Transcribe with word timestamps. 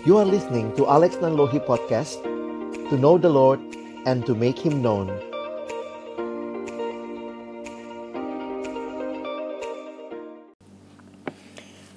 You 0.00 0.16
are 0.16 0.24
listening 0.24 0.72
to 0.80 0.88
Alex 0.88 1.20
Nanlohi 1.20 1.60
Podcast 1.60 2.24
To 2.88 2.96
know 2.96 3.20
the 3.20 3.28
Lord 3.28 3.60
and 4.08 4.24
to 4.24 4.32
make 4.32 4.56
Him 4.56 4.80
known 4.80 5.12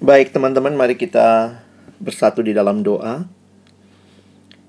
Baik 0.04 0.36
teman-teman, 0.36 0.76
mari 0.76 1.00
kita 1.00 1.64
bersatu 1.96 2.44
di 2.44 2.52
dalam 2.52 2.84
doa. 2.84 3.24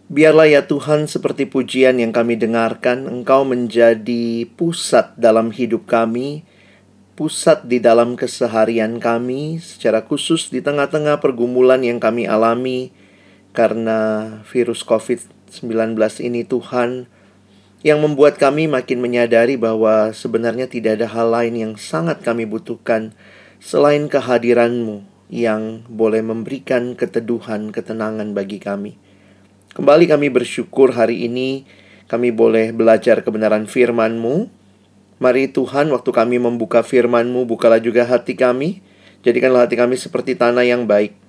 Biarlah 0.07 0.46
ya 0.46 0.62
Tuhan 0.62 1.11
seperti 1.11 1.51
pujian 1.51 1.98
yang 1.98 2.14
kami 2.14 2.39
dengarkan, 2.39 3.11
Engkau 3.11 3.43
menjadi 3.43 4.46
pusat 4.55 5.11
dalam 5.19 5.51
hidup 5.51 5.91
kami, 5.91 6.46
pusat 7.19 7.66
di 7.66 7.82
dalam 7.82 8.14
keseharian 8.14 9.03
kami, 9.03 9.58
secara 9.58 10.07
khusus 10.07 10.54
di 10.54 10.62
tengah-tengah 10.62 11.18
pergumulan 11.18 11.82
yang 11.82 11.98
kami 11.98 12.30
alami 12.30 12.94
karena 13.54 14.29
virus 14.50 14.82
COVID-19 14.82 15.94
ini 16.26 16.43
Tuhan, 16.43 17.07
yang 17.86 18.03
membuat 18.03 18.36
kami 18.36 18.67
makin 18.67 18.99
menyadari 18.99 19.54
bahwa 19.54 20.11
sebenarnya 20.11 20.67
tidak 20.67 20.99
ada 21.00 21.08
hal 21.14 21.30
lain 21.30 21.54
yang 21.54 21.72
sangat 21.79 22.21
kami 22.27 22.49
butuhkan 22.49 23.14
selain 23.63 24.11
kehadiran-Mu 24.11 25.07
yang 25.30 25.86
boleh 25.86 26.21
memberikan 26.21 26.99
keteduhan, 26.99 27.71
ketenangan 27.71 28.35
bagi 28.35 28.58
kami. 28.58 28.99
Kembali 29.72 30.05
kami 30.11 30.29
bersyukur 30.35 30.93
hari 30.93 31.25
ini 31.25 31.64
kami 32.11 32.34
boleh 32.34 32.75
belajar 32.75 33.25
kebenaran 33.25 33.70
firman-Mu. 33.70 34.50
Mari 35.22 35.55
Tuhan, 35.55 35.89
waktu 35.94 36.11
kami 36.11 36.36
membuka 36.42 36.83
firman-Mu, 36.83 37.47
bukalah 37.48 37.78
juga 37.80 38.05
hati 38.05 38.34
kami. 38.34 38.83
Jadikanlah 39.25 39.64
hati 39.64 39.78
kami 39.78 39.97
seperti 39.97 40.36
tanah 40.36 40.69
yang 40.69 40.84
baik. 40.84 41.23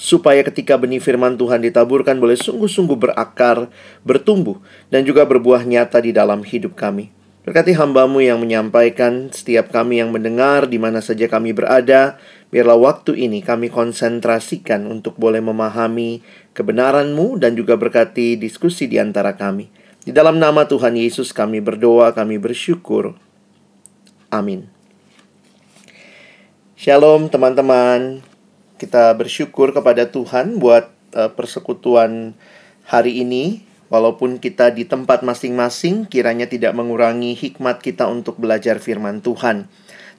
Supaya 0.00 0.40
ketika 0.40 0.80
benih 0.80 0.96
firman 0.96 1.36
Tuhan 1.36 1.60
ditaburkan 1.60 2.16
boleh 2.16 2.40
sungguh-sungguh 2.40 2.96
berakar, 2.96 3.68
bertumbuh, 4.00 4.56
dan 4.88 5.04
juga 5.04 5.28
berbuah 5.28 5.68
nyata 5.68 6.00
di 6.00 6.16
dalam 6.16 6.40
hidup 6.40 6.72
kami. 6.72 7.12
Berkati 7.44 7.76
hambamu 7.76 8.24
yang 8.24 8.40
menyampaikan, 8.40 9.28
setiap 9.28 9.68
kami 9.68 10.00
yang 10.00 10.08
mendengar 10.08 10.64
di 10.64 10.80
mana 10.80 11.04
saja 11.04 11.28
kami 11.28 11.52
berada, 11.52 12.16
biarlah 12.48 12.80
waktu 12.80 13.28
ini 13.28 13.44
kami 13.44 13.68
konsentrasikan 13.68 14.88
untuk 14.88 15.20
boleh 15.20 15.44
memahami 15.44 16.24
kebenaranmu 16.56 17.36
dan 17.36 17.52
juga 17.52 17.76
berkati 17.76 18.40
diskusi 18.40 18.88
di 18.88 18.96
antara 18.96 19.36
kami. 19.36 19.68
Di 20.00 20.16
dalam 20.16 20.40
nama 20.40 20.64
Tuhan 20.64 20.96
Yesus 20.96 21.36
kami 21.36 21.60
berdoa, 21.60 22.16
kami 22.16 22.40
bersyukur. 22.40 23.20
Amin. 24.32 24.64
Shalom 26.72 27.28
teman-teman. 27.28 28.29
Kita 28.80 29.12
bersyukur 29.12 29.76
kepada 29.76 30.08
Tuhan 30.08 30.56
buat 30.56 30.88
uh, 31.12 31.28
persekutuan 31.36 32.32
hari 32.88 33.20
ini 33.20 33.68
Walaupun 33.90 34.38
kita 34.38 34.70
di 34.70 34.86
tempat 34.86 35.26
masing-masing, 35.26 36.06
kiranya 36.06 36.46
tidak 36.46 36.78
mengurangi 36.78 37.34
hikmat 37.34 37.82
kita 37.82 38.06
untuk 38.06 38.38
belajar 38.38 38.78
firman 38.78 39.18
Tuhan. 39.18 39.66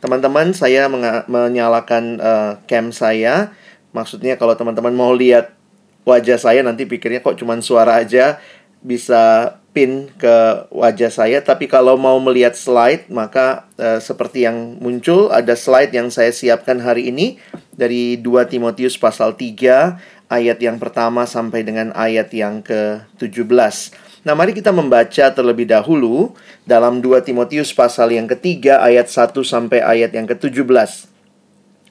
Teman-teman, 0.04 0.52
saya 0.52 0.92
menyalakan 1.32 2.20
uh, 2.20 2.52
cam 2.68 2.92
saya. 2.92 3.56
Maksudnya 3.96 4.36
kalau 4.36 4.60
teman-teman 4.60 4.92
mau 4.92 5.16
lihat 5.16 5.56
wajah 6.04 6.36
saya 6.36 6.68
nanti 6.68 6.84
pikirnya 6.84 7.24
kok 7.24 7.40
cuma 7.40 7.56
suara 7.64 8.04
aja 8.04 8.44
bisa 8.84 9.56
pin 9.72 10.12
ke 10.20 10.68
wajah 10.72 11.12
saya. 11.12 11.40
Tapi 11.40 11.68
kalau 11.72 11.96
mau 11.96 12.20
melihat 12.20 12.56
slide, 12.56 13.08
maka 13.08 13.68
uh, 13.80 14.00
seperti 14.04 14.44
yang 14.44 14.80
muncul 14.80 15.32
ada 15.32 15.56
slide 15.56 15.96
yang 15.96 16.12
saya 16.12 16.36
siapkan 16.36 16.80
hari 16.84 17.12
ini 17.12 17.40
dari 17.72 18.20
2 18.20 18.52
Timotius 18.52 19.00
pasal 19.00 19.36
3 19.36 20.32
ayat 20.32 20.60
yang 20.64 20.80
pertama 20.80 21.28
sampai 21.28 21.64
dengan 21.64 21.92
ayat 21.96 22.32
yang 22.32 22.64
ke-17. 22.64 24.12
Nah, 24.22 24.38
mari 24.38 24.54
kita 24.54 24.70
membaca 24.70 25.34
terlebih 25.34 25.66
dahulu 25.66 26.38
dalam 26.64 27.02
2 27.02 27.26
Timotius 27.26 27.74
pasal 27.74 28.14
yang 28.14 28.30
ketiga 28.30 28.80
ayat 28.80 29.10
1 29.10 29.34
sampai 29.42 29.82
ayat 29.82 30.14
yang 30.14 30.30
ke-17. 30.30 31.10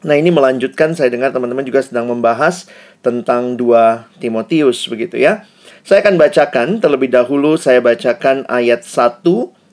Nah, 0.00 0.16
ini 0.16 0.32
melanjutkan 0.32 0.96
saya 0.96 1.12
dengar 1.12 1.34
teman-teman 1.34 1.66
juga 1.66 1.84
sedang 1.84 2.08
membahas 2.08 2.64
tentang 3.04 3.58
2 3.58 4.22
Timotius 4.22 4.88
begitu 4.88 5.20
ya. 5.20 5.44
Saya 5.84 6.04
akan 6.04 6.20
bacakan 6.20 6.68
terlebih 6.78 7.08
dahulu 7.08 7.56
saya 7.56 7.80
bacakan 7.80 8.44
ayat 8.46 8.84
1 8.84 9.24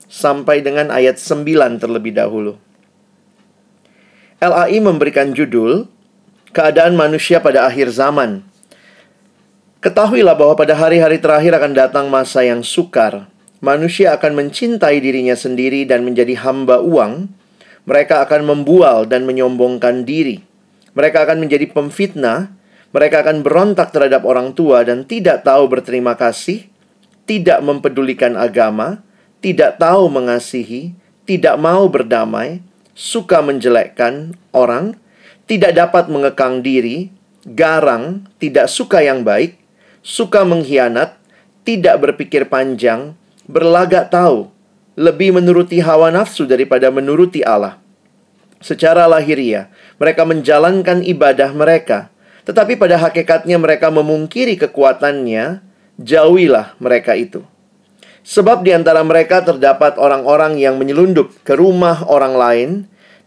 sampai 0.08 0.64
dengan 0.64 0.88
ayat 0.88 1.20
9 1.20 1.44
terlebih 1.78 2.16
dahulu. 2.16 2.56
LAI 4.38 4.78
memberikan 4.78 5.34
judul 5.34 5.90
Keadaan 6.48 6.96
manusia 6.96 7.44
pada 7.44 7.68
akhir 7.68 7.92
zaman 7.92 8.48
Ketahuilah 9.78 10.34
bahwa 10.34 10.58
pada 10.58 10.74
hari-hari 10.74 11.22
terakhir 11.22 11.54
akan 11.54 11.70
datang 11.70 12.10
masa 12.10 12.42
yang 12.42 12.66
sukar. 12.66 13.30
Manusia 13.62 14.10
akan 14.10 14.34
mencintai 14.34 14.98
dirinya 14.98 15.38
sendiri 15.38 15.86
dan 15.86 16.02
menjadi 16.02 16.34
hamba 16.42 16.82
uang. 16.82 17.30
Mereka 17.86 18.26
akan 18.26 18.42
membual 18.42 19.06
dan 19.06 19.22
menyombongkan 19.22 20.02
diri. 20.02 20.42
Mereka 20.98 21.30
akan 21.30 21.46
menjadi 21.46 21.70
pemfitnah. 21.70 22.57
Mereka 22.88 23.20
akan 23.20 23.44
berontak 23.44 23.92
terhadap 23.92 24.24
orang 24.24 24.56
tua 24.56 24.80
dan 24.80 25.04
tidak 25.04 25.44
tahu 25.44 25.68
berterima 25.68 26.16
kasih, 26.16 26.68
tidak 27.28 27.60
mempedulikan 27.60 28.32
agama, 28.34 29.04
tidak 29.44 29.76
tahu 29.76 30.08
mengasihi, 30.08 30.96
tidak 31.28 31.60
mau 31.60 31.84
berdamai, 31.92 32.64
suka 32.96 33.44
menjelekkan 33.44 34.32
orang, 34.56 34.96
tidak 35.44 35.76
dapat 35.76 36.08
mengekang 36.08 36.64
diri, 36.64 37.12
garang, 37.44 38.24
tidak 38.40 38.72
suka 38.72 39.04
yang 39.04 39.20
baik, 39.20 39.60
suka 40.00 40.48
mengkhianat, 40.48 41.20
tidak 41.68 42.00
berpikir 42.00 42.48
panjang, 42.48 43.12
berlagak 43.44 44.08
tahu, 44.08 44.48
lebih 44.96 45.36
menuruti 45.36 45.78
hawa 45.84 46.08
nafsu 46.08 46.48
daripada 46.48 46.88
menuruti 46.88 47.44
Allah. 47.44 47.76
Secara 48.58 49.06
lahiriah, 49.06 49.70
mereka 50.02 50.26
menjalankan 50.26 51.06
ibadah 51.06 51.54
mereka, 51.54 52.10
tetapi 52.48 52.80
pada 52.80 52.96
hakikatnya 52.96 53.60
mereka 53.60 53.92
memungkiri 53.92 54.56
kekuatannya, 54.56 55.60
jauhilah 56.00 56.80
mereka 56.80 57.12
itu. 57.12 57.44
Sebab 58.24 58.64
di 58.64 58.72
antara 58.72 59.04
mereka 59.04 59.44
terdapat 59.44 60.00
orang-orang 60.00 60.56
yang 60.56 60.80
menyelundup 60.80 61.44
ke 61.44 61.52
rumah 61.52 62.08
orang 62.08 62.34
lain 62.40 62.70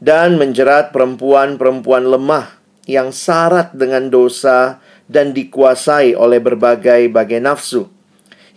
dan 0.01 0.41
menjerat 0.41 0.89
perempuan-perempuan 0.89 2.09
lemah 2.09 2.57
yang 2.89 3.13
syarat 3.13 3.77
dengan 3.77 4.09
dosa 4.09 4.81
dan 5.05 5.37
dikuasai 5.37 6.17
oleh 6.17 6.41
berbagai-bagai 6.41 7.45
nafsu, 7.45 7.93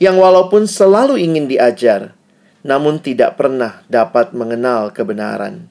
yang 0.01 0.17
walaupun 0.17 0.65
selalu 0.65 1.21
ingin 1.21 1.45
diajar, 1.45 2.17
namun 2.65 3.05
tidak 3.05 3.37
pernah 3.37 3.85
dapat 3.93 4.33
mengenal 4.33 4.89
kebenaran. 4.97 5.69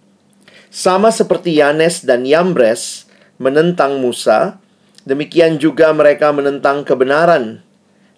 Sama 0.69 1.09
seperti 1.09 1.57
Yanes 1.57 2.05
dan 2.05 2.25
Yambres 2.29 3.09
menentang 3.41 3.97
Musa, 3.97 4.62
demikian 5.03 5.59
juga 5.59 5.91
mereka 5.91 6.31
menentang 6.35 6.83
kebenaran. 6.83 7.63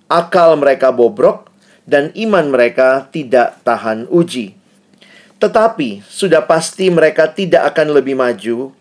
Akal 0.06 0.58
mereka 0.58 0.94
bobrok 0.94 1.50
dan 1.86 2.14
iman 2.14 2.50
mereka 2.54 3.10
tidak 3.10 3.62
tahan 3.66 4.10
uji. 4.10 4.58
Tetapi 5.42 6.06
sudah 6.06 6.46
pasti 6.46 6.90
mereka 6.90 7.30
tidak 7.30 7.74
akan 7.74 7.88
lebih 7.94 8.16
maju 8.18 8.74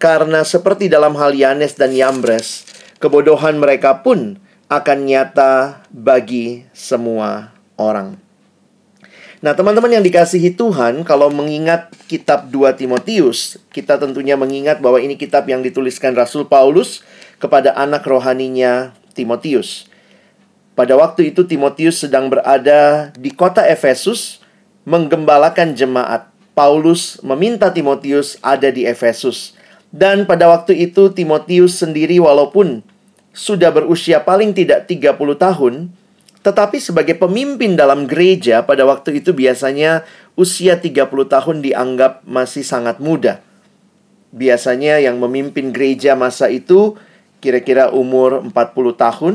karena 0.00 0.40
seperti 0.48 0.88
dalam 0.88 1.12
hal 1.20 1.36
Yanes 1.36 1.76
dan 1.76 1.92
Yambres, 1.92 2.64
kebodohan 2.96 3.60
mereka 3.60 4.00
pun 4.00 4.40
akan 4.72 4.98
nyata 5.04 5.84
bagi 5.92 6.64
semua 6.72 7.52
orang. 7.76 8.29
Nah, 9.40 9.56
teman-teman 9.56 9.88
yang 9.88 10.04
dikasihi 10.04 10.52
Tuhan, 10.52 11.00
kalau 11.00 11.32
mengingat 11.32 11.88
kitab 12.04 12.52
2 12.52 12.76
Timotius, 12.76 13.56
kita 13.72 13.96
tentunya 13.96 14.36
mengingat 14.36 14.84
bahwa 14.84 15.00
ini 15.00 15.16
kitab 15.16 15.48
yang 15.48 15.64
dituliskan 15.64 16.12
Rasul 16.12 16.44
Paulus 16.44 17.00
kepada 17.40 17.72
anak 17.72 18.04
rohaninya 18.04 18.92
Timotius. 19.16 19.88
Pada 20.76 20.92
waktu 21.00 21.32
itu 21.32 21.48
Timotius 21.48 22.04
sedang 22.04 22.28
berada 22.28 23.08
di 23.16 23.32
kota 23.32 23.64
Efesus 23.64 24.44
menggembalakan 24.84 25.72
jemaat. 25.72 26.28
Paulus 26.52 27.16
meminta 27.24 27.72
Timotius 27.72 28.36
ada 28.44 28.68
di 28.68 28.84
Efesus. 28.84 29.56
Dan 29.88 30.28
pada 30.28 30.52
waktu 30.52 30.76
itu 30.76 31.08
Timotius 31.16 31.80
sendiri 31.80 32.20
walaupun 32.20 32.84
sudah 33.32 33.72
berusia 33.72 34.20
paling 34.20 34.52
tidak 34.52 34.84
30 34.84 35.16
tahun, 35.40 35.74
tetapi 36.40 36.80
sebagai 36.80 37.20
pemimpin 37.20 37.76
dalam 37.76 38.08
gereja 38.08 38.64
pada 38.64 38.88
waktu 38.88 39.20
itu 39.20 39.36
biasanya 39.36 40.08
usia 40.40 40.80
30 40.80 41.04
tahun 41.28 41.56
dianggap 41.60 42.24
masih 42.24 42.64
sangat 42.64 42.96
muda. 42.96 43.44
Biasanya 44.32 45.04
yang 45.04 45.20
memimpin 45.20 45.74
gereja 45.74 46.16
masa 46.16 46.48
itu 46.48 46.96
kira-kira 47.44 47.92
umur 47.92 48.40
40 48.40 48.52
tahun, 48.96 49.34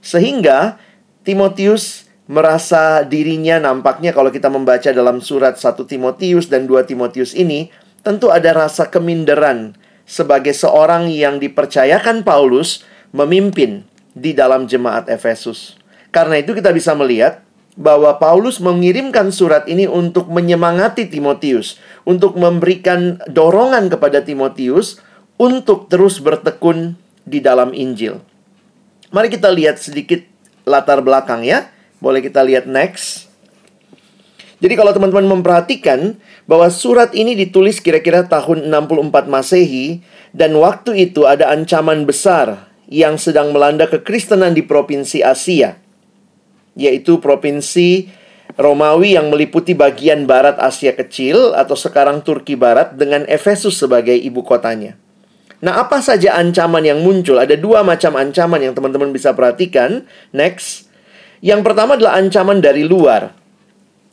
sehingga 0.00 0.80
Timotius 1.26 2.06
merasa 2.30 3.02
dirinya 3.02 3.58
nampaknya 3.58 4.14
kalau 4.14 4.30
kita 4.30 4.48
membaca 4.48 4.92
dalam 4.92 5.18
surat 5.20 5.58
1 5.58 5.76
Timotius 5.84 6.46
dan 6.48 6.64
2 6.64 6.88
Timotius 6.88 7.34
ini, 7.36 7.68
tentu 8.00 8.30
ada 8.30 8.54
rasa 8.54 8.86
keminderan 8.88 9.74
sebagai 10.06 10.54
seorang 10.54 11.10
yang 11.10 11.42
dipercayakan 11.42 12.22
Paulus 12.22 12.86
memimpin 13.10 13.82
di 14.14 14.32
dalam 14.32 14.70
jemaat 14.70 15.10
Efesus. 15.10 15.74
Karena 16.16 16.40
itu 16.40 16.56
kita 16.56 16.72
bisa 16.72 16.96
melihat 16.96 17.44
bahwa 17.76 18.16
Paulus 18.16 18.56
mengirimkan 18.56 19.28
surat 19.28 19.68
ini 19.68 19.84
untuk 19.84 20.32
menyemangati 20.32 21.12
Timotius, 21.12 21.76
untuk 22.08 22.40
memberikan 22.40 23.20
dorongan 23.28 23.92
kepada 23.92 24.24
Timotius 24.24 24.96
untuk 25.36 25.92
terus 25.92 26.16
bertekun 26.24 26.96
di 27.28 27.44
dalam 27.44 27.76
Injil. 27.76 28.24
Mari 29.12 29.28
kita 29.28 29.52
lihat 29.52 29.76
sedikit 29.76 30.24
latar 30.64 31.04
belakang 31.04 31.44
ya. 31.44 31.68
Boleh 32.00 32.24
kita 32.24 32.40
lihat 32.40 32.64
next. 32.64 33.28
Jadi 34.56 34.72
kalau 34.72 34.96
teman-teman 34.96 35.36
memperhatikan 35.36 36.16
bahwa 36.48 36.72
surat 36.72 37.12
ini 37.12 37.36
ditulis 37.36 37.76
kira-kira 37.84 38.24
tahun 38.24 38.72
64 38.72 39.28
Masehi 39.28 40.00
dan 40.32 40.56
waktu 40.56 41.12
itu 41.12 41.28
ada 41.28 41.52
ancaman 41.52 42.08
besar 42.08 42.72
yang 42.88 43.20
sedang 43.20 43.52
melanda 43.52 43.84
kekristenan 43.84 44.56
di 44.56 44.64
provinsi 44.64 45.20
Asia 45.20 45.76
yaitu 46.76 47.18
provinsi 47.18 48.12
Romawi 48.56 49.18
yang 49.18 49.28
meliputi 49.28 49.76
bagian 49.76 50.24
barat 50.24 50.56
Asia 50.56 50.96
Kecil 50.96 51.52
atau 51.52 51.76
sekarang 51.76 52.24
Turki 52.24 52.56
Barat 52.56 52.96
dengan 52.96 53.28
Efesus 53.28 53.76
sebagai 53.76 54.16
ibu 54.16 54.40
kotanya. 54.40 54.96
Nah, 55.60 55.80
apa 55.80 56.00
saja 56.00 56.36
ancaman 56.36 56.84
yang 56.84 57.04
muncul? 57.04 57.36
Ada 57.36 57.56
dua 57.56 57.84
macam 57.84 58.16
ancaman 58.16 58.60
yang 58.60 58.72
teman-teman 58.76 59.12
bisa 59.12 59.32
perhatikan. 59.32 60.04
Next. 60.32 60.88
Yang 61.44 61.68
pertama 61.68 62.00
adalah 62.00 62.16
ancaman 62.16 62.64
dari 62.64 62.84
luar. 62.84 63.32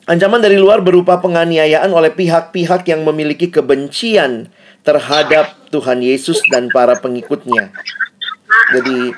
Ancaman 0.04 0.44
dari 0.44 0.60
luar 0.60 0.84
berupa 0.84 1.24
penganiayaan 1.24 1.92
oleh 1.96 2.12
pihak-pihak 2.12 2.84
yang 2.92 3.08
memiliki 3.08 3.48
kebencian 3.48 4.52
terhadap 4.84 5.56
Tuhan 5.72 6.04
Yesus 6.04 6.44
dan 6.52 6.68
para 6.68 7.00
pengikutnya. 7.00 7.72
Jadi, 8.76 9.16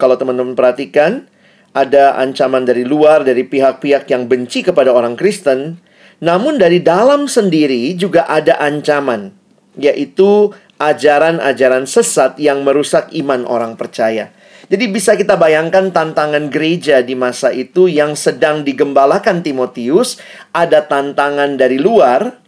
kalau 0.00 0.16
teman-teman 0.16 0.56
perhatikan, 0.56 1.28
ada 1.72 2.16
ancaman 2.20 2.68
dari 2.68 2.84
luar 2.84 3.24
dari 3.24 3.44
pihak-pihak 3.48 4.08
yang 4.12 4.28
benci 4.28 4.60
kepada 4.60 4.92
orang 4.92 5.16
Kristen, 5.16 5.80
namun 6.20 6.60
dari 6.60 6.78
dalam 6.78 7.26
sendiri 7.26 7.96
juga 7.96 8.28
ada 8.28 8.60
ancaman, 8.60 9.32
yaitu 9.76 10.52
ajaran-ajaran 10.76 11.88
sesat 11.88 12.36
yang 12.36 12.62
merusak 12.62 13.08
iman 13.16 13.48
orang 13.48 13.74
percaya. 13.74 14.30
Jadi 14.72 14.88
bisa 14.88 15.12
kita 15.18 15.36
bayangkan 15.36 15.92
tantangan 15.92 16.48
gereja 16.48 17.04
di 17.04 17.12
masa 17.12 17.52
itu 17.52 17.92
yang 17.92 18.16
sedang 18.16 18.64
digembalakan 18.64 19.44
Timotius, 19.44 20.16
ada 20.54 20.86
tantangan 20.88 21.60
dari 21.60 21.76
luar, 21.76 22.40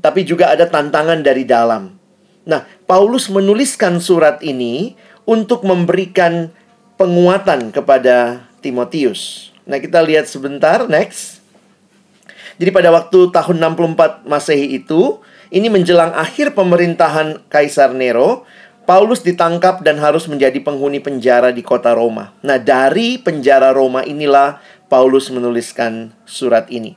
tapi 0.00 0.24
juga 0.24 0.54
ada 0.54 0.64
tantangan 0.64 1.20
dari 1.20 1.44
dalam. 1.44 1.92
Nah, 2.48 2.64
Paulus 2.88 3.28
menuliskan 3.28 4.00
surat 4.00 4.40
ini 4.40 4.96
untuk 5.28 5.68
memberikan 5.68 6.48
penguatan 6.96 7.68
kepada 7.68 8.47
Timotius. 8.60 9.50
Nah, 9.68 9.78
kita 9.78 10.00
lihat 10.04 10.26
sebentar 10.26 10.84
next. 10.88 11.38
Jadi 12.58 12.74
pada 12.74 12.90
waktu 12.90 13.30
tahun 13.30 13.56
64 13.62 14.26
Masehi 14.26 14.82
itu, 14.82 15.22
ini 15.54 15.70
menjelang 15.70 16.10
akhir 16.12 16.58
pemerintahan 16.58 17.46
Kaisar 17.46 17.94
Nero, 17.94 18.44
Paulus 18.82 19.20
ditangkap 19.22 19.84
dan 19.84 20.00
harus 20.00 20.26
menjadi 20.26 20.58
penghuni 20.64 20.98
penjara 20.98 21.52
di 21.54 21.60
kota 21.62 21.94
Roma. 21.94 22.34
Nah, 22.42 22.58
dari 22.58 23.20
penjara 23.20 23.70
Roma 23.70 24.02
inilah 24.02 24.58
Paulus 24.88 25.28
menuliskan 25.28 26.10
surat 26.24 26.66
ini. 26.72 26.96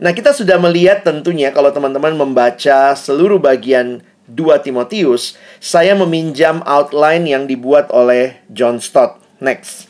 Nah, 0.00 0.14
kita 0.14 0.32
sudah 0.32 0.56
melihat 0.56 1.04
tentunya 1.04 1.52
kalau 1.52 1.74
teman-teman 1.74 2.16
membaca 2.16 2.94
seluruh 2.94 3.36
bagian 3.36 4.00
2 4.30 4.62
Timotius, 4.62 5.34
saya 5.58 5.92
meminjam 5.98 6.62
outline 6.62 7.26
yang 7.26 7.44
dibuat 7.50 7.90
oleh 7.90 8.38
John 8.52 8.78
Stott. 8.78 9.18
Next. 9.42 9.89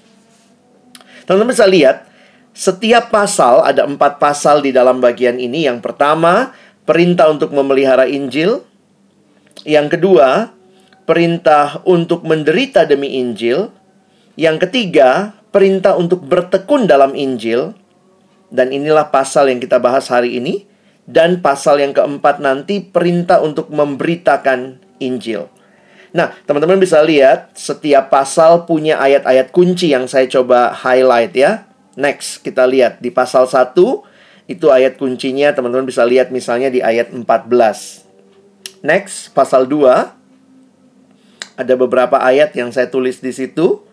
Teman-teman 1.30 1.54
bisa 1.54 1.70
lihat, 1.70 2.10
setiap 2.50 3.14
pasal 3.14 3.62
ada 3.62 3.86
empat 3.86 4.18
pasal 4.18 4.66
di 4.66 4.74
dalam 4.74 4.98
bagian 4.98 5.38
ini. 5.38 5.62
Yang 5.62 5.78
pertama, 5.78 6.50
perintah 6.82 7.30
untuk 7.30 7.54
memelihara 7.54 8.10
Injil. 8.10 8.66
Yang 9.62 9.94
kedua, 9.94 10.50
perintah 11.06 11.86
untuk 11.86 12.26
menderita 12.26 12.82
demi 12.82 13.14
Injil. 13.22 13.70
Yang 14.34 14.66
ketiga, 14.66 15.38
perintah 15.54 15.94
untuk 15.94 16.26
bertekun 16.26 16.90
dalam 16.90 17.14
Injil. 17.14 17.78
Dan 18.50 18.74
inilah 18.74 19.14
pasal 19.14 19.54
yang 19.54 19.62
kita 19.62 19.78
bahas 19.78 20.10
hari 20.10 20.34
ini. 20.34 20.66
Dan 21.06 21.38
pasal 21.38 21.78
yang 21.78 21.94
keempat 21.94 22.42
nanti 22.42 22.82
perintah 22.82 23.38
untuk 23.38 23.70
memberitakan 23.70 24.82
Injil. 24.98 25.46
Nah, 26.10 26.34
teman-teman 26.42 26.82
bisa 26.82 26.98
lihat 27.06 27.54
setiap 27.54 28.10
pasal 28.10 28.66
punya 28.66 28.98
ayat-ayat 28.98 29.54
kunci 29.54 29.94
yang 29.94 30.10
saya 30.10 30.26
coba 30.26 30.74
highlight 30.74 31.34
ya. 31.38 31.70
Next, 31.94 32.42
kita 32.42 32.66
lihat 32.66 32.98
di 32.98 33.14
pasal 33.14 33.46
1 33.46 33.74
itu 34.50 34.66
ayat 34.66 34.98
kuncinya 34.98 35.54
teman-teman 35.54 35.86
bisa 35.86 36.02
lihat 36.02 36.34
misalnya 36.34 36.66
di 36.66 36.82
ayat 36.82 37.14
14. 37.14 37.22
Next, 38.82 39.30
pasal 39.30 39.70
2 39.70 40.18
ada 41.60 41.74
beberapa 41.76 42.18
ayat 42.18 42.56
yang 42.58 42.74
saya 42.74 42.90
tulis 42.90 43.22
di 43.22 43.30
situ. 43.30 43.86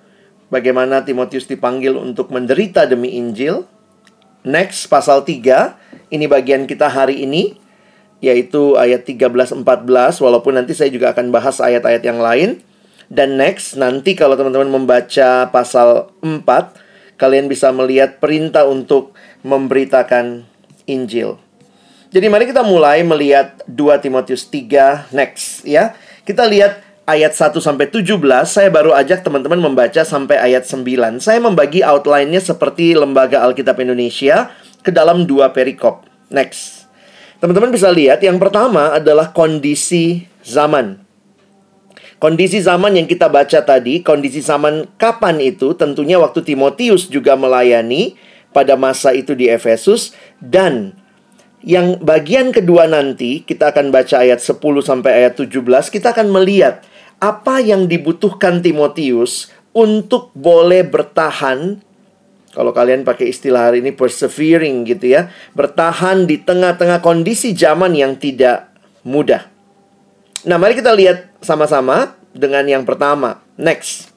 Bagaimana 0.48 1.04
Timotius 1.04 1.46
dipanggil 1.46 1.94
untuk 2.00 2.32
menderita 2.32 2.88
demi 2.88 3.20
Injil. 3.20 3.68
Next, 4.48 4.88
pasal 4.88 5.22
3. 5.28 5.76
Ini 6.08 6.26
bagian 6.32 6.64
kita 6.64 6.88
hari 6.88 7.28
ini 7.28 7.60
yaitu 8.18 8.74
ayat 8.76 9.06
13 9.06 9.62
14 9.62 9.64
walaupun 10.24 10.58
nanti 10.58 10.74
saya 10.74 10.90
juga 10.90 11.14
akan 11.14 11.30
bahas 11.30 11.62
ayat-ayat 11.62 12.04
yang 12.06 12.20
lain. 12.22 12.62
Dan 13.08 13.40
next 13.40 13.80
nanti 13.80 14.20
kalau 14.20 14.36
teman-teman 14.36 14.68
membaca 14.68 15.48
pasal 15.48 16.12
4 16.20 16.44
kalian 17.16 17.48
bisa 17.48 17.72
melihat 17.72 18.20
perintah 18.20 18.68
untuk 18.68 19.16
memberitakan 19.48 20.44
Injil. 20.86 21.40
Jadi 22.12 22.28
mari 22.32 22.48
kita 22.48 22.64
mulai 22.64 23.04
melihat 23.04 23.60
2 23.68 24.04
Timotius 24.04 24.48
3 24.48 25.12
next 25.12 25.64
ya. 25.68 25.96
Kita 26.24 26.44
lihat 26.48 26.84
ayat 27.08 27.32
1 27.32 27.56
sampai 27.64 27.88
17 27.88 28.20
saya 28.44 28.68
baru 28.68 28.92
ajak 28.92 29.24
teman-teman 29.24 29.60
membaca 29.60 30.04
sampai 30.04 30.36
ayat 30.36 30.68
9. 30.68 31.24
Saya 31.24 31.40
membagi 31.40 31.80
outline-nya 31.84 32.44
seperti 32.44 32.92
Lembaga 32.92 33.44
Alkitab 33.48 33.80
Indonesia 33.80 34.52
ke 34.84 34.92
dalam 34.92 35.24
dua 35.24 35.56
perikop. 35.56 36.04
Next. 36.28 36.77
Teman-teman 37.38 37.70
bisa 37.70 37.94
lihat 37.94 38.18
yang 38.26 38.42
pertama 38.42 38.98
adalah 38.98 39.30
kondisi 39.30 40.26
zaman. 40.42 41.06
Kondisi 42.18 42.58
zaman 42.66 42.98
yang 42.98 43.06
kita 43.06 43.30
baca 43.30 43.62
tadi, 43.62 44.02
kondisi 44.02 44.42
zaman 44.42 44.90
kapan 44.98 45.38
itu? 45.38 45.78
Tentunya 45.78 46.18
waktu 46.18 46.42
Timotius 46.42 47.06
juga 47.06 47.38
melayani 47.38 48.18
pada 48.50 48.74
masa 48.74 49.14
itu 49.14 49.38
di 49.38 49.46
Efesus 49.46 50.18
dan 50.42 50.98
yang 51.62 52.02
bagian 52.02 52.50
kedua 52.50 52.90
nanti 52.90 53.46
kita 53.46 53.70
akan 53.70 53.94
baca 53.94 54.26
ayat 54.26 54.42
10 54.42 54.58
sampai 54.82 55.12
ayat 55.26 55.38
17, 55.38 55.62
kita 55.94 56.18
akan 56.18 56.34
melihat 56.34 56.82
apa 57.22 57.62
yang 57.62 57.86
dibutuhkan 57.86 58.66
Timotius 58.66 59.54
untuk 59.78 60.34
boleh 60.34 60.82
bertahan 60.90 61.86
kalau 62.58 62.74
kalian 62.74 63.06
pakai 63.06 63.30
istilah 63.30 63.70
hari 63.70 63.86
ini 63.86 63.94
persevering 63.94 64.82
gitu 64.90 65.14
ya, 65.14 65.30
bertahan 65.54 66.26
di 66.26 66.42
tengah-tengah 66.42 67.06
kondisi 67.06 67.54
zaman 67.54 67.94
yang 67.94 68.18
tidak 68.18 68.74
mudah. 69.06 69.46
Nah, 70.42 70.58
mari 70.58 70.74
kita 70.74 70.90
lihat 70.90 71.38
sama-sama 71.38 72.18
dengan 72.34 72.66
yang 72.66 72.82
pertama. 72.82 73.46
Next. 73.62 74.10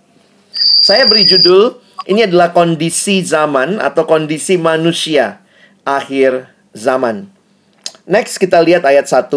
Saya 0.81 1.05
beri 1.05 1.29
judul 1.29 1.85
ini 2.09 2.25
adalah 2.25 2.57
kondisi 2.57 3.21
zaman 3.21 3.77
atau 3.77 4.09
kondisi 4.09 4.57
manusia 4.57 5.45
akhir 5.85 6.49
zaman. 6.73 7.29
Next 8.09 8.41
kita 8.41 8.57
lihat 8.65 8.89
ayat 8.89 9.05
1. 9.05 9.37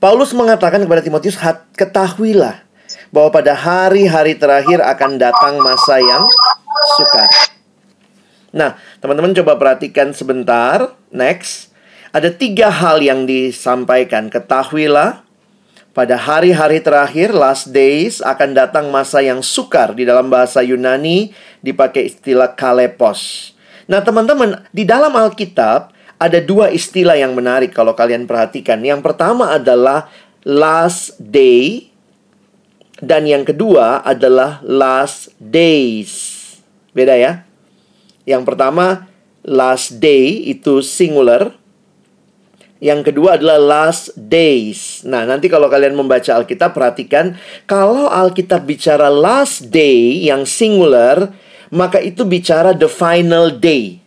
Paulus 0.00 0.32
mengatakan 0.32 0.80
kepada 0.80 1.04
Timotius, 1.04 1.36
"Ketahuilah 1.76 2.64
bahwa 3.12 3.28
pada 3.28 3.52
hari-hari 3.52 4.32
terakhir 4.32 4.80
akan 4.80 5.20
datang 5.20 5.60
masa 5.60 6.00
yang 6.00 6.24
sukar. 6.96 7.49
Nah, 8.50 8.78
teman-teman 8.98 9.34
coba 9.34 9.58
perhatikan 9.58 10.10
sebentar. 10.10 10.94
Next. 11.10 11.70
Ada 12.10 12.34
tiga 12.34 12.70
hal 12.70 12.98
yang 12.98 13.22
disampaikan. 13.22 14.26
Ketahuilah, 14.30 15.22
pada 15.94 16.18
hari-hari 16.18 16.82
terakhir, 16.82 17.30
last 17.30 17.70
days, 17.70 18.18
akan 18.18 18.54
datang 18.54 18.90
masa 18.90 19.22
yang 19.22 19.42
sukar. 19.42 19.94
Di 19.94 20.02
dalam 20.02 20.26
bahasa 20.26 20.62
Yunani, 20.62 21.30
dipakai 21.62 22.10
istilah 22.10 22.54
kalepos. 22.58 23.52
Nah, 23.86 24.02
teman-teman, 24.02 24.66
di 24.74 24.82
dalam 24.82 25.14
Alkitab, 25.14 25.94
ada 26.18 26.38
dua 26.42 26.70
istilah 26.74 27.14
yang 27.14 27.34
menarik 27.34 27.70
kalau 27.74 27.94
kalian 27.94 28.26
perhatikan. 28.26 28.82
Yang 28.82 29.06
pertama 29.06 29.54
adalah 29.54 30.10
last 30.42 31.14
day, 31.18 31.90
dan 33.00 33.24
yang 33.24 33.42
kedua 33.48 34.04
adalah 34.04 34.60
last 34.62 35.32
days. 35.40 36.38
Beda 36.92 37.16
ya. 37.16 37.49
Yang 38.28 38.42
pertama, 38.48 39.08
last 39.44 39.96
day 40.00 40.48
itu 40.48 40.84
singular. 40.84 41.56
Yang 42.80 43.12
kedua 43.12 43.36
adalah 43.36 43.60
last 43.60 44.16
days. 44.16 45.04
Nah, 45.04 45.28
nanti 45.28 45.52
kalau 45.52 45.68
kalian 45.68 45.92
membaca 45.92 46.32
Alkitab, 46.32 46.72
perhatikan 46.72 47.36
kalau 47.68 48.08
Alkitab 48.08 48.64
bicara 48.64 49.12
last 49.12 49.68
day 49.68 50.24
yang 50.24 50.48
singular, 50.48 51.28
maka 51.68 52.00
itu 52.00 52.24
bicara 52.24 52.72
the 52.72 52.88
final 52.88 53.52
day. 53.52 54.00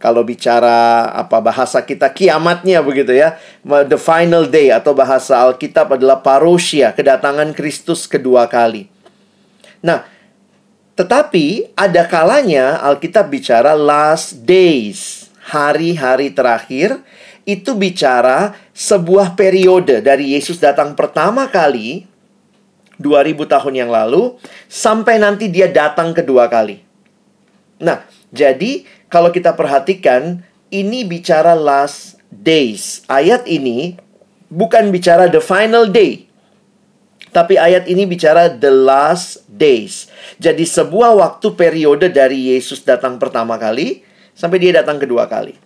Kalau 0.00 0.26
bicara 0.26 1.06
apa 1.14 1.38
bahasa 1.38 1.78
kita 1.84 2.10
kiamatnya 2.10 2.82
begitu 2.82 3.14
ya. 3.14 3.36
The 3.62 4.00
final 4.00 4.48
day 4.48 4.72
atau 4.74 4.96
bahasa 4.96 5.38
Alkitab 5.44 5.94
adalah 5.94 6.24
parousia, 6.24 6.90
kedatangan 6.96 7.52
Kristus 7.54 8.08
kedua 8.08 8.48
kali. 8.48 8.88
Nah, 9.78 10.02
tetapi 10.92 11.72
ada 11.72 12.04
kalanya 12.04 12.76
Alkitab 12.84 13.32
bicara 13.32 13.72
last 13.72 14.44
days, 14.44 15.30
hari-hari 15.40 16.28
terakhir 16.32 17.00
itu 17.48 17.74
bicara 17.74 18.54
sebuah 18.70 19.34
periode 19.34 19.98
dari 20.04 20.36
Yesus 20.36 20.62
datang 20.62 20.94
pertama 20.94 21.50
kali 21.50 22.06
2000 23.02 23.34
tahun 23.50 23.74
yang 23.74 23.90
lalu 23.90 24.38
sampai 24.70 25.18
nanti 25.18 25.50
dia 25.50 25.66
datang 25.66 26.14
kedua 26.14 26.46
kali. 26.46 26.84
Nah, 27.82 28.06
jadi 28.30 28.86
kalau 29.10 29.34
kita 29.34 29.58
perhatikan 29.58 30.46
ini 30.70 31.04
bicara 31.04 31.52
last 31.52 32.22
days. 32.32 33.04
Ayat 33.10 33.44
ini 33.44 34.00
bukan 34.48 34.88
bicara 34.88 35.28
the 35.28 35.42
final 35.42 35.90
day. 35.90 36.31
Tapi 37.32 37.56
ayat 37.56 37.88
ini 37.88 38.04
bicara 38.04 38.52
the 38.52 38.68
last 38.68 39.40
days. 39.48 40.12
Jadi 40.36 40.68
sebuah 40.68 41.16
waktu 41.16 41.56
periode 41.56 42.12
dari 42.12 42.52
Yesus 42.52 42.84
datang 42.84 43.16
pertama 43.16 43.56
kali 43.56 44.04
sampai 44.36 44.60
dia 44.60 44.76
datang 44.76 45.00
kedua 45.00 45.24
kali. 45.24 45.56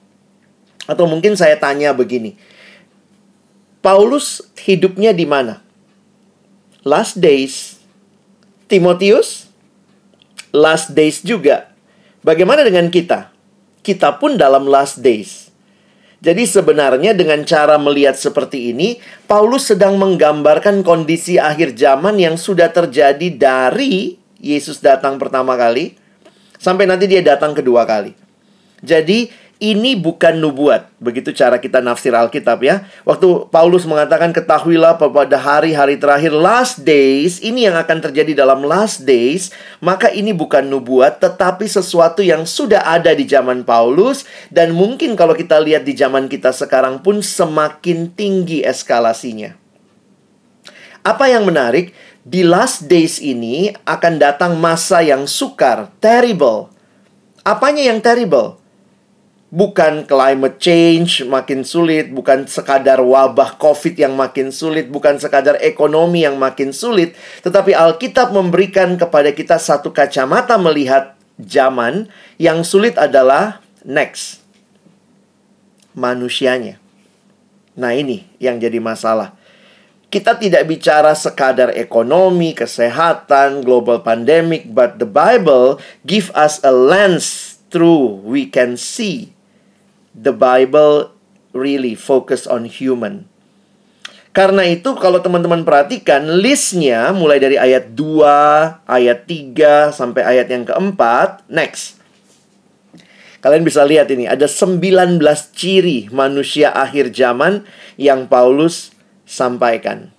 Atau 0.86 1.10
mungkin 1.10 1.34
saya 1.34 1.58
tanya 1.58 1.90
begini. 1.90 2.38
Paulus 3.82 4.46
hidupnya 4.62 5.10
di 5.10 5.26
mana? 5.26 5.62
Last 6.86 7.18
days. 7.18 7.82
Timotius? 8.70 9.50
Last 10.54 10.94
days 10.94 11.22
juga. 11.26 11.74
Bagaimana 12.22 12.62
dengan 12.62 12.90
kita? 12.90 13.34
Kita 13.82 14.18
pun 14.22 14.38
dalam 14.38 14.66
last 14.70 15.02
days. 15.02 15.45
Jadi 16.16 16.48
sebenarnya 16.48 17.12
dengan 17.12 17.44
cara 17.44 17.76
melihat 17.76 18.16
seperti 18.16 18.72
ini, 18.72 18.96
Paulus 19.28 19.68
sedang 19.68 20.00
menggambarkan 20.00 20.80
kondisi 20.80 21.36
akhir 21.36 21.76
zaman 21.76 22.16
yang 22.16 22.40
sudah 22.40 22.72
terjadi 22.72 23.28
dari 23.36 24.16
Yesus 24.40 24.80
datang 24.80 25.20
pertama 25.20 25.56
kali 25.56 25.96
sampai 26.56 26.88
nanti 26.88 27.04
dia 27.04 27.20
datang 27.20 27.52
kedua 27.52 27.84
kali. 27.84 28.16
Jadi 28.80 29.28
ini 29.56 29.96
bukan 29.96 30.36
nubuat. 30.36 30.92
Begitu 31.00 31.32
cara 31.32 31.56
kita 31.56 31.80
nafsir 31.80 32.12
Alkitab 32.12 32.60
ya. 32.60 32.84
Waktu 33.08 33.48
Paulus 33.48 33.88
mengatakan 33.88 34.32
ketahuilah 34.32 35.00
pada 35.00 35.38
hari-hari 35.40 35.96
terakhir 35.96 36.36
last 36.36 36.84
days, 36.84 37.40
ini 37.40 37.64
yang 37.64 37.76
akan 37.76 38.04
terjadi 38.04 38.36
dalam 38.36 38.60
last 38.60 39.08
days, 39.08 39.48
maka 39.80 40.12
ini 40.12 40.36
bukan 40.36 40.68
nubuat 40.68 41.24
tetapi 41.24 41.64
sesuatu 41.64 42.20
yang 42.20 42.44
sudah 42.44 42.84
ada 42.84 43.16
di 43.16 43.24
zaman 43.24 43.64
Paulus 43.64 44.28
dan 44.52 44.76
mungkin 44.76 45.16
kalau 45.16 45.32
kita 45.32 45.56
lihat 45.56 45.88
di 45.88 45.96
zaman 45.96 46.28
kita 46.28 46.52
sekarang 46.52 47.00
pun 47.00 47.24
semakin 47.24 48.12
tinggi 48.12 48.60
eskalasinya. 48.60 49.56
Apa 51.06 51.30
yang 51.30 51.46
menarik, 51.46 51.94
di 52.26 52.42
last 52.42 52.90
days 52.90 53.22
ini 53.22 53.70
akan 53.86 54.18
datang 54.18 54.58
masa 54.58 55.00
yang 55.00 55.24
sukar, 55.30 55.94
terrible. 56.02 56.74
Apanya 57.46 57.86
yang 57.86 58.02
terrible? 58.02 58.65
Bukan 59.50 60.04
climate 60.10 60.58
change 60.58 61.22
makin 61.22 61.62
sulit, 61.62 62.10
bukan 62.10 62.50
sekadar 62.50 62.98
wabah 62.98 63.54
COVID 63.58 63.94
yang 63.94 64.18
makin 64.18 64.50
sulit, 64.50 64.90
bukan 64.90 65.22
sekadar 65.22 65.58
ekonomi 65.62 66.26
yang 66.26 66.34
makin 66.38 66.74
sulit, 66.74 67.14
tetapi 67.46 67.70
Alkitab 67.70 68.34
memberikan 68.34 68.98
kepada 68.98 69.30
kita 69.30 69.58
satu 69.62 69.94
kacamata 69.94 70.58
melihat 70.58 71.14
zaman 71.38 72.10
yang 72.40 72.66
sulit 72.66 72.98
adalah 72.98 73.62
next 73.86 74.42
manusianya. 75.94 76.82
Nah, 77.76 77.92
ini 77.92 78.24
yang 78.40 78.56
jadi 78.56 78.80
masalah. 78.80 79.36
Kita 80.06 80.38
tidak 80.38 80.64
bicara 80.70 81.12
sekadar 81.12 81.74
ekonomi, 81.76 82.56
kesehatan, 82.56 83.60
global 83.60 84.00
pandemic, 84.00 84.70
but 84.70 84.96
the 84.96 85.04
Bible 85.04 85.76
give 86.08 86.32
us 86.32 86.62
a 86.64 86.72
lens 86.72 87.58
through 87.68 88.22
we 88.24 88.46
can 88.48 88.78
see 88.78 89.35
the 90.16 90.32
Bible 90.32 91.12
really 91.52 91.92
focus 91.92 92.48
on 92.48 92.64
human. 92.64 93.28
Karena 94.32 94.68
itu 94.68 94.92
kalau 95.00 95.20
teman-teman 95.24 95.64
perhatikan 95.64 96.28
listnya 96.40 97.08
mulai 97.16 97.40
dari 97.40 97.56
ayat 97.56 97.96
2, 97.96 98.84
ayat 98.84 99.24
3 99.24 99.92
sampai 99.96 100.22
ayat 100.24 100.48
yang 100.52 100.68
keempat, 100.68 101.44
next. 101.48 101.96
Kalian 103.40 103.64
bisa 103.64 103.80
lihat 103.84 104.12
ini 104.12 104.28
ada 104.28 104.44
19 104.44 105.20
ciri 105.56 106.12
manusia 106.12 106.68
akhir 106.68 107.16
zaman 107.16 107.64
yang 107.96 108.28
Paulus 108.28 108.92
sampaikan. 109.24 110.12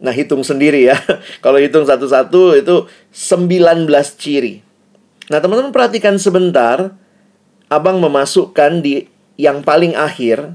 Nah, 0.00 0.14
hitung 0.16 0.40
sendiri 0.40 0.88
ya. 0.88 0.96
Kalau 1.44 1.60
hitung 1.60 1.84
satu-satu 1.84 2.56
itu 2.56 2.88
19 3.12 3.84
ciri. 4.16 4.64
Nah, 5.28 5.38
teman-teman 5.38 5.70
perhatikan 5.70 6.16
sebentar 6.16 6.96
abang 7.72 7.96
memasukkan 7.96 8.84
di 8.84 9.08
yang 9.40 9.64
paling 9.64 9.96
akhir 9.96 10.52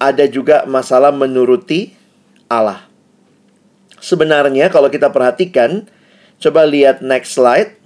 ada 0.00 0.24
juga 0.24 0.64
masalah 0.64 1.12
menuruti 1.12 1.92
Allah. 2.48 2.88
Sebenarnya 4.02 4.72
kalau 4.72 4.90
kita 4.90 5.12
perhatikan, 5.12 5.86
coba 6.40 6.66
lihat 6.66 7.04
next 7.04 7.38
slide. 7.38 7.78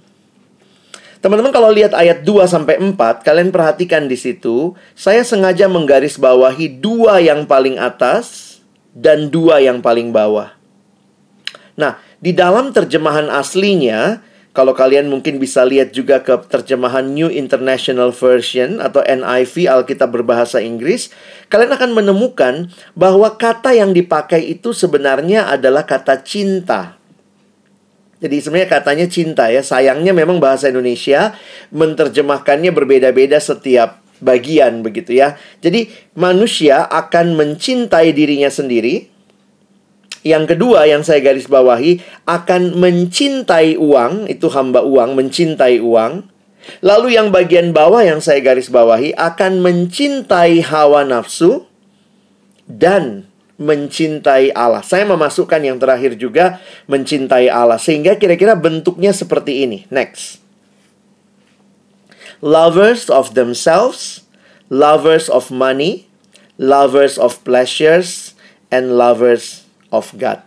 Teman-teman 1.21 1.53
kalau 1.53 1.69
lihat 1.69 1.93
ayat 1.93 2.25
2 2.25 2.47
sampai 2.47 2.79
4, 2.81 3.21
kalian 3.21 3.51
perhatikan 3.53 4.09
di 4.09 4.17
situ, 4.17 4.73
saya 4.97 5.21
sengaja 5.21 5.69
menggarisbawahi 5.69 6.77
dua 6.81 7.21
yang 7.21 7.45
paling 7.45 7.77
atas 7.77 8.57
dan 8.93 9.29
dua 9.29 9.61
yang 9.61 9.81
paling 9.81 10.09
bawah. 10.09 10.53
Nah, 11.77 12.01
di 12.17 12.33
dalam 12.33 12.73
terjemahan 12.73 13.29
aslinya, 13.29 14.25
kalau 14.57 14.73
kalian 14.73 15.05
mungkin 15.05 15.37
bisa 15.37 15.61
lihat 15.61 15.93
juga 15.93 16.25
ke 16.25 16.33
terjemahan 16.49 17.05
New 17.05 17.29
International 17.29 18.09
Version 18.09 18.81
atau 18.81 19.05
NIV 19.05 19.69
Alkitab 19.69 20.09
berbahasa 20.09 20.65
Inggris, 20.65 21.13
kalian 21.45 21.77
akan 21.77 21.93
menemukan 21.93 22.73
bahwa 22.97 23.37
kata 23.37 23.77
yang 23.77 23.93
dipakai 23.93 24.49
itu 24.49 24.73
sebenarnya 24.73 25.45
adalah 25.45 25.85
kata 25.85 26.25
cinta. 26.25 26.97
Jadi 28.17 28.41
sebenarnya 28.41 28.81
katanya 28.81 29.05
cinta 29.05 29.45
ya. 29.53 29.61
Sayangnya 29.61 30.09
memang 30.17 30.41
bahasa 30.41 30.73
Indonesia 30.73 31.37
menerjemahkannya 31.69 32.73
berbeda-beda 32.73 33.37
setiap 33.37 34.01
bagian 34.25 34.81
begitu 34.81 35.21
ya. 35.21 35.37
Jadi 35.61 35.93
manusia 36.17 36.81
akan 36.89 37.37
mencintai 37.37 38.09
dirinya 38.09 38.49
sendiri, 38.49 39.05
yang 40.25 40.49
kedua 40.49 40.89
yang 40.89 41.05
saya 41.05 41.21
garis 41.21 41.45
bawahi 41.45 42.01
akan 42.25 42.77
mencintai 42.77 43.77
uang, 43.77 44.29
itu 44.31 44.47
hamba 44.49 44.81
uang 44.81 45.13
mencintai 45.13 45.81
uang. 45.83 46.25
Lalu 46.83 47.15
yang 47.15 47.31
bagian 47.31 47.71
bawah 47.71 48.03
yang 48.03 48.19
saya 48.19 48.43
garis 48.43 48.67
bawahi 48.67 49.15
akan 49.15 49.63
mencintai 49.63 50.59
hawa 50.67 51.07
nafsu 51.07 51.63
dan 52.67 53.27
mencintai 53.57 54.53
Allah. 54.53 54.85
Saya 54.85 55.07
memasukkan 55.09 55.61
yang 55.63 55.77
terakhir 55.81 56.19
juga 56.19 56.61
mencintai 56.85 57.49
Allah 57.49 57.81
sehingga 57.81 58.15
kira-kira 58.15 58.53
bentuknya 58.53 59.11
seperti 59.11 59.65
ini. 59.65 59.87
Next. 59.89 60.43
Lovers 62.37 63.09
of 63.09 63.33
themselves, 63.33 64.27
lovers 64.69 65.25
of 65.25 65.49
money, 65.49 66.05
lovers 66.61 67.17
of 67.17 67.41
pleasures 67.41 68.37
and 68.69 68.93
lovers 68.93 69.66
of 69.93 70.11
God. 70.15 70.43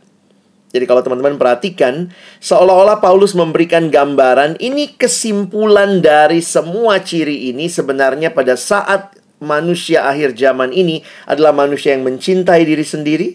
Jadi 0.71 0.87
kalau 0.87 1.03
teman-teman 1.03 1.35
perhatikan, 1.35 2.15
seolah-olah 2.39 3.03
Paulus 3.03 3.35
memberikan 3.35 3.91
gambaran 3.91 4.55
ini 4.63 4.95
kesimpulan 4.95 5.99
dari 5.99 6.39
semua 6.39 7.03
ciri 7.03 7.51
ini 7.51 7.67
sebenarnya 7.67 8.31
pada 8.31 8.55
saat 8.55 9.19
manusia 9.43 10.07
akhir 10.07 10.39
zaman 10.39 10.71
ini 10.71 11.03
adalah 11.27 11.51
manusia 11.51 11.99
yang 11.99 12.07
mencintai 12.07 12.63
diri 12.63 12.87
sendiri, 12.87 13.29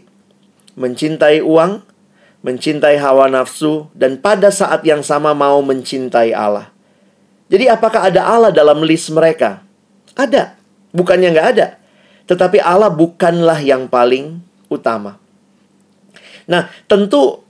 mencintai 0.80 1.44
uang, 1.44 1.84
mencintai 2.40 2.96
hawa 3.04 3.28
nafsu, 3.28 3.92
dan 3.92 4.16
pada 4.16 4.48
saat 4.48 4.88
yang 4.88 5.04
sama 5.04 5.36
mau 5.36 5.60
mencintai 5.60 6.32
Allah. 6.32 6.72
Jadi 7.52 7.68
apakah 7.68 8.08
ada 8.08 8.24
Allah 8.24 8.56
dalam 8.56 8.80
list 8.80 9.12
mereka? 9.12 9.60
Ada. 10.16 10.56
Bukannya 10.96 11.36
nggak 11.36 11.50
ada. 11.58 11.68
Tetapi 12.32 12.64
Allah 12.64 12.88
bukanlah 12.88 13.60
yang 13.60 13.92
paling 13.92 14.40
utama. 14.72 15.25
Nah, 16.46 16.70
tentu 16.86 17.46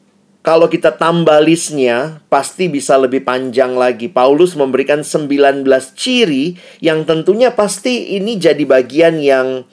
kalau 0.46 0.70
kita 0.70 0.94
tambah 0.94 1.42
listnya, 1.42 2.22
pasti 2.30 2.70
bisa 2.70 2.94
lebih 3.02 3.26
panjang 3.26 3.74
lagi. 3.74 4.06
Paulus 4.06 4.54
memberikan 4.54 5.02
19 5.02 5.66
ciri 5.98 6.54
yang 6.86 7.02
tentunya 7.02 7.50
pasti 7.50 8.14
ini 8.14 8.38
jadi 8.38 8.62
bagian 8.62 9.18
yang 9.18 9.66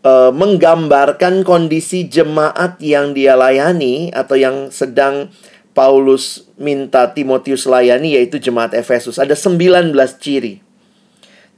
uh, 0.00 0.32
menggambarkan 0.32 1.44
kondisi 1.44 2.08
jemaat 2.08 2.80
yang 2.80 3.12
dia 3.12 3.36
layani 3.36 4.08
atau 4.08 4.40
yang 4.40 4.72
sedang 4.72 5.28
Paulus 5.76 6.48
minta 6.56 7.12
Timotius 7.12 7.68
layani 7.68 8.16
yaitu 8.16 8.40
jemaat 8.40 8.72
Efesus. 8.72 9.20
Ada 9.20 9.36
19 9.36 9.92
ciri. 10.16 10.64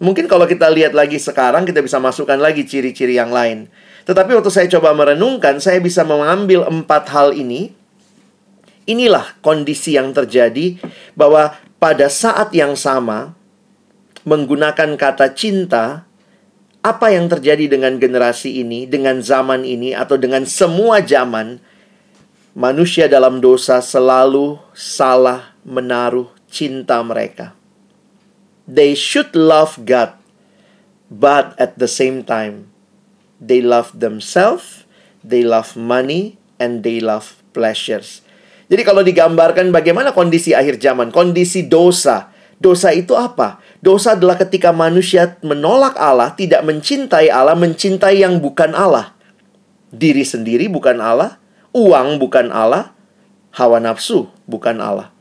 Mungkin 0.03 0.27
kalau 0.27 0.51
kita 0.51 0.67
lihat 0.67 0.99
lagi 0.99 1.23
sekarang 1.23 1.63
kita 1.63 1.79
bisa 1.79 2.03
masukkan 2.03 2.39
lagi 2.39 2.67
ciri-ciri 2.67 3.15
yang 3.15 3.31
lain. 3.31 3.71
Tetapi 4.09 4.41
waktu 4.41 4.49
saya 4.49 4.73
coba 4.73 4.97
merenungkan, 4.97 5.61
saya 5.61 5.85
bisa 5.85 6.01
mengambil 6.01 6.65
empat 6.65 7.13
hal 7.13 7.37
ini. 7.37 7.77
Inilah 8.89 9.37
kondisi 9.45 10.01
yang 10.01 10.17
terjadi 10.17 10.81
bahwa 11.13 11.53
pada 11.77 12.09
saat 12.09 12.49
yang 12.57 12.73
sama 12.73 13.37
menggunakan 14.25 14.97
kata 14.97 15.37
cinta, 15.37 16.09
apa 16.81 17.13
yang 17.13 17.29
terjadi 17.29 17.69
dengan 17.69 18.01
generasi 18.01 18.65
ini, 18.65 18.89
dengan 18.89 19.21
zaman 19.21 19.69
ini, 19.69 19.93
atau 19.93 20.17
dengan 20.17 20.49
semua 20.49 21.05
zaman, 21.05 21.61
manusia 22.57 23.13
dalam 23.13 23.45
dosa 23.45 23.85
selalu 23.85 24.57
salah 24.73 25.53
menaruh 25.69 26.33
cinta 26.49 26.97
mereka. 27.05 27.53
They 28.65 28.97
should 28.97 29.37
love 29.37 29.85
God, 29.85 30.17
but 31.13 31.53
at 31.61 31.77
the 31.77 31.89
same 31.89 32.25
time, 32.25 32.68
They 33.39 33.63
love 33.63 33.95
themselves, 33.95 34.83
they 35.23 35.47
love 35.47 35.79
money, 35.79 36.39
and 36.59 36.83
they 36.83 36.99
love 36.99 37.39
pleasures. 37.55 38.27
Jadi 38.69 38.83
kalau 38.85 39.01
digambarkan 39.01 39.73
bagaimana 39.73 40.13
kondisi 40.13 40.53
akhir 40.53 40.83
zaman, 40.83 41.09
kondisi 41.09 41.65
dosa. 41.65 42.35
Dosa 42.59 42.91
itu 42.91 43.15
apa? 43.15 43.63
Dosa 43.79 44.19
adalah 44.19 44.35
ketika 44.35 44.75
manusia 44.75 45.39
menolak 45.47 45.95
Allah, 45.95 46.35
tidak 46.35 46.67
mencintai 46.67 47.31
Allah, 47.31 47.55
mencintai 47.55 48.19
yang 48.19 48.43
bukan 48.43 48.75
Allah. 48.75 49.15
Diri 49.95 50.27
sendiri 50.27 50.67
bukan 50.67 50.99
Allah, 50.99 51.39
uang 51.71 52.19
bukan 52.19 52.51
Allah, 52.51 52.93
hawa 53.55 53.79
nafsu 53.79 54.27
bukan 54.45 54.83
Allah. 54.83 55.15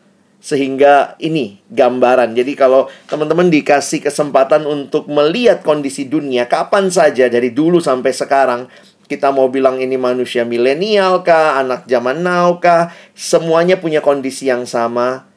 Sehingga 0.47 1.19
ini 1.19 1.59
gambaran. 1.67 2.31
Jadi 2.31 2.55
kalau 2.55 2.87
teman-teman 3.11 3.51
dikasih 3.51 3.99
kesempatan 3.99 4.63
untuk 4.63 5.11
melihat 5.11 5.59
kondisi 5.59 6.07
dunia 6.07 6.47
kapan 6.47 6.87
saja 6.87 7.27
dari 7.27 7.51
dulu 7.51 7.83
sampai 7.83 8.15
sekarang, 8.15 8.71
kita 9.11 9.35
mau 9.35 9.51
bilang 9.51 9.75
ini 9.83 9.99
manusia 9.99 10.47
milenial 10.47 11.19
kah, 11.27 11.59
anak 11.59 11.83
zaman 11.83 12.23
now 12.23 12.63
kah, 12.63 12.95
semuanya 13.11 13.75
punya 13.75 13.99
kondisi 13.99 14.47
yang 14.47 14.63
sama. 14.63 15.27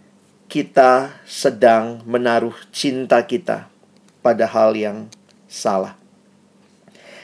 Kita 0.46 1.10
sedang 1.26 2.06
menaruh 2.06 2.54
cinta 2.70 3.18
kita 3.26 3.66
pada 4.22 4.46
hal 4.46 4.78
yang 4.78 5.10
salah. 5.50 5.98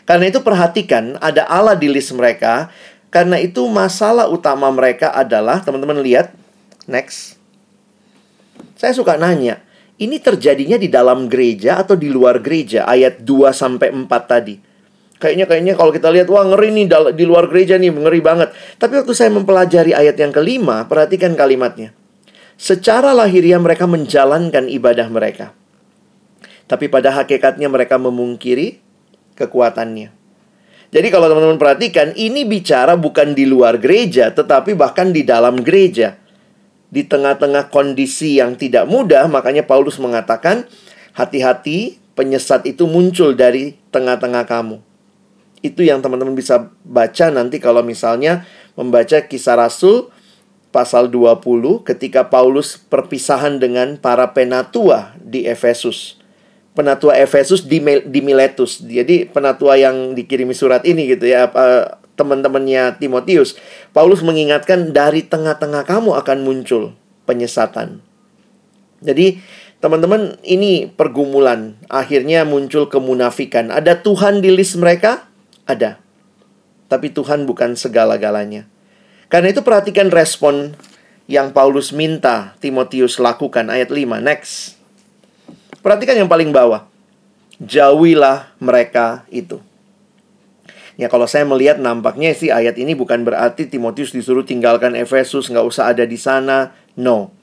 Karena 0.06 0.26
itu 0.26 0.42
perhatikan 0.42 1.18
ada 1.22 1.46
Allah 1.46 1.78
di 1.78 1.86
list 1.86 2.10
mereka. 2.14 2.70
Karena 3.14 3.38
itu 3.38 3.62
masalah 3.70 4.26
utama 4.26 4.66
mereka 4.74 5.14
adalah 5.14 5.62
teman-teman 5.62 6.02
lihat 6.02 6.34
next 6.90 7.35
saya 8.76 8.92
suka 8.92 9.16
nanya, 9.16 9.64
ini 9.96 10.20
terjadinya 10.20 10.76
di 10.76 10.92
dalam 10.92 11.32
gereja 11.32 11.80
atau 11.80 11.96
di 11.96 12.12
luar 12.12 12.44
gereja? 12.44 12.84
Ayat 12.84 13.24
2 13.24 13.48
sampai 13.56 13.88
4 13.88 14.04
tadi. 14.28 14.60
Kayaknya 15.16 15.48
kayaknya 15.48 15.74
kalau 15.80 15.96
kita 15.96 16.12
lihat 16.12 16.28
wah 16.28 16.44
ngeri 16.44 16.76
nih 16.76 16.84
di 17.16 17.24
luar 17.24 17.48
gereja 17.48 17.80
nih, 17.80 17.88
ngeri 17.88 18.20
banget. 18.20 18.52
Tapi 18.76 19.00
waktu 19.00 19.16
saya 19.16 19.32
mempelajari 19.32 19.96
ayat 19.96 20.20
yang 20.20 20.28
kelima, 20.28 20.84
perhatikan 20.84 21.32
kalimatnya. 21.32 21.96
Secara 22.60 23.16
lahiriah 23.16 23.56
mereka 23.56 23.88
menjalankan 23.88 24.68
ibadah 24.68 25.08
mereka. 25.08 25.56
Tapi 26.68 26.92
pada 26.92 27.16
hakikatnya 27.16 27.72
mereka 27.72 27.96
memungkiri 27.96 28.76
kekuatannya. 29.40 30.12
Jadi 30.92 31.08
kalau 31.08 31.32
teman-teman 31.32 31.56
perhatikan, 31.56 32.12
ini 32.12 32.44
bicara 32.44 33.00
bukan 33.00 33.32
di 33.32 33.48
luar 33.48 33.80
gereja, 33.80 34.28
tetapi 34.36 34.76
bahkan 34.76 35.16
di 35.16 35.24
dalam 35.24 35.64
gereja 35.64 36.25
di 36.90 37.02
tengah-tengah 37.02 37.68
kondisi 37.68 38.38
yang 38.38 38.54
tidak 38.54 38.86
mudah, 38.86 39.26
makanya 39.26 39.66
Paulus 39.66 39.98
mengatakan, 39.98 40.70
hati-hati 41.16 41.98
penyesat 42.16 42.64
itu 42.68 42.88
muncul 42.88 43.36
dari 43.36 43.76
tengah-tengah 43.92 44.44
kamu. 44.48 44.80
Itu 45.64 45.82
yang 45.82 46.04
teman-teman 46.04 46.36
bisa 46.36 46.70
baca 46.86 47.26
nanti 47.32 47.58
kalau 47.58 47.82
misalnya 47.82 48.46
membaca 48.78 49.24
kisah 49.24 49.58
Rasul 49.58 50.12
pasal 50.70 51.08
20 51.08 51.40
ketika 51.88 52.28
Paulus 52.28 52.76
perpisahan 52.76 53.56
dengan 53.56 53.96
para 53.96 54.36
penatua 54.36 55.16
di 55.16 55.48
Efesus. 55.48 56.20
Penatua 56.76 57.16
Efesus 57.16 57.64
di, 57.64 57.80
Miletus. 58.20 58.84
Jadi 58.84 59.24
penatua 59.24 59.80
yang 59.80 60.12
dikirimi 60.12 60.52
surat 60.52 60.84
ini 60.84 61.08
gitu 61.08 61.24
ya 61.24 61.48
teman-temannya 62.16 62.96
Timotius, 62.98 63.54
Paulus 63.92 64.24
mengingatkan 64.24 64.90
dari 64.90 65.22
tengah-tengah 65.22 65.84
kamu 65.84 66.16
akan 66.16 66.38
muncul 66.42 66.96
penyesatan. 67.28 68.00
Jadi, 69.04 69.38
teman-teman, 69.78 70.40
ini 70.40 70.88
pergumulan. 70.88 71.76
Akhirnya 71.92 72.48
muncul 72.48 72.88
kemunafikan. 72.88 73.68
Ada 73.68 74.00
Tuhan 74.00 74.40
di 74.40 74.50
list 74.50 74.80
mereka? 74.80 75.28
Ada. 75.68 76.00
Tapi 76.88 77.12
Tuhan 77.12 77.44
bukan 77.44 77.76
segala-galanya. 77.76 78.64
Karena 79.28 79.52
itu 79.52 79.60
perhatikan 79.60 80.08
respon 80.08 80.72
yang 81.26 81.50
Paulus 81.50 81.90
minta 81.90 82.54
Timotius 82.62 83.18
lakukan 83.18 83.66
ayat 83.68 83.90
5. 83.90 84.22
Next. 84.22 84.78
Perhatikan 85.82 86.14
yang 86.14 86.30
paling 86.30 86.54
bawah. 86.54 86.86
Jauhilah 87.58 88.54
mereka 88.62 89.26
itu. 89.30 89.58
Ya 90.96 91.12
kalau 91.12 91.28
saya 91.28 91.44
melihat 91.44 91.76
nampaknya 91.76 92.32
sih 92.32 92.48
ayat 92.48 92.80
ini 92.80 92.96
bukan 92.96 93.20
berarti 93.20 93.68
Timotius 93.68 94.16
disuruh 94.16 94.48
tinggalkan 94.48 94.96
Efesus, 94.96 95.52
nggak 95.52 95.66
usah 95.68 95.92
ada 95.92 96.08
di 96.08 96.16
sana. 96.16 96.72
No. 96.96 97.36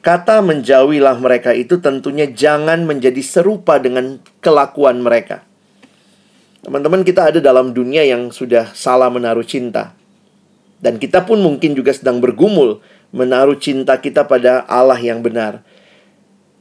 Kata 0.00 0.40
menjauhilah 0.40 1.20
mereka 1.20 1.52
itu 1.52 1.76
tentunya 1.84 2.24
jangan 2.24 2.88
menjadi 2.88 3.20
serupa 3.20 3.76
dengan 3.76 4.22
kelakuan 4.40 5.04
mereka. 5.04 5.44
Teman-teman 6.64 7.04
kita 7.04 7.28
ada 7.28 7.38
dalam 7.44 7.76
dunia 7.76 8.02
yang 8.08 8.32
sudah 8.32 8.72
salah 8.72 9.12
menaruh 9.12 9.44
cinta. 9.44 9.92
Dan 10.80 10.96
kita 10.96 11.28
pun 11.28 11.40
mungkin 11.44 11.76
juga 11.76 11.92
sedang 11.92 12.24
bergumul 12.24 12.80
menaruh 13.12 13.56
cinta 13.60 14.00
kita 14.00 14.24
pada 14.24 14.64
Allah 14.64 14.98
yang 14.98 15.20
benar. 15.20 15.60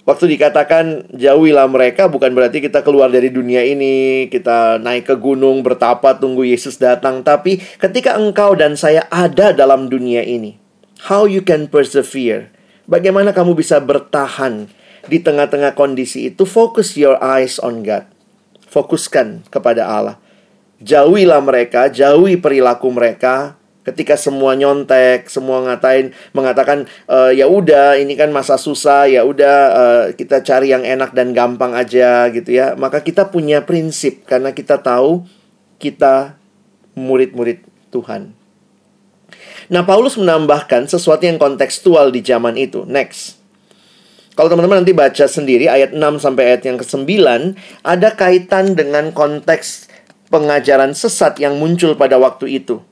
Waktu 0.05 0.37
dikatakan 0.37 1.09
jauhilah 1.17 1.65
mereka 1.65 2.05
bukan 2.05 2.37
berarti 2.37 2.61
kita 2.61 2.85
keluar 2.85 3.09
dari 3.09 3.33
dunia 3.33 3.65
ini, 3.65 4.29
kita 4.29 4.77
naik 4.77 5.09
ke 5.09 5.15
gunung 5.17 5.65
bertapa 5.65 6.21
tunggu 6.21 6.45
Yesus 6.45 6.77
datang, 6.77 7.25
tapi 7.25 7.57
ketika 7.81 8.13
engkau 8.13 8.53
dan 8.53 8.77
saya 8.77 9.09
ada 9.09 9.49
dalam 9.49 9.89
dunia 9.89 10.21
ini, 10.21 10.61
how 11.09 11.25
you 11.25 11.41
can 11.41 11.65
persevere? 11.65 12.53
Bagaimana 12.85 13.33
kamu 13.33 13.57
bisa 13.57 13.81
bertahan 13.81 14.69
di 15.09 15.17
tengah-tengah 15.25 15.73
kondisi 15.73 16.29
itu? 16.29 16.45
Focus 16.45 16.93
your 16.93 17.17
eyes 17.17 17.57
on 17.57 17.81
God. 17.81 18.05
Fokuskan 18.69 19.49
kepada 19.49 19.89
Allah. 19.89 20.21
Jauhilah 20.85 21.41
mereka, 21.41 21.89
jauhi 21.89 22.37
perilaku 22.37 22.93
mereka, 22.93 23.57
ketika 23.85 24.17
semua 24.17 24.57
nyontek, 24.57 25.29
semua 25.29 25.61
ngatain 25.63 26.11
mengatakan 26.33 26.89
e, 27.05 27.37
ya 27.37 27.45
udah 27.45 27.95
ini 28.01 28.17
kan 28.17 28.33
masa 28.33 28.57
susah, 28.57 29.05
ya 29.05 29.21
udah 29.21 29.57
uh, 29.71 30.03
kita 30.17 30.41
cari 30.41 30.73
yang 30.73 30.81
enak 30.81 31.13
dan 31.13 31.31
gampang 31.31 31.77
aja 31.77 32.27
gitu 32.33 32.49
ya. 32.49 32.73
Maka 32.73 33.05
kita 33.05 33.29
punya 33.29 33.61
prinsip 33.61 34.25
karena 34.25 34.51
kita 34.51 34.81
tahu 34.81 35.23
kita 35.77 36.35
murid-murid 36.97 37.61
Tuhan. 37.93 38.33
Nah, 39.65 39.81
Paulus 39.81 40.17
menambahkan 40.17 40.85
sesuatu 40.85 41.25
yang 41.25 41.41
kontekstual 41.41 42.13
di 42.13 42.21
zaman 42.21 42.53
itu. 42.57 42.85
Next. 42.85 43.41
Kalau 44.35 44.51
teman-teman 44.51 44.83
nanti 44.83 44.91
baca 44.91 45.25
sendiri 45.31 45.71
ayat 45.71 45.95
6 45.95 46.19
sampai 46.19 46.43
ayat 46.51 46.67
yang 46.67 46.75
ke-9 46.75 47.07
ada 47.87 48.09
kaitan 48.19 48.75
dengan 48.75 49.15
konteks 49.15 49.87
pengajaran 50.27 50.91
sesat 50.91 51.39
yang 51.39 51.55
muncul 51.55 51.95
pada 51.95 52.19
waktu 52.19 52.59
itu. 52.59 52.83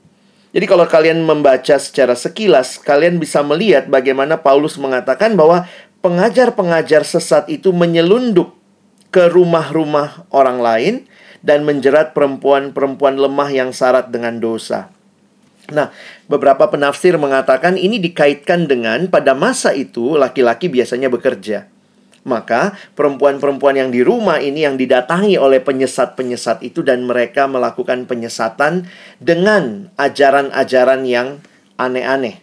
Jadi 0.54 0.70
kalau 0.70 0.86
kalian 0.86 1.26
membaca 1.26 1.74
secara 1.82 2.14
sekilas, 2.14 2.78
kalian 2.78 3.18
bisa 3.18 3.42
melihat 3.42 3.90
bagaimana 3.90 4.38
Paulus 4.38 4.78
mengatakan 4.78 5.34
bahwa 5.34 5.66
pengajar-pengajar 5.98 7.02
sesat 7.02 7.50
itu 7.50 7.74
menyelundup 7.74 8.54
ke 9.10 9.26
rumah-rumah 9.26 10.30
orang 10.30 10.62
lain 10.62 10.94
dan 11.42 11.66
menjerat 11.66 12.14
perempuan-perempuan 12.14 13.18
lemah 13.18 13.50
yang 13.50 13.74
syarat 13.74 14.14
dengan 14.14 14.38
dosa. 14.38 14.94
Nah, 15.74 15.90
beberapa 16.30 16.70
penafsir 16.70 17.18
mengatakan 17.18 17.74
ini 17.74 17.98
dikaitkan 17.98 18.70
dengan 18.70 19.10
pada 19.10 19.34
masa 19.34 19.74
itu 19.74 20.14
laki-laki 20.14 20.70
biasanya 20.70 21.10
bekerja. 21.10 21.73
Maka 22.24 22.72
perempuan-perempuan 22.96 23.76
yang 23.76 23.92
di 23.92 24.00
rumah 24.00 24.40
ini 24.40 24.64
yang 24.64 24.80
didatangi 24.80 25.36
oleh 25.36 25.60
penyesat-penyesat 25.60 26.64
itu 26.64 26.80
dan 26.80 27.04
mereka 27.04 27.44
melakukan 27.44 28.08
penyesatan 28.08 28.88
dengan 29.20 29.92
ajaran-ajaran 30.00 31.04
yang 31.04 31.44
aneh-aneh. 31.76 32.40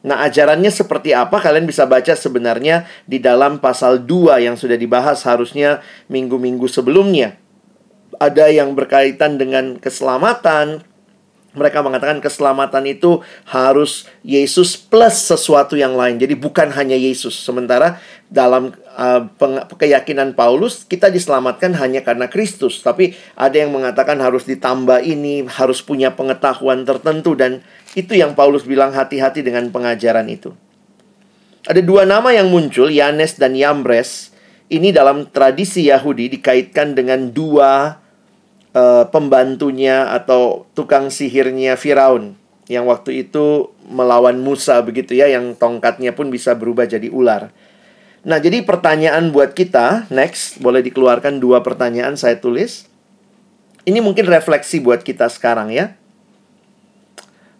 Nah, 0.00 0.24
ajarannya 0.24 0.72
seperti 0.72 1.12
apa? 1.12 1.42
Kalian 1.42 1.68
bisa 1.68 1.84
baca 1.84 2.14
sebenarnya 2.16 2.88
di 3.04 3.20
dalam 3.20 3.60
pasal 3.60 4.06
2 4.06 4.40
yang 4.40 4.56
sudah 4.56 4.78
dibahas 4.78 5.26
harusnya 5.28 5.84
minggu-minggu 6.08 6.70
sebelumnya. 6.70 7.36
ada 8.20 8.52
yang 8.52 8.76
berkaitan 8.76 9.40
dengan 9.40 9.80
keselamatan. 9.80 10.84
Mereka 11.50 11.82
mengatakan 11.82 12.22
keselamatan 12.22 12.86
itu 12.86 13.26
harus 13.42 14.06
Yesus 14.22 14.78
plus 14.78 15.18
sesuatu 15.18 15.74
yang 15.74 15.98
lain. 15.98 16.18
Jadi 16.22 16.38
bukan 16.38 16.70
hanya 16.70 16.94
Yesus. 16.94 17.34
Sementara 17.34 17.98
dalam 18.30 18.70
uh, 18.94 19.26
keyakinan 19.74 20.38
Paulus 20.38 20.86
kita 20.86 21.10
diselamatkan 21.10 21.74
hanya 21.74 22.06
karena 22.06 22.30
Kristus. 22.30 22.78
Tapi 22.80 23.18
ada 23.34 23.58
yang 23.58 23.74
mengatakan 23.74 24.22
harus 24.22 24.46
ditambah 24.46 25.02
ini, 25.02 25.44
harus 25.50 25.82
punya 25.82 26.14
pengetahuan 26.14 26.86
tertentu 26.86 27.34
dan 27.34 27.66
itu 27.98 28.14
yang 28.14 28.38
Paulus 28.38 28.62
bilang 28.62 28.94
hati-hati 28.94 29.42
dengan 29.42 29.68
pengajaran 29.74 30.30
itu. 30.30 30.54
Ada 31.68 31.84
dua 31.84 32.08
nama 32.08 32.32
yang 32.32 32.48
muncul, 32.48 32.88
Yanes 32.88 33.36
dan 33.36 33.52
Yambres. 33.52 34.32
Ini 34.70 34.94
dalam 34.94 35.28
tradisi 35.28 35.90
Yahudi 35.90 36.30
dikaitkan 36.40 36.94
dengan 36.94 37.34
dua 37.34 37.99
uh, 38.74 39.06
pembantunya 39.08 40.10
atau 40.10 40.66
tukang 40.74 41.10
sihirnya 41.12 41.74
Firaun 41.78 42.40
yang 42.70 42.86
waktu 42.86 43.26
itu 43.26 43.74
melawan 43.90 44.38
Musa 44.38 44.78
begitu 44.86 45.18
ya, 45.18 45.26
yang 45.26 45.58
tongkatnya 45.58 46.14
pun 46.14 46.30
bisa 46.30 46.54
berubah 46.54 46.86
jadi 46.86 47.10
ular. 47.10 47.50
Nah, 48.22 48.38
jadi 48.38 48.62
pertanyaan 48.62 49.34
buat 49.34 49.58
kita, 49.58 50.06
next, 50.14 50.62
boleh 50.62 50.78
dikeluarkan 50.86 51.42
dua 51.42 51.66
pertanyaan 51.66 52.14
saya 52.14 52.38
tulis. 52.38 52.86
Ini 53.82 53.98
mungkin 53.98 54.28
refleksi 54.30 54.78
buat 54.78 55.02
kita 55.02 55.26
sekarang 55.26 55.74
ya. 55.74 55.98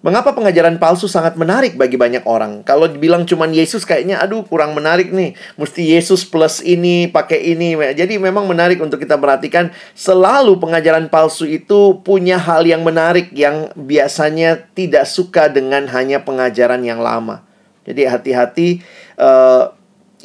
Mengapa 0.00 0.32
pengajaran 0.32 0.80
palsu 0.80 1.12
sangat 1.12 1.36
menarik 1.36 1.76
bagi 1.76 2.00
banyak 2.00 2.24
orang? 2.24 2.64
Kalau 2.64 2.88
dibilang 2.88 3.28
cuman 3.28 3.52
Yesus 3.52 3.84
kayaknya 3.84 4.16
aduh 4.16 4.40
kurang 4.48 4.72
menarik 4.72 5.12
nih. 5.12 5.36
Mesti 5.60 5.92
Yesus 5.92 6.24
plus 6.24 6.64
ini, 6.64 7.04
pakai 7.04 7.52
ini. 7.52 7.76
Jadi 7.76 8.16
memang 8.16 8.48
menarik 8.48 8.80
untuk 8.80 8.96
kita 8.96 9.20
perhatikan 9.20 9.68
selalu 9.92 10.56
pengajaran 10.56 11.12
palsu 11.12 11.44
itu 11.44 12.00
punya 12.00 12.40
hal 12.40 12.64
yang 12.64 12.80
menarik 12.80 13.28
yang 13.36 13.68
biasanya 13.76 14.72
tidak 14.72 15.04
suka 15.04 15.52
dengan 15.52 15.84
hanya 15.92 16.24
pengajaran 16.24 16.80
yang 16.80 17.04
lama. 17.04 17.44
Jadi 17.84 18.08
hati-hati 18.08 18.80
uh, 19.20 19.68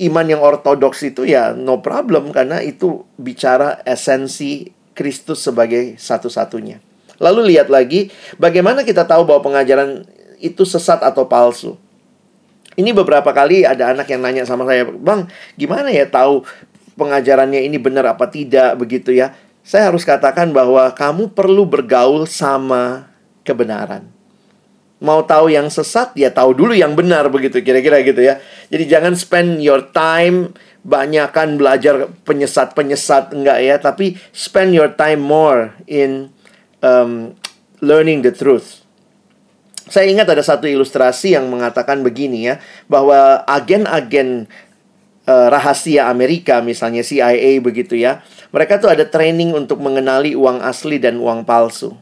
iman 0.07 0.25
yang 0.27 0.39
ortodoks 0.39 1.03
itu 1.03 1.27
ya 1.27 1.51
no 1.51 1.83
problem 1.83 2.31
karena 2.31 2.63
itu 2.63 3.03
bicara 3.19 3.83
esensi 3.83 4.71
Kristus 4.95 5.43
sebagai 5.43 5.99
satu-satunya. 5.99 6.94
Lalu 7.19 7.55
lihat 7.55 7.71
lagi 7.71 8.11
bagaimana 8.35 8.83
kita 8.83 9.07
tahu 9.07 9.23
bahwa 9.27 9.41
pengajaran 9.51 10.03
itu 10.39 10.63
sesat 10.67 10.99
atau 11.01 11.25
palsu. 11.25 11.79
Ini 12.75 12.91
beberapa 12.91 13.31
kali 13.31 13.63
ada 13.63 13.95
anak 13.95 14.11
yang 14.11 14.19
nanya 14.19 14.43
sama 14.43 14.67
saya, 14.67 14.83
"Bang, 14.83 15.31
gimana 15.55 15.87
ya 15.87 16.03
tahu 16.11 16.43
pengajarannya 16.99 17.63
ini 17.63 17.79
benar 17.79 18.03
apa 18.03 18.27
tidak 18.27 18.75
begitu 18.75 19.15
ya?" 19.15 19.31
Saya 19.65 19.89
harus 19.89 20.03
katakan 20.05 20.51
bahwa 20.51 20.91
kamu 20.93 21.31
perlu 21.33 21.65
bergaul 21.65 22.27
sama 22.29 23.09
kebenaran. 23.47 24.05
Mau 25.01 25.23
tahu 25.25 25.49
yang 25.49 25.71
sesat, 25.71 26.13
ya 26.13 26.29
tahu 26.29 26.53
dulu 26.53 26.71
yang 26.75 26.93
benar 26.93 27.31
begitu 27.33 27.63
kira-kira 27.65 28.03
gitu 28.05 28.21
ya. 28.21 28.37
Jadi 28.69 28.83
jangan 28.85 29.13
spend 29.17 29.63
your 29.63 29.89
time 29.89 30.53
banyakkan 30.85 31.57
belajar 31.57 32.11
penyesat-penyesat 32.29 33.33
enggak 33.33 33.59
ya, 33.63 33.75
tapi 33.81 34.19
spend 34.35 34.77
your 34.77 34.93
time 34.93 35.23
more 35.23 35.73
in 35.89 36.34
um, 36.81 37.35
learning 37.79 38.25
the 38.25 38.33
truth. 38.33 38.83
Saya 39.85 40.09
ingat 40.09 40.25
ada 40.25 40.41
satu 40.41 40.65
ilustrasi 40.65 41.37
yang 41.37 41.45
mengatakan 41.47 42.01
begini 42.01 42.49
ya, 42.49 42.57
bahwa 42.89 43.45
agen-agen 43.45 44.49
uh, 45.29 45.47
rahasia 45.53 46.09
Amerika 46.09 46.59
misalnya 46.65 47.05
CIA 47.05 47.61
begitu 47.61 47.93
ya, 47.93 48.25
mereka 48.49 48.81
tuh 48.81 48.89
ada 48.89 49.05
training 49.05 49.53
untuk 49.53 49.77
mengenali 49.77 50.33
uang 50.33 50.65
asli 50.65 50.97
dan 50.97 51.21
uang 51.21 51.45
palsu. 51.45 51.93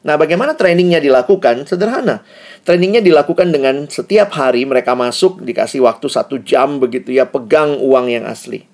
Nah, 0.00 0.16
bagaimana 0.16 0.56
trainingnya 0.56 0.96
dilakukan? 0.96 1.68
Sederhana. 1.68 2.24
Trainingnya 2.64 3.04
dilakukan 3.04 3.52
dengan 3.52 3.84
setiap 3.84 4.32
hari 4.32 4.64
mereka 4.64 4.96
masuk, 4.96 5.44
dikasih 5.44 5.84
waktu 5.84 6.08
satu 6.08 6.40
jam 6.40 6.80
begitu 6.80 7.12
ya, 7.12 7.28
pegang 7.28 7.76
uang 7.76 8.08
yang 8.08 8.24
asli. 8.24 8.69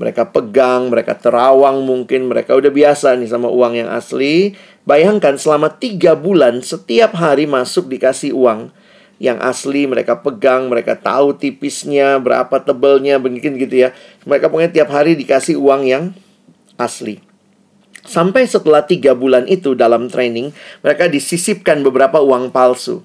Mereka 0.00 0.32
pegang, 0.32 0.88
mereka 0.88 1.12
terawang 1.12 1.84
mungkin, 1.84 2.32
mereka 2.32 2.56
udah 2.56 2.72
biasa 2.72 3.20
nih 3.20 3.28
sama 3.28 3.52
uang 3.52 3.84
yang 3.84 3.92
asli. 3.92 4.56
Bayangkan 4.88 5.36
selama 5.36 5.76
tiga 5.76 6.16
bulan 6.16 6.64
setiap 6.64 7.12
hari 7.20 7.44
masuk 7.44 7.92
dikasih 7.92 8.32
uang 8.32 8.72
yang 9.20 9.36
asli 9.44 9.84
mereka 9.84 10.24
pegang, 10.24 10.72
mereka 10.72 10.96
tahu 10.96 11.36
tipisnya, 11.36 12.16
berapa 12.16 12.64
tebalnya, 12.64 13.20
mungkin 13.20 13.60
gitu 13.60 13.84
ya. 13.86 13.92
Mereka 14.24 14.48
pokoknya 14.48 14.72
tiap 14.72 14.88
hari 14.88 15.12
dikasih 15.20 15.60
uang 15.60 15.84
yang 15.84 16.16
asli. 16.80 17.20
Sampai 18.00 18.48
setelah 18.48 18.88
tiga 18.88 19.12
bulan 19.12 19.44
itu 19.44 19.76
dalam 19.76 20.08
training, 20.08 20.56
mereka 20.80 21.12
disisipkan 21.12 21.84
beberapa 21.84 22.16
uang 22.24 22.48
palsu. 22.48 23.04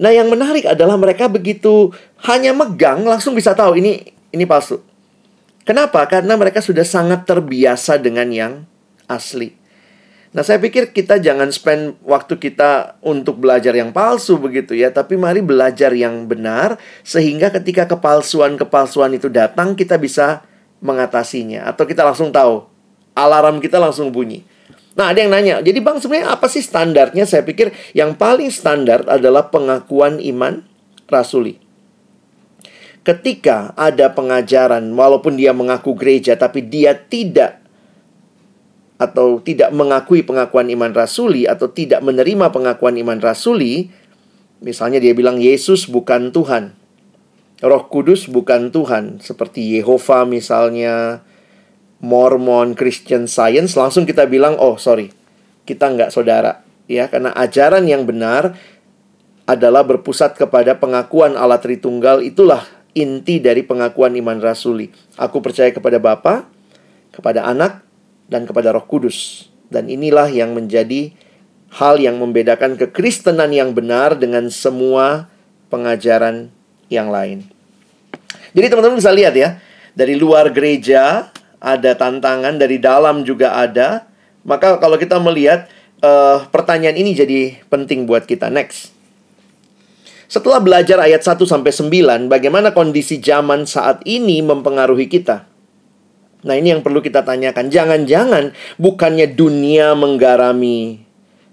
Nah 0.00 0.10
yang 0.10 0.32
menarik 0.32 0.64
adalah 0.64 0.96
mereka 0.96 1.28
begitu 1.28 1.92
hanya 2.24 2.56
megang 2.56 3.04
langsung 3.04 3.36
bisa 3.36 3.52
tahu 3.52 3.76
ini 3.76 4.16
ini 4.32 4.48
palsu. 4.48 4.93
Kenapa? 5.64 6.04
Karena 6.04 6.36
mereka 6.36 6.60
sudah 6.60 6.84
sangat 6.84 7.24
terbiasa 7.24 7.96
dengan 7.96 8.28
yang 8.28 8.68
asli. 9.08 9.56
Nah, 10.36 10.44
saya 10.44 10.60
pikir 10.60 10.92
kita 10.92 11.22
jangan 11.22 11.48
spend 11.48 11.96
waktu 12.04 12.36
kita 12.36 13.00
untuk 13.00 13.40
belajar 13.40 13.72
yang 13.72 13.94
palsu 13.94 14.36
begitu 14.36 14.76
ya, 14.76 14.92
tapi 14.92 15.16
mari 15.16 15.40
belajar 15.40 15.94
yang 15.96 16.28
benar 16.28 16.76
sehingga 17.00 17.48
ketika 17.48 17.88
kepalsuan-kepalsuan 17.88 19.16
itu 19.16 19.32
datang 19.32 19.72
kita 19.72 19.96
bisa 19.96 20.44
mengatasinya 20.84 21.64
atau 21.64 21.88
kita 21.88 22.04
langsung 22.04 22.28
tahu 22.28 22.66
alarm 23.16 23.62
kita 23.62 23.80
langsung 23.80 24.12
bunyi. 24.12 24.44
Nah, 24.98 25.14
ada 25.14 25.22
yang 25.22 25.32
nanya, 25.32 25.64
jadi 25.64 25.80
Bang 25.80 26.02
sebenarnya 26.02 26.34
apa 26.34 26.46
sih 26.50 26.60
standarnya? 26.60 27.24
Saya 27.24 27.46
pikir 27.46 27.72
yang 27.96 28.18
paling 28.18 28.50
standar 28.52 29.06
adalah 29.06 29.48
pengakuan 29.48 30.20
iman 30.20 30.66
rasuli 31.08 31.63
ketika 33.04 33.76
ada 33.76 34.10
pengajaran 34.10 34.82
walaupun 34.96 35.36
dia 35.36 35.52
mengaku 35.52 35.92
gereja 35.94 36.34
tapi 36.34 36.64
dia 36.64 36.96
tidak 36.96 37.60
atau 38.96 39.42
tidak 39.42 39.70
mengakui 39.74 40.24
pengakuan 40.24 40.72
iman 40.72 40.90
rasuli 40.94 41.44
atau 41.44 41.68
tidak 41.68 42.00
menerima 42.00 42.48
pengakuan 42.48 42.96
iman 42.96 43.20
rasuli 43.20 43.92
misalnya 44.64 44.98
dia 44.98 45.12
bilang 45.12 45.36
Yesus 45.36 45.86
bukan 45.86 46.32
Tuhan 46.32 46.72
Roh 47.60 47.84
Kudus 47.92 48.26
bukan 48.26 48.72
Tuhan 48.72 49.20
seperti 49.20 49.76
Yehova 49.76 50.24
misalnya 50.24 51.20
Mormon 52.00 52.72
Christian 52.72 53.28
Science 53.28 53.76
langsung 53.76 54.08
kita 54.08 54.24
bilang 54.24 54.56
oh 54.56 54.80
sorry 54.80 55.12
kita 55.64 55.90
nggak 55.90 56.12
saudara. 56.12 56.60
Ya 56.84 57.08
karena 57.08 57.32
ajaran 57.32 57.88
yang 57.88 58.04
benar 58.04 58.56
adalah 59.48 59.84
berpusat 59.84 60.36
kepada 60.36 60.76
pengakuan 60.76 61.36
Allah 61.36 61.60
Tritunggal 61.60 62.20
itulah 62.20 62.64
inti 62.94 63.42
dari 63.42 63.66
pengakuan 63.66 64.14
iman 64.14 64.38
rasuli. 64.38 64.88
Aku 65.18 65.42
percaya 65.42 65.74
kepada 65.74 65.98
Bapa, 65.98 66.46
kepada 67.10 67.44
Anak, 67.44 67.82
dan 68.30 68.46
kepada 68.48 68.72
Roh 68.72 68.86
Kudus. 68.86 69.50
Dan 69.68 69.90
inilah 69.90 70.30
yang 70.30 70.54
menjadi 70.54 71.10
hal 71.74 71.98
yang 71.98 72.22
membedakan 72.22 72.78
kekristenan 72.78 73.50
yang 73.50 73.74
benar 73.74 74.14
dengan 74.14 74.46
semua 74.48 75.26
pengajaran 75.68 76.54
yang 76.86 77.10
lain. 77.10 77.42
Jadi 78.54 78.66
teman-teman 78.70 79.02
bisa 79.02 79.10
lihat 79.10 79.34
ya, 79.34 79.58
dari 79.98 80.14
luar 80.14 80.54
gereja 80.54 81.34
ada 81.58 81.90
tantangan, 81.98 82.54
dari 82.54 82.78
dalam 82.78 83.26
juga 83.26 83.58
ada. 83.58 84.06
Maka 84.46 84.78
kalau 84.78 84.94
kita 84.94 85.18
melihat 85.18 85.66
uh, 85.98 86.46
pertanyaan 86.54 86.94
ini 86.94 87.10
jadi 87.18 87.58
penting 87.66 88.06
buat 88.06 88.22
kita. 88.22 88.54
Next. 88.54 88.93
Setelah 90.34 90.58
belajar 90.58 90.98
ayat 90.98 91.22
1 91.22 91.46
sampai 91.46 91.70
9, 91.70 92.26
bagaimana 92.26 92.74
kondisi 92.74 93.22
zaman 93.22 93.70
saat 93.70 94.02
ini 94.02 94.42
mempengaruhi 94.42 95.06
kita? 95.06 95.46
Nah, 96.42 96.58
ini 96.58 96.74
yang 96.74 96.82
perlu 96.82 96.98
kita 96.98 97.22
tanyakan. 97.22 97.70
Jangan-jangan 97.70 98.50
bukannya 98.74 99.30
dunia 99.30 99.94
menggarami 99.94 100.98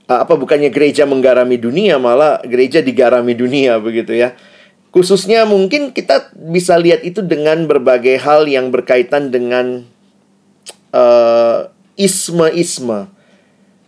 eh, 0.10 0.18
apa 0.26 0.34
bukannya 0.34 0.74
gereja 0.74 1.06
menggarami 1.06 1.62
dunia, 1.62 2.02
malah 2.02 2.42
gereja 2.42 2.82
digarami 2.82 3.38
dunia 3.38 3.78
begitu 3.78 4.18
ya. 4.18 4.34
Khususnya 4.90 5.46
mungkin 5.46 5.94
kita 5.94 6.34
bisa 6.34 6.74
lihat 6.82 7.06
itu 7.06 7.22
dengan 7.22 7.70
berbagai 7.70 8.18
hal 8.18 8.50
yang 8.50 8.74
berkaitan 8.74 9.30
dengan 9.30 9.86
uh, 10.90 11.70
isme-isme. 11.96 13.08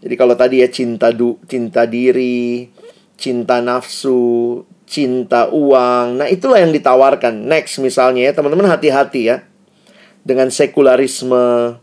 Jadi 0.06 0.16
kalau 0.16 0.38
tadi 0.38 0.62
ya 0.62 0.70
cinta 0.70 1.10
du, 1.12 1.42
cinta 1.50 1.84
diri, 1.84 2.72
cinta 3.20 3.60
nafsu, 3.60 4.64
cinta 4.94 5.50
uang. 5.50 6.22
Nah, 6.22 6.30
itulah 6.30 6.62
yang 6.62 6.70
ditawarkan. 6.70 7.50
Next 7.50 7.82
misalnya 7.82 8.30
ya, 8.30 8.32
teman-teman 8.38 8.70
hati-hati 8.70 9.34
ya. 9.34 9.42
Dengan 10.22 10.54
sekularisme 10.54 11.76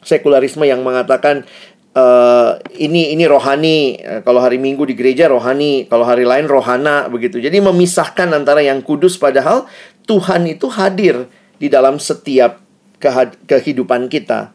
sekularisme 0.00 0.64
yang 0.64 0.80
mengatakan 0.80 1.44
uh, 1.92 2.56
ini 2.78 3.12
ini 3.12 3.26
rohani, 3.26 4.00
kalau 4.22 4.40
hari 4.40 4.56
Minggu 4.56 4.86
di 4.86 4.94
gereja 4.94 5.26
rohani, 5.26 5.90
kalau 5.90 6.06
hari 6.06 6.22
lain 6.22 6.46
rohana 6.46 7.10
begitu. 7.10 7.42
Jadi 7.42 7.58
memisahkan 7.58 8.30
antara 8.30 8.62
yang 8.62 8.80
kudus 8.80 9.18
padahal 9.18 9.66
Tuhan 10.06 10.46
itu 10.46 10.70
hadir 10.70 11.26
di 11.60 11.66
dalam 11.68 11.98
setiap 12.00 12.62
kehidupan 13.44 14.08
kita. 14.08 14.54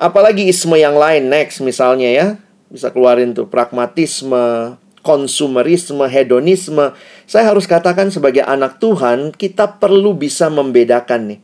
Apalagi 0.00 0.48
isme 0.48 0.80
yang 0.80 0.96
lain 0.96 1.28
next 1.28 1.60
misalnya 1.60 2.08
ya. 2.08 2.26
Bisa 2.70 2.94
keluarin 2.94 3.34
tuh 3.34 3.50
pragmatisme, 3.50 4.78
konsumerisme, 5.10 6.06
hedonisme. 6.06 6.94
Saya 7.26 7.50
harus 7.50 7.66
katakan 7.66 8.14
sebagai 8.14 8.46
anak 8.46 8.78
Tuhan, 8.78 9.34
kita 9.34 9.82
perlu 9.82 10.14
bisa 10.14 10.46
membedakan 10.46 11.34
nih. 11.34 11.40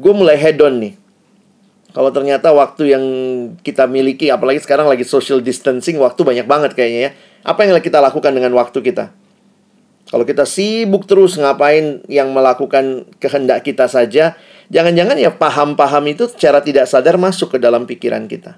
Gue 0.00 0.16
mulai 0.16 0.40
hedon 0.40 0.80
nih. 0.80 0.96
Kalau 1.92 2.08
ternyata 2.08 2.48
waktu 2.56 2.96
yang 2.96 3.04
kita 3.60 3.84
miliki, 3.84 4.32
apalagi 4.32 4.64
sekarang 4.64 4.88
lagi 4.88 5.04
social 5.04 5.44
distancing, 5.44 6.00
waktu 6.00 6.24
banyak 6.24 6.48
banget 6.48 6.72
kayaknya 6.72 7.00
ya. 7.00 7.12
Apa 7.44 7.68
yang 7.68 7.76
kita 7.76 8.00
lakukan 8.00 8.32
dengan 8.32 8.56
waktu 8.56 8.80
kita? 8.80 9.12
Kalau 10.08 10.24
kita 10.24 10.48
sibuk 10.48 11.04
terus 11.04 11.36
ngapain 11.36 12.00
yang 12.08 12.32
melakukan 12.32 13.04
kehendak 13.20 13.68
kita 13.68 13.84
saja, 13.84 14.38
jangan-jangan 14.72 15.20
ya 15.20 15.28
paham-paham 15.34 16.08
itu 16.08 16.24
secara 16.30 16.64
tidak 16.64 16.88
sadar 16.88 17.20
masuk 17.20 17.54
ke 17.54 17.58
dalam 17.60 17.84
pikiran 17.84 18.24
kita. 18.26 18.56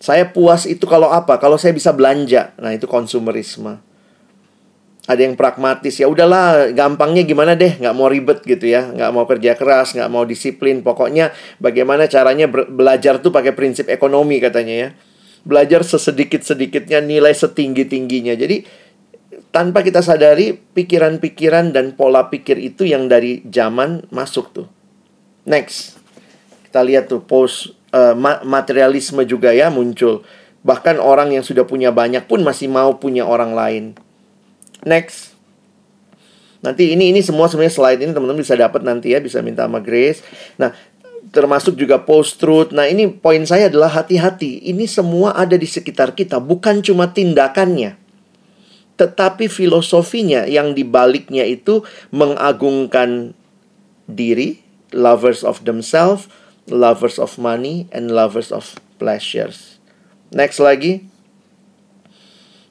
Saya 0.00 0.32
puas 0.32 0.64
itu 0.64 0.88
kalau 0.88 1.12
apa? 1.12 1.36
Kalau 1.36 1.60
saya 1.60 1.76
bisa 1.76 1.92
belanja. 1.92 2.56
Nah, 2.56 2.72
itu 2.72 2.88
konsumerisme. 2.88 3.76
Ada 5.04 5.26
yang 5.26 5.34
pragmatis, 5.34 5.96
ya 5.98 6.06
udahlah, 6.06 6.70
gampangnya 6.70 7.26
gimana 7.26 7.58
deh, 7.58 7.76
nggak 7.82 7.94
mau 7.98 8.06
ribet 8.06 8.46
gitu 8.46 8.70
ya, 8.70 8.94
nggak 8.94 9.10
mau 9.10 9.26
kerja 9.26 9.58
keras, 9.58 9.96
nggak 9.96 10.06
mau 10.12 10.22
disiplin. 10.22 10.86
Pokoknya 10.86 11.34
bagaimana 11.58 12.06
caranya 12.06 12.46
belajar 12.48 13.18
tuh 13.18 13.34
pakai 13.34 13.52
prinsip 13.52 13.90
ekonomi 13.90 14.38
katanya 14.38 14.74
ya. 14.86 14.88
Belajar 15.42 15.82
sesedikit-sedikitnya, 15.82 17.00
nilai 17.02 17.32
setinggi-tingginya. 17.32 18.38
Jadi 18.38 18.62
tanpa 19.50 19.82
kita 19.82 19.98
sadari 19.98 20.54
pikiran-pikiran 20.54 21.74
dan 21.74 21.98
pola 21.98 22.30
pikir 22.30 22.60
itu 22.60 22.86
yang 22.86 23.10
dari 23.10 23.42
zaman 23.50 24.06
masuk 24.14 24.52
tuh. 24.54 24.66
Next. 25.48 25.98
Kita 26.70 26.86
lihat 26.86 27.10
tuh 27.10 27.24
post 27.26 27.74
uh, 27.92 28.14
materialisme 28.44 29.22
juga 29.26 29.54
ya 29.54 29.68
muncul. 29.68 30.22
Bahkan 30.60 31.00
orang 31.00 31.32
yang 31.32 31.44
sudah 31.44 31.64
punya 31.64 31.88
banyak 31.90 32.28
pun 32.28 32.44
masih 32.44 32.68
mau 32.68 33.00
punya 33.00 33.24
orang 33.24 33.56
lain. 33.56 33.84
Next. 34.84 35.32
Nanti 36.60 36.92
ini 36.92 37.08
ini 37.08 37.24
semua 37.24 37.48
sebenarnya 37.48 37.72
slide 37.72 38.00
ini 38.04 38.12
teman-teman 38.12 38.44
bisa 38.44 38.52
dapat 38.52 38.84
nanti 38.84 39.16
ya, 39.16 39.18
bisa 39.24 39.40
minta 39.40 39.64
sama 39.64 39.80
Grace. 39.80 40.20
Nah, 40.60 40.76
termasuk 41.32 41.72
juga 41.72 42.04
post 42.04 42.36
truth. 42.36 42.76
Nah, 42.76 42.84
ini 42.84 43.08
poin 43.08 43.40
saya 43.48 43.72
adalah 43.72 43.88
hati-hati. 43.88 44.68
Ini 44.68 44.84
semua 44.84 45.32
ada 45.32 45.56
di 45.56 45.64
sekitar 45.64 46.12
kita, 46.12 46.36
bukan 46.36 46.84
cuma 46.84 47.08
tindakannya 47.08 47.96
tetapi 49.00 49.48
filosofinya 49.48 50.44
yang 50.44 50.76
dibaliknya 50.76 51.48
itu 51.48 51.80
mengagungkan 52.12 53.32
diri, 54.04 54.60
lovers 54.92 55.40
of 55.40 55.64
themselves, 55.64 56.28
lovers 56.68 57.16
of 57.16 57.38
money, 57.40 57.88
and 57.94 58.12
lovers 58.12 58.52
of 58.52 58.76
pleasures. 59.00 59.80
Next 60.34 60.60
lagi. 60.60 61.08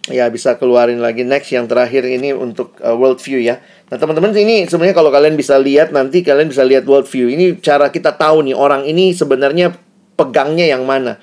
Ya, 0.09 0.25
bisa 0.29 0.57
keluarin 0.57 1.01
lagi. 1.01 1.21
Next, 1.21 1.53
yang 1.53 1.69
terakhir 1.69 2.01
ini 2.01 2.33
untuk 2.33 2.73
uh, 2.81 2.97
world 2.97 3.21
view 3.21 3.37
ya. 3.37 3.61
Nah, 3.93 4.01
teman-teman, 4.01 4.33
ini 4.33 4.65
sebenarnya 4.65 4.97
kalau 4.97 5.13
kalian 5.13 5.37
bisa 5.37 5.57
lihat, 5.61 5.93
nanti 5.93 6.25
kalian 6.25 6.49
bisa 6.49 6.65
lihat 6.65 6.89
world 6.89 7.05
view. 7.05 7.29
Ini 7.29 7.61
cara 7.61 7.93
kita 7.93 8.17
tahu 8.17 8.49
nih, 8.49 8.57
orang 8.57 8.89
ini 8.89 9.13
sebenarnya 9.13 9.77
pegangnya 10.17 10.65
yang 10.65 10.83
mana 10.83 11.21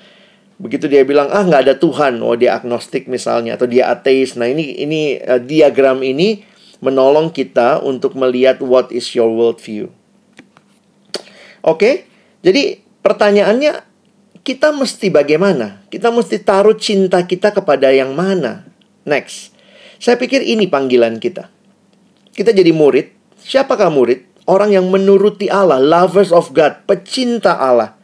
begitu 0.57 0.89
dia 0.89 1.05
bilang 1.05 1.29
ah 1.29 1.45
nggak 1.45 1.69
ada 1.69 1.75
Tuhan, 1.77 2.17
oh 2.25 2.33
dia 2.33 2.57
agnostik 2.57 3.05
misalnya 3.05 3.53
atau 3.53 3.69
dia 3.69 3.93
ateis. 3.93 4.33
Nah 4.33 4.49
ini 4.49 4.81
ini 4.81 5.01
uh, 5.21 5.37
diagram 5.37 6.01
ini 6.01 6.41
menolong 6.81 7.29
kita 7.29 7.81
untuk 7.85 8.17
melihat 8.17 8.61
what 8.61 8.89
is 8.89 9.05
your 9.13 9.29
worldview. 9.29 9.89
Oke, 11.61 11.77
okay? 11.77 11.95
Jadi 12.45 12.81
pertanyaannya 13.01 13.85
kita 14.47 14.71
mesti 14.71 15.11
bagaimana? 15.11 15.83
Kita 15.91 16.07
mesti 16.07 16.39
taruh 16.39 16.77
cinta 16.79 17.19
kita 17.27 17.51
kepada 17.51 17.91
yang 17.91 18.15
mana? 18.15 18.63
Next, 19.03 19.51
saya 19.99 20.15
pikir 20.15 20.39
ini 20.39 20.69
panggilan 20.71 21.19
kita. 21.19 21.51
Kita 22.31 22.53
jadi 22.53 22.71
murid. 22.71 23.11
Siapakah 23.41 23.91
murid? 23.91 24.23
Orang 24.47 24.71
yang 24.71 24.87
menuruti 24.87 25.51
Allah, 25.51 25.81
lovers 25.81 26.31
of 26.31 26.55
God, 26.55 26.87
pecinta 26.87 27.59
Allah. 27.59 27.99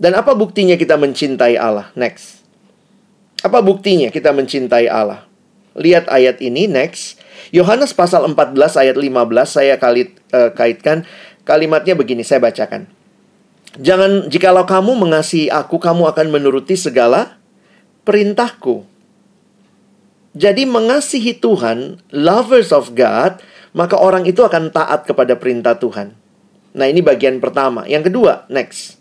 Dan 0.00 0.16
apa 0.16 0.32
buktinya 0.32 0.80
kita 0.80 0.96
mencintai 0.96 1.60
Allah? 1.60 1.92
Next. 1.92 2.40
Apa 3.44 3.60
buktinya 3.60 4.08
kita 4.08 4.32
mencintai 4.32 4.88
Allah? 4.88 5.28
Lihat 5.76 6.08
ayat 6.08 6.40
ini 6.40 6.64
next. 6.64 7.20
Yohanes 7.52 7.92
pasal 7.92 8.24
14 8.24 8.56
ayat 8.80 8.96
15 8.96 9.12
saya 9.44 9.76
kali 9.76 10.12
uh, 10.32 10.52
kaitkan 10.56 11.04
kalimatnya 11.44 11.92
begini 11.92 12.24
saya 12.24 12.40
bacakan. 12.40 12.88
Jangan 13.78 14.26
jikalau 14.26 14.66
kamu 14.66 14.98
mengasihi 14.98 15.46
aku 15.46 15.78
kamu 15.78 16.10
akan 16.10 16.26
menuruti 16.34 16.74
segala 16.74 17.38
perintahku. 18.02 18.82
Jadi 20.34 20.66
mengasihi 20.66 21.38
Tuhan, 21.38 22.02
lovers 22.10 22.70
of 22.74 22.94
God, 22.94 23.42
maka 23.74 23.98
orang 23.98 24.26
itu 24.26 24.42
akan 24.42 24.70
taat 24.74 25.06
kepada 25.06 25.38
perintah 25.38 25.78
Tuhan. 25.78 26.14
Nah, 26.70 26.86
ini 26.86 27.02
bagian 27.02 27.42
pertama. 27.42 27.82
Yang 27.86 28.10
kedua, 28.10 28.46
next. 28.46 28.98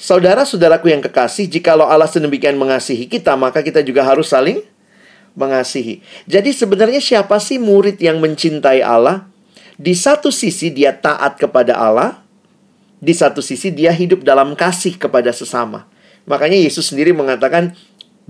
Saudara-saudaraku 0.00 0.90
yang 0.90 1.04
kekasih, 1.04 1.46
jikalau 1.46 1.86
Allah 1.86 2.08
sedemikian 2.08 2.56
mengasihi 2.56 3.04
kita, 3.04 3.36
maka 3.36 3.60
kita 3.60 3.84
juga 3.84 4.02
harus 4.02 4.32
saling 4.32 4.64
mengasihi. 5.36 6.00
Jadi 6.24 6.50
sebenarnya 6.56 6.98
siapa 6.98 7.36
sih 7.38 7.60
murid 7.60 8.00
yang 8.00 8.18
mencintai 8.18 8.80
Allah? 8.80 9.28
Di 9.76 9.92
satu 9.92 10.32
sisi 10.32 10.72
dia 10.72 10.96
taat 10.96 11.36
kepada 11.36 11.76
Allah, 11.78 12.21
di 13.02 13.10
satu 13.10 13.42
sisi 13.42 13.74
dia 13.74 13.90
hidup 13.90 14.22
dalam 14.22 14.54
kasih 14.54 14.94
kepada 14.94 15.34
sesama. 15.34 15.90
Makanya 16.22 16.54
Yesus 16.54 16.94
sendiri 16.94 17.10
mengatakan 17.10 17.74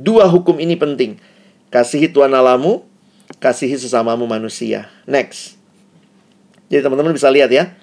dua 0.01 0.25
hukum 0.25 0.57
ini 0.57 0.81
penting. 0.81 1.21
Kasihi 1.69 2.09
Tuhan 2.09 2.33
Allahmu, 2.33 2.81
kasihi 3.37 3.77
sesamamu 3.77 4.25
manusia. 4.25 4.89
Next. 5.05 5.61
Jadi 6.73 6.81
teman-teman 6.89 7.13
bisa 7.13 7.29
lihat 7.29 7.53
ya. 7.53 7.77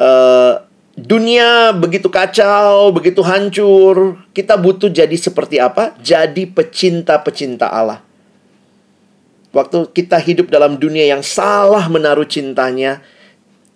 Uh, 0.00 0.64
dunia 0.96 1.76
begitu 1.76 2.08
kacau, 2.08 2.88
begitu 2.88 3.20
hancur, 3.20 4.16
kita 4.32 4.56
butuh 4.56 4.88
jadi 4.88 5.12
seperti 5.12 5.60
apa? 5.60 5.92
Jadi 6.00 6.48
pecinta-pecinta 6.48 7.68
Allah. 7.68 8.00
Waktu 9.52 9.92
kita 9.92 10.16
hidup 10.20 10.48
dalam 10.48 10.80
dunia 10.80 11.04
yang 11.04 11.20
salah 11.20 11.84
menaruh 11.88 12.28
cintanya, 12.28 13.00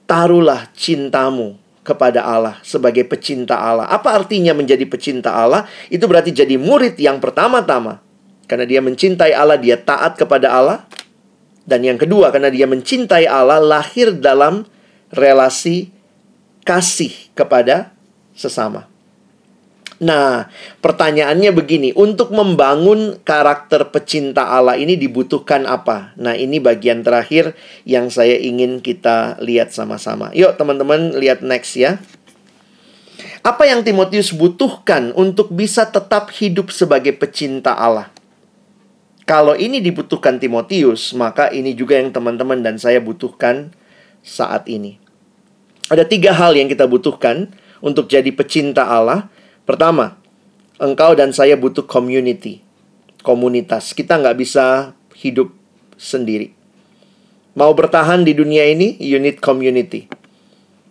taruhlah 0.04 0.68
cintamu 0.76 1.61
kepada 1.82 2.22
Allah 2.22 2.62
sebagai 2.62 3.02
pecinta 3.06 3.58
Allah. 3.58 3.90
Apa 3.90 4.14
artinya 4.14 4.54
menjadi 4.54 4.86
pecinta 4.86 5.34
Allah? 5.34 5.66
Itu 5.90 6.06
berarti 6.06 6.30
jadi 6.30 6.54
murid 6.58 6.98
yang 6.98 7.18
pertama-tama. 7.18 7.98
Karena 8.46 8.66
dia 8.66 8.78
mencintai 8.84 9.34
Allah, 9.34 9.58
dia 9.58 9.78
taat 9.78 10.18
kepada 10.18 10.50
Allah. 10.52 10.86
Dan 11.62 11.86
yang 11.86 11.98
kedua, 11.98 12.34
karena 12.34 12.50
dia 12.50 12.66
mencintai 12.66 13.26
Allah, 13.26 13.62
lahir 13.62 14.14
dalam 14.14 14.66
relasi 15.14 15.90
kasih 16.66 17.32
kepada 17.34 17.94
sesama. 18.34 18.91
Nah, 20.02 20.50
pertanyaannya 20.82 21.54
begini, 21.54 21.94
untuk 21.94 22.34
membangun 22.34 23.22
karakter 23.22 23.86
pecinta 23.94 24.50
Allah 24.50 24.74
ini 24.74 24.98
dibutuhkan 24.98 25.62
apa? 25.62 26.10
Nah, 26.18 26.34
ini 26.34 26.58
bagian 26.58 27.06
terakhir 27.06 27.54
yang 27.86 28.10
saya 28.10 28.34
ingin 28.34 28.82
kita 28.82 29.38
lihat 29.38 29.70
sama-sama. 29.70 30.34
Yuk, 30.34 30.58
teman-teman, 30.58 31.14
lihat 31.14 31.46
next 31.46 31.78
ya. 31.78 32.02
Apa 33.46 33.70
yang 33.70 33.86
Timotius 33.86 34.34
butuhkan 34.34 35.14
untuk 35.14 35.54
bisa 35.54 35.86
tetap 35.86 36.34
hidup 36.34 36.74
sebagai 36.74 37.14
pecinta 37.14 37.78
Allah? 37.78 38.10
Kalau 39.22 39.54
ini 39.54 39.78
dibutuhkan 39.78 40.42
Timotius, 40.42 41.14
maka 41.14 41.46
ini 41.54 41.78
juga 41.78 41.94
yang 41.94 42.10
teman-teman 42.10 42.58
dan 42.58 42.74
saya 42.74 42.98
butuhkan 42.98 43.70
saat 44.26 44.66
ini. 44.66 44.98
Ada 45.86 46.10
tiga 46.10 46.34
hal 46.34 46.58
yang 46.58 46.66
kita 46.66 46.90
butuhkan 46.90 47.54
untuk 47.78 48.10
jadi 48.10 48.30
pecinta 48.34 48.86
Allah. 48.86 49.30
Pertama, 49.62 50.18
engkau 50.82 51.14
dan 51.14 51.30
saya 51.30 51.54
butuh 51.54 51.86
community, 51.86 52.62
komunitas. 53.22 53.94
Kita 53.94 54.18
nggak 54.18 54.36
bisa 54.38 54.96
hidup 55.14 55.54
sendiri. 55.94 56.50
Mau 57.54 57.70
bertahan 57.76 58.26
di 58.26 58.34
dunia 58.34 58.66
ini, 58.66 58.98
you 58.98 59.20
need 59.22 59.38
community. 59.38 60.08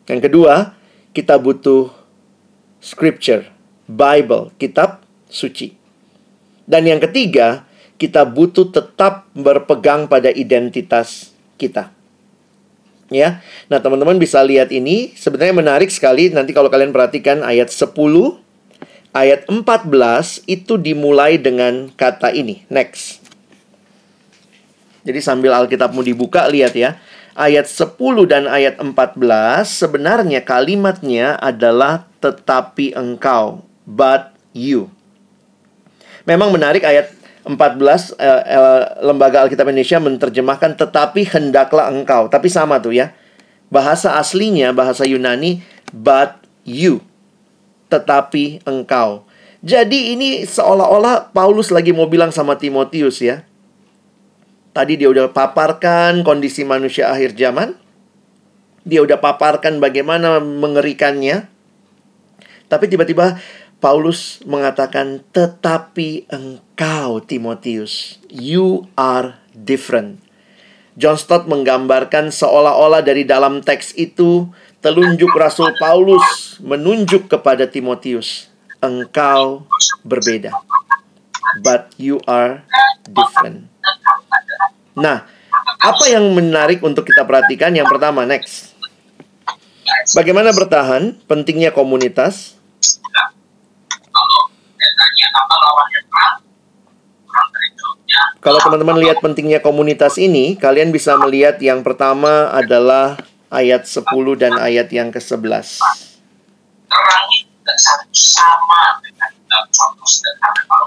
Yang 0.07 0.31
kedua, 0.31 0.77
kita 1.11 1.35
butuh 1.41 1.91
scripture, 2.79 3.49
Bible, 3.89 4.55
kitab 4.55 5.03
suci. 5.27 5.75
Dan 6.63 6.87
yang 6.87 7.01
ketiga, 7.03 7.67
kita 7.99 8.23
butuh 8.23 8.71
tetap 8.71 9.27
berpegang 9.35 10.07
pada 10.07 10.31
identitas 10.31 11.35
kita 11.59 11.91
ya. 13.11 13.43
Nah, 13.67 13.77
teman-teman 13.83 14.17
bisa 14.17 14.41
lihat 14.41 14.71
ini 14.73 15.13
sebenarnya 15.13 15.53
menarik 15.53 15.91
sekali 15.91 16.31
nanti 16.31 16.55
kalau 16.55 16.71
kalian 16.71 16.95
perhatikan 16.95 17.43
ayat 17.45 17.69
10 17.69 17.91
ayat 19.11 19.47
14 19.47 20.47
itu 20.47 20.79
dimulai 20.79 21.39
dengan 21.39 21.91
kata 21.95 22.31
ini. 22.31 22.63
Next. 22.71 23.23
Jadi 25.01 25.19
sambil 25.19 25.55
Alkitabmu 25.55 26.01
dibuka 26.05 26.47
lihat 26.47 26.75
ya. 26.75 26.99
ayat 27.31 27.63
10 27.63 27.95
dan 28.27 28.43
ayat 28.43 28.75
14 28.75 28.91
sebenarnya 29.63 30.43
kalimatnya 30.43 31.39
adalah 31.39 32.03
tetapi 32.19 32.91
engkau, 32.91 33.63
but 33.87 34.35
you. 34.51 34.91
Memang 36.27 36.51
menarik 36.51 36.83
ayat 36.83 37.09
14 37.47 38.13
eh, 38.19 38.43
eh, 38.45 38.81
Lembaga 39.01 39.47
Alkitab 39.47 39.65
Indonesia 39.65 39.97
menerjemahkan 39.97 40.77
tetapi 40.77 41.25
hendaklah 41.33 41.89
engkau. 41.89 42.29
Tapi 42.29 42.47
sama 42.51 42.77
tuh 42.77 42.93
ya. 42.93 43.15
Bahasa 43.71 44.19
aslinya 44.19 44.75
bahasa 44.75 45.07
Yunani 45.07 45.63
but 45.89 46.37
you. 46.67 47.01
Tetapi 47.91 48.63
engkau. 48.63 49.27
Jadi 49.61 50.17
ini 50.17 50.41
seolah-olah 50.47 51.35
Paulus 51.35 51.69
lagi 51.69 51.93
mau 51.93 52.09
bilang 52.09 52.33
sama 52.33 52.57
Timotius 52.57 53.21
ya. 53.21 53.45
Tadi 54.71 54.95
dia 54.95 55.11
udah 55.11 55.29
paparkan 55.29 56.23
kondisi 56.23 56.63
manusia 56.63 57.11
akhir 57.11 57.35
zaman. 57.35 57.75
Dia 58.87 59.03
udah 59.03 59.19
paparkan 59.19 59.77
bagaimana 59.77 60.41
mengerikannya. 60.41 61.45
Tapi 62.71 62.87
tiba-tiba 62.87 63.37
Paulus 63.83 64.39
mengatakan, 64.47 65.21
"Tetapi 65.35 66.31
engkau, 66.31 67.19
Timotius, 67.21 68.17
you 68.31 68.87
are 68.95 69.37
different." 69.51 70.23
John 70.95 71.19
Stott 71.19 71.45
menggambarkan 71.45 72.31
seolah-olah 72.31 73.03
dari 73.03 73.27
dalam 73.27 73.59
teks 73.61 73.95
itu 73.99 74.49
telunjuk 74.81 75.29
Rasul 75.37 75.71
Paulus 75.77 76.57
menunjuk 76.59 77.29
kepada 77.29 77.69
Timotius, 77.69 78.49
"Engkau 78.81 79.69
berbeda, 80.01 80.51
but 81.61 81.93
you 82.01 82.17
are 82.25 82.65
different." 83.05 83.69
Nah, 84.97 85.23
apa 85.81 86.05
yang 86.09 86.25
menarik 86.33 86.81
untuk 86.81 87.07
kita 87.07 87.23
perhatikan? 87.23 87.71
Yang 87.71 87.93
pertama, 87.93 88.25
next. 88.25 88.73
Bagaimana 90.17 90.51
bertahan? 90.51 91.15
Pentingnya 91.29 91.69
komunitas. 91.71 92.57
Kalau 98.41 98.57
teman-teman 98.57 98.97
lihat 98.97 99.21
pentingnya 99.21 99.61
komunitas 99.61 100.17
ini, 100.17 100.57
kalian 100.57 100.89
bisa 100.89 101.13
melihat 101.21 101.61
yang 101.61 101.85
pertama 101.85 102.49
adalah 102.49 103.21
ayat 103.51 103.83
10 103.83 104.07
dan 104.39 104.55
ayat 104.55 104.87
yang 104.95 105.11
ke-11. 105.11 105.83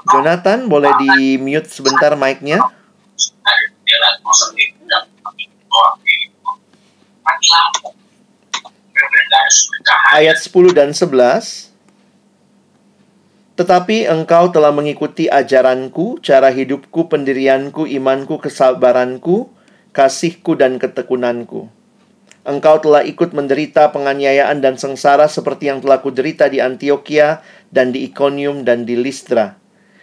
Jonathan, 0.08 0.58
boleh 0.72 0.92
di-mute 0.96 1.68
sebentar 1.68 2.16
mic-nya? 2.16 2.64
Ayat 10.16 10.36
10 10.40 10.72
dan 10.72 10.90
11 10.96 11.74
Tetapi 13.54 14.10
engkau 14.10 14.50
telah 14.50 14.74
mengikuti 14.74 15.30
ajaranku, 15.30 16.18
cara 16.18 16.50
hidupku, 16.50 17.06
pendirianku, 17.06 17.86
imanku, 17.86 18.42
kesabaranku, 18.42 19.46
kasihku 19.94 20.58
dan 20.58 20.82
ketekunanku. 20.82 21.70
Engkau 22.44 22.76
telah 22.76 23.00
ikut 23.00 23.32
menderita 23.32 23.88
penganiayaan 23.88 24.60
dan 24.60 24.76
sengsara 24.76 25.24
seperti 25.32 25.72
yang 25.72 25.80
telah 25.80 26.04
kuderita 26.04 26.52
di 26.52 26.60
Antioquia 26.60 27.40
dan 27.72 27.88
di 27.88 28.04
Iconium 28.04 28.68
dan 28.68 28.84
di 28.84 29.00
Listra. 29.00 29.56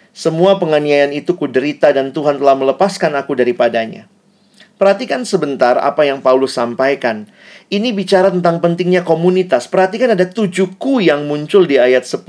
Semua 0.09 0.57
penganiayaan 0.57 1.13
itu 1.13 1.37
kuderita 1.37 1.93
dan 1.93 2.09
Tuhan 2.09 2.41
telah 2.41 2.57
melepaskan 2.57 3.13
aku 3.13 3.37
daripadanya. 3.37 4.09
Perhatikan 4.81 5.21
sebentar 5.21 5.77
apa 5.77 6.09
yang 6.09 6.25
Paulus 6.25 6.57
sampaikan. 6.57 7.29
Ini 7.69 7.93
bicara 7.93 8.33
tentang 8.33 8.57
pentingnya 8.57 9.05
komunitas. 9.05 9.69
Perhatikan 9.69 10.17
ada 10.17 10.25
tujuh 10.25 10.81
ku 10.81 10.97
yang 10.97 11.29
muncul 11.29 11.69
di 11.69 11.77
ayat 11.77 12.09
10. 12.09 12.25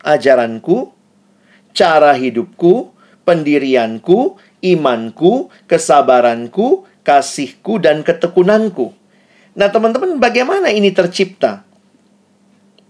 Ajaranku, 0.00 0.96
cara 1.76 2.16
hidupku, 2.16 2.96
pendirianku, 3.28 4.40
imanku, 4.64 5.52
kesabaranku, 5.68 6.88
kasihku, 7.06 7.78
dan 7.78 8.02
ketekunanku. 8.02 8.90
Nah 9.54 9.70
teman-teman 9.70 10.18
bagaimana 10.18 10.74
ini 10.74 10.90
tercipta? 10.90 11.62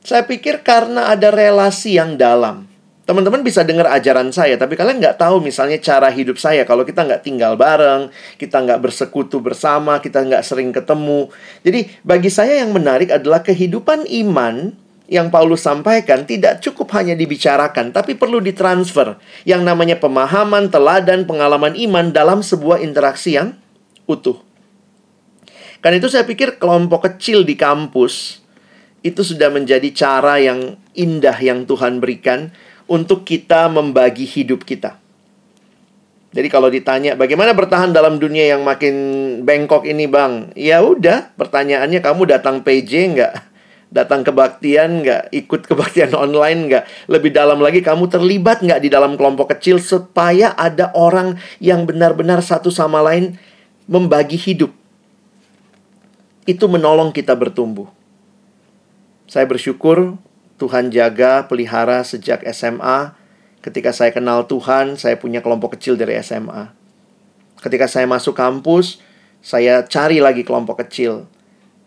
Saya 0.00 0.24
pikir 0.24 0.64
karena 0.64 1.12
ada 1.12 1.28
relasi 1.28 2.00
yang 2.00 2.16
dalam. 2.16 2.64
Teman-teman 3.06 3.46
bisa 3.46 3.62
dengar 3.62 3.86
ajaran 3.94 4.34
saya, 4.34 4.58
tapi 4.58 4.74
kalian 4.74 4.98
nggak 4.98 5.14
tahu 5.14 5.38
misalnya 5.38 5.78
cara 5.78 6.10
hidup 6.10 6.42
saya. 6.42 6.66
Kalau 6.66 6.82
kita 6.82 7.06
nggak 7.06 7.22
tinggal 7.22 7.54
bareng, 7.54 8.10
kita 8.34 8.66
nggak 8.66 8.82
bersekutu 8.82 9.38
bersama, 9.38 10.02
kita 10.02 10.26
nggak 10.26 10.42
sering 10.42 10.74
ketemu. 10.74 11.30
Jadi 11.62 11.86
bagi 12.02 12.30
saya 12.34 12.66
yang 12.66 12.74
menarik 12.74 13.14
adalah 13.14 13.46
kehidupan 13.46 14.10
iman 14.26 14.74
yang 15.06 15.30
Paulus 15.30 15.62
sampaikan 15.62 16.26
tidak 16.26 16.58
cukup 16.58 16.90
hanya 16.98 17.14
dibicarakan, 17.14 17.94
tapi 17.94 18.18
perlu 18.18 18.42
ditransfer. 18.42 19.14
Yang 19.46 19.62
namanya 19.62 20.02
pemahaman, 20.02 20.66
teladan, 20.66 21.30
pengalaman 21.30 21.78
iman 21.78 22.10
dalam 22.10 22.42
sebuah 22.42 22.82
interaksi 22.82 23.38
yang 23.38 23.54
utuh. 24.06 24.38
Karena 25.84 26.02
itu 26.02 26.10
saya 26.10 26.26
pikir 26.26 26.58
kelompok 26.58 27.06
kecil 27.06 27.46
di 27.46 27.54
kampus 27.54 28.42
itu 29.06 29.22
sudah 29.22 29.54
menjadi 29.54 29.86
cara 29.94 30.42
yang 30.42 30.74
indah 30.98 31.38
yang 31.38 31.62
Tuhan 31.62 32.02
berikan 32.02 32.50
untuk 32.90 33.22
kita 33.22 33.70
membagi 33.70 34.26
hidup 34.26 34.66
kita. 34.66 34.98
Jadi 36.36 36.52
kalau 36.52 36.68
ditanya 36.68 37.16
bagaimana 37.16 37.56
bertahan 37.56 37.96
dalam 37.96 38.20
dunia 38.20 38.50
yang 38.52 38.66
makin 38.66 38.94
bengkok 39.46 39.88
ini 39.88 40.04
bang? 40.04 40.52
Ya 40.52 40.84
udah 40.84 41.32
pertanyaannya 41.38 42.02
kamu 42.04 42.28
datang 42.28 42.60
PJ 42.60 42.92
nggak? 43.16 43.34
Datang 43.88 44.20
kebaktian 44.20 45.00
nggak? 45.00 45.32
Ikut 45.32 45.64
kebaktian 45.64 46.12
online 46.28 46.68
nggak? 46.68 46.84
Lebih 47.08 47.30
dalam 47.32 47.62
lagi 47.62 47.80
kamu 47.80 48.12
terlibat 48.12 48.60
nggak 48.60 48.84
di 48.84 48.92
dalam 48.92 49.16
kelompok 49.16 49.56
kecil 49.56 49.80
supaya 49.80 50.52
ada 50.52 50.92
orang 50.92 51.40
yang 51.56 51.88
benar-benar 51.88 52.44
satu 52.44 52.68
sama 52.68 53.00
lain 53.00 53.38
membagi 53.86 54.34
hidup. 54.34 54.74
Itu 56.46 56.66
menolong 56.70 57.10
kita 57.10 57.34
bertumbuh. 57.34 57.90
Saya 59.26 59.46
bersyukur 59.50 60.18
Tuhan 60.58 60.94
jaga, 60.94 61.46
pelihara 61.50 62.02
sejak 62.06 62.42
SMA. 62.54 63.14
Ketika 63.62 63.90
saya 63.90 64.14
kenal 64.14 64.46
Tuhan, 64.46 64.94
saya 64.94 65.18
punya 65.18 65.42
kelompok 65.42 65.74
kecil 65.74 65.98
dari 65.98 66.14
SMA. 66.22 66.70
Ketika 67.58 67.90
saya 67.90 68.06
masuk 68.06 68.38
kampus, 68.38 69.02
saya 69.42 69.82
cari 69.86 70.22
lagi 70.22 70.46
kelompok 70.46 70.86
kecil. 70.86 71.26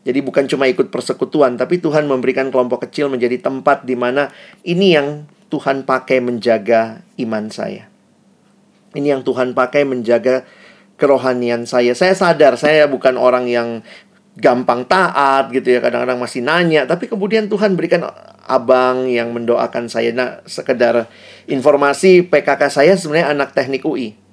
Jadi 0.04 0.20
bukan 0.24 0.48
cuma 0.48 0.68
ikut 0.68 0.92
persekutuan, 0.92 1.56
tapi 1.60 1.80
Tuhan 1.80 2.08
memberikan 2.08 2.52
kelompok 2.52 2.88
kecil 2.88 3.12
menjadi 3.12 3.40
tempat 3.40 3.84
di 3.84 3.96
mana 4.00 4.32
ini 4.64 4.96
yang 4.96 5.28
Tuhan 5.52 5.84
pakai 5.84 6.24
menjaga 6.24 7.04
iman 7.20 7.52
saya. 7.52 7.88
Ini 8.96 9.18
yang 9.18 9.22
Tuhan 9.22 9.54
pakai 9.54 9.86
menjaga 9.86 10.48
kerohanian 11.00 11.64
saya. 11.64 11.96
Saya 11.96 12.14
sadar 12.14 12.60
saya 12.60 12.86
bukan 12.92 13.16
orang 13.16 13.48
yang 13.48 13.82
gampang 14.36 14.88
taat 14.88 15.52
gitu 15.56 15.72
ya 15.72 15.80
kadang-kadang 15.80 16.20
masih 16.20 16.44
nanya. 16.44 16.84
Tapi 16.84 17.08
kemudian 17.08 17.48
Tuhan 17.48 17.80
berikan 17.80 18.04
abang 18.46 19.08
yang 19.08 19.32
mendoakan 19.32 19.88
saya. 19.88 20.12
Nah 20.12 20.44
sekedar 20.44 21.08
informasi 21.48 22.28
PKK 22.28 22.62
saya 22.68 22.94
sebenarnya 23.00 23.32
anak 23.32 23.56
teknik 23.56 23.88
UI 23.88 24.30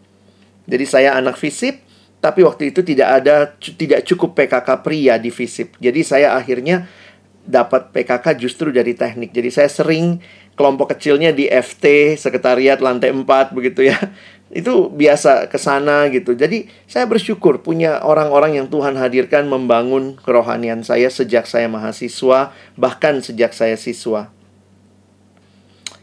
jadi 0.67 0.85
saya 0.85 1.11
anak 1.15 1.39
FISIP 1.39 1.87
tapi 2.19 2.43
waktu 2.43 2.75
itu 2.75 2.83
tidak 2.83 3.23
ada 3.23 3.55
tidak 3.55 4.03
cukup 4.03 4.35
PKK 4.35 4.69
pria 4.83 5.15
di 5.17 5.31
FISIP. 5.31 5.79
Jadi 5.79 6.01
saya 6.03 6.35
akhirnya 6.35 6.91
dapat 7.47 7.95
PKK 7.95 8.35
justru 8.35 8.75
dari 8.75 8.99
teknik. 8.99 9.31
Jadi 9.31 9.49
saya 9.55 9.71
sering 9.71 10.19
kelompok 10.59 10.99
kecilnya 10.99 11.31
di 11.31 11.47
FT 11.47 12.19
sekretariat 12.19 12.83
lantai 12.83 13.15
4 13.15 13.55
begitu 13.55 13.87
ya 13.87 13.95
itu 14.47 14.87
biasa 14.95 15.51
ke 15.51 15.59
sana 15.59 16.07
gitu. 16.15 16.39
Jadi 16.39 16.71
saya 16.87 17.03
bersyukur 17.11 17.67
punya 17.67 17.99
orang-orang 17.99 18.63
yang 18.63 18.67
Tuhan 18.71 18.95
hadirkan 18.95 19.51
membangun 19.51 20.15
kerohanian 20.23 20.87
saya 20.87 21.11
sejak 21.11 21.51
saya 21.51 21.67
mahasiswa, 21.67 22.55
bahkan 22.79 23.19
sejak 23.19 23.51
saya 23.51 23.75
siswa. 23.75 24.31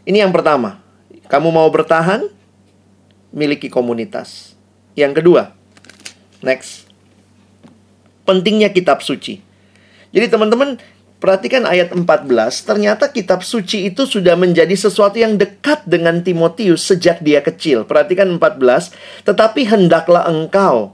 Ini 0.04 0.28
yang 0.28 0.32
pertama. 0.36 0.84
Kamu 1.24 1.48
mau 1.48 1.68
bertahan? 1.72 2.28
Miliki 3.32 3.72
komunitas. 3.72 4.52
Yang 4.94 5.24
kedua, 5.24 5.42
next. 6.44 6.86
Pentingnya 8.28 8.70
kitab 8.70 9.00
suci. 9.00 9.40
Jadi 10.14 10.26
teman-teman 10.30 10.78
Perhatikan 11.24 11.64
ayat 11.64 11.96
14, 11.96 12.04
ternyata 12.68 13.08
kitab 13.08 13.40
suci 13.40 13.88
itu 13.88 14.04
sudah 14.04 14.36
menjadi 14.36 14.76
sesuatu 14.76 15.16
yang 15.16 15.40
dekat 15.40 15.80
dengan 15.88 16.20
Timotius 16.20 16.84
sejak 16.84 17.24
dia 17.24 17.40
kecil. 17.40 17.88
Perhatikan 17.88 18.28
14, 18.36 18.92
tetapi 19.24 19.64
hendaklah 19.64 20.28
engkau 20.28 20.92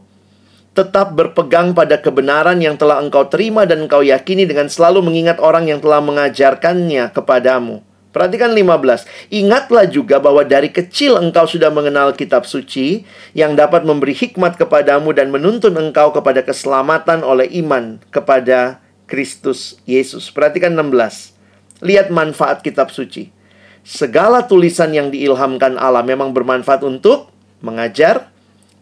tetap 0.70 1.18
berpegang 1.18 1.74
pada 1.74 1.98
kebenaran 1.98 2.62
yang 2.62 2.78
telah 2.78 3.02
engkau 3.02 3.26
terima 3.26 3.66
dan 3.66 3.90
engkau 3.90 4.06
yakini 4.06 4.46
dengan 4.46 4.70
selalu 4.70 5.02
mengingat 5.02 5.42
orang 5.42 5.66
yang 5.66 5.82
telah 5.82 5.98
mengajarkannya 5.98 7.10
kepadamu. 7.10 7.82
Perhatikan 8.14 8.54
15. 8.54 9.34
Ingatlah 9.34 9.90
juga 9.90 10.22
bahwa 10.22 10.46
dari 10.46 10.70
kecil 10.70 11.18
engkau 11.18 11.50
sudah 11.50 11.74
mengenal 11.74 12.14
kitab 12.14 12.46
suci 12.46 13.02
yang 13.34 13.58
dapat 13.58 13.82
memberi 13.82 14.14
hikmat 14.14 14.54
kepadamu 14.54 15.10
dan 15.10 15.34
menuntun 15.34 15.74
engkau 15.74 16.14
kepada 16.14 16.46
keselamatan 16.46 17.26
oleh 17.26 17.50
iman 17.66 17.98
kepada 18.14 18.78
Kristus 19.10 19.82
Yesus. 19.82 20.30
Perhatikan 20.30 20.72
16. 20.78 21.34
Lihat 21.82 22.14
manfaat 22.14 22.62
kitab 22.62 22.94
suci. 22.94 23.34
Segala 23.82 24.46
tulisan 24.46 24.94
yang 24.94 25.10
diilhamkan 25.10 25.74
Allah 25.74 26.06
memang 26.06 26.30
bermanfaat 26.30 26.86
untuk 26.86 27.34
mengajar, 27.58 28.30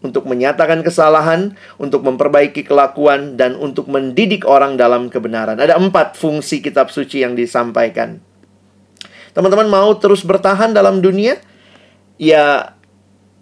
untuk 0.05 0.29
menyatakan 0.29 0.85
kesalahan, 0.85 1.57
untuk 1.81 2.05
memperbaiki 2.05 2.61
kelakuan, 2.61 3.33
dan 3.33 3.57
untuk 3.57 3.89
mendidik 3.89 4.45
orang 4.45 4.77
dalam 4.77 5.09
kebenaran. 5.09 5.57
Ada 5.57 5.81
empat 5.81 6.15
fungsi 6.15 6.61
kitab 6.61 6.93
suci 6.93 7.25
yang 7.25 7.33
disampaikan. 7.33 8.21
Teman-teman 9.33 9.71
mau 9.71 9.89
terus 9.97 10.21
bertahan 10.21 10.75
dalam 10.75 10.99
dunia? 10.99 11.39
Ya, 12.19 12.75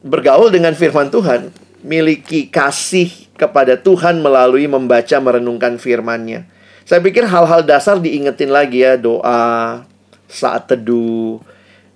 bergaul 0.05 0.53
dengan 0.53 0.77
firman 0.77 1.09
Tuhan. 1.09 1.49
Miliki 1.81 2.49
kasih 2.49 3.09
kepada 3.37 3.77
Tuhan 3.77 4.21
melalui 4.21 4.65
membaca 4.65 5.17
merenungkan 5.21 5.77
firman-Nya. 5.77 6.56
Saya 6.87 7.03
pikir 7.03 7.27
hal-hal 7.27 7.67
dasar 7.67 7.99
diingetin 7.99 8.47
lagi 8.47 8.79
ya, 8.79 8.95
doa, 8.95 9.83
saat 10.31 10.71
teduh, 10.71 11.43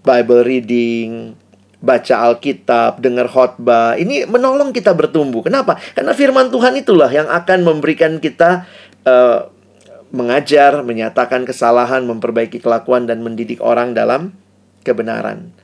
Bible 0.04 0.44
reading, 0.44 1.32
baca 1.80 2.28
Alkitab, 2.28 3.00
dengar 3.00 3.32
khotbah. 3.32 3.96
Ini 3.96 4.28
menolong 4.28 4.76
kita 4.76 4.92
bertumbuh. 4.92 5.48
Kenapa? 5.48 5.80
Karena 5.96 6.12
firman 6.12 6.52
Tuhan 6.52 6.76
itulah 6.76 7.08
yang 7.08 7.32
akan 7.32 7.64
memberikan 7.64 8.20
kita 8.20 8.68
uh, 9.08 9.48
mengajar, 10.12 10.84
menyatakan 10.84 11.48
kesalahan, 11.48 12.04
memperbaiki 12.04 12.60
kelakuan, 12.60 13.08
dan 13.08 13.24
mendidik 13.24 13.64
orang 13.64 13.96
dalam 13.96 14.36
kebenaran. 14.84 15.56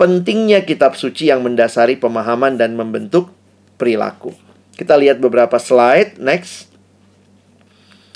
Pentingnya 0.00 0.64
kitab 0.64 0.96
suci 0.96 1.28
yang 1.28 1.44
mendasari 1.44 2.00
pemahaman 2.00 2.56
dan 2.56 2.80
membentuk 2.80 3.28
perilaku. 3.76 4.32
Kita 4.72 4.96
lihat 4.96 5.20
beberapa 5.20 5.60
slide. 5.60 6.16
Next. 6.16 6.73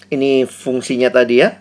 Ini 0.09 0.49
fungsinya 0.49 1.13
tadi 1.13 1.45
ya. 1.45 1.61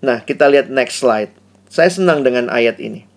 Nah, 0.00 0.22
kita 0.24 0.48
lihat 0.48 0.72
next 0.72 1.02
slide. 1.02 1.34
Saya 1.68 1.90
senang 1.92 2.24
dengan 2.24 2.48
ayat 2.48 2.80
ini. 2.80 3.10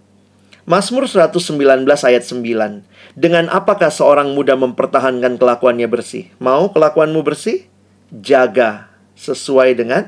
Mazmur 0.63 1.11
119 1.11 1.59
ayat 1.83 2.23
9. 2.23 2.39
Dengan 3.19 3.51
apakah 3.51 3.91
seorang 3.91 4.31
muda 4.31 4.55
mempertahankan 4.55 5.35
kelakuannya 5.35 5.87
bersih? 5.91 6.31
Mau 6.39 6.71
kelakuanmu 6.71 7.19
bersih? 7.19 7.67
Jaga 8.13 8.87
sesuai 9.19 9.75
dengan 9.75 10.07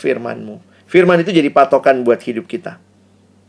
firmanmu. 0.00 0.64
Firman 0.88 1.20
itu 1.20 1.32
jadi 1.32 1.48
patokan 1.52 2.04
buat 2.04 2.20
hidup 2.24 2.48
kita. 2.48 2.80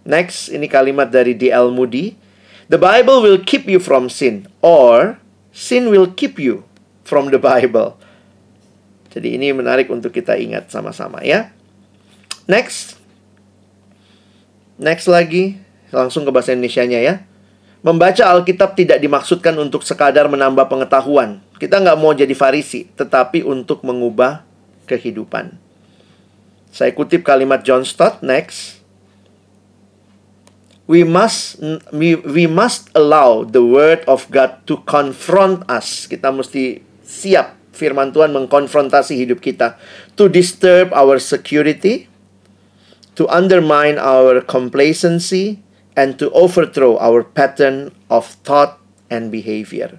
Next, 0.03 0.51
ini 0.51 0.67
kalimat 0.67 1.07
dari 1.07 1.31
D.L. 1.31 1.71
Moody. 1.71 2.15
The 2.67 2.79
Bible 2.79 3.23
will 3.23 3.39
keep 3.39 3.67
you 3.67 3.79
from 3.79 4.07
sin 4.11 4.47
or 4.63 5.19
sin 5.55 5.91
will 5.91 6.07
keep 6.11 6.39
you 6.39 6.67
from 7.07 7.31
the 7.31 7.39
Bible. 7.39 7.99
Jadi 9.13 9.37
ini 9.37 9.53
menarik 9.53 9.93
untuk 9.93 10.09
kita 10.09 10.33
ingat 10.33 10.73
sama-sama 10.73 11.21
ya. 11.21 11.53
Next. 12.49 12.97
Next 14.81 15.05
lagi, 15.05 15.61
langsung 15.93 16.25
ke 16.25 16.33
bahasa 16.33 16.57
Indonesia-nya 16.57 16.99
ya. 16.99 17.15
Membaca 17.85 18.25
Alkitab 18.25 18.73
tidak 18.73 18.97
dimaksudkan 18.97 19.53
untuk 19.61 19.85
sekadar 19.85 20.25
menambah 20.25 20.65
pengetahuan. 20.65 21.45
Kita 21.61 21.77
nggak 21.77 21.99
mau 21.99 22.15
jadi 22.15 22.33
farisi, 22.33 22.89
tetapi 22.89 23.45
untuk 23.45 23.85
mengubah 23.85 24.41
kehidupan. 24.89 25.61
Saya 26.73 26.89
kutip 26.97 27.21
kalimat 27.21 27.61
John 27.61 27.85
Stott 27.85 28.25
next. 28.25 28.81
We 30.89 31.07
must 31.07 31.61
we, 31.95 32.19
we 32.27 32.43
must 32.49 32.91
allow 32.91 33.47
the 33.47 33.63
word 33.63 34.03
of 34.09 34.27
God 34.33 34.65
to 34.67 34.81
confront 34.83 35.63
us. 35.69 36.09
Kita 36.09 36.33
mesti 36.33 36.83
siap 37.05 37.62
firman 37.73 38.13
Tuhan 38.13 38.31
mengkonfrontasi 38.31 39.17
hidup 39.17 39.41
kita 39.41 39.81
to 40.15 40.29
disturb 40.29 40.93
our 40.93 41.17
security, 41.17 42.07
to 43.17 43.25
undermine 43.27 43.97
our 43.97 44.39
complacency 44.45 45.59
and 45.97 46.21
to 46.21 46.29
overthrow 46.31 47.01
our 47.01 47.25
pattern 47.25 47.89
of 48.13 48.37
thought 48.45 48.77
and 49.09 49.33
behavior. 49.33 49.97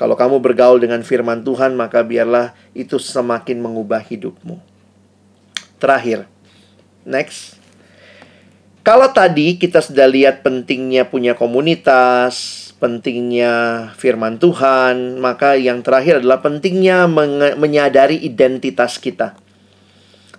Kalau 0.00 0.16
kamu 0.16 0.40
bergaul 0.40 0.80
dengan 0.80 1.04
firman 1.04 1.44
Tuhan, 1.44 1.76
maka 1.76 2.00
biarlah 2.00 2.56
itu 2.72 2.96
semakin 2.96 3.60
mengubah 3.60 4.00
hidupmu. 4.00 4.56
Terakhir, 5.76 6.24
next. 7.04 7.59
Kalau 8.80 9.12
tadi 9.12 9.60
kita 9.60 9.84
sudah 9.84 10.08
lihat 10.08 10.40
pentingnya 10.40 11.04
punya 11.04 11.36
komunitas, 11.36 12.72
pentingnya 12.80 13.86
firman 14.00 14.40
Tuhan, 14.40 15.20
maka 15.20 15.52
yang 15.60 15.84
terakhir 15.84 16.24
adalah 16.24 16.40
pentingnya 16.40 17.04
menyadari 17.60 18.16
identitas 18.24 18.96
kita. 18.96 19.36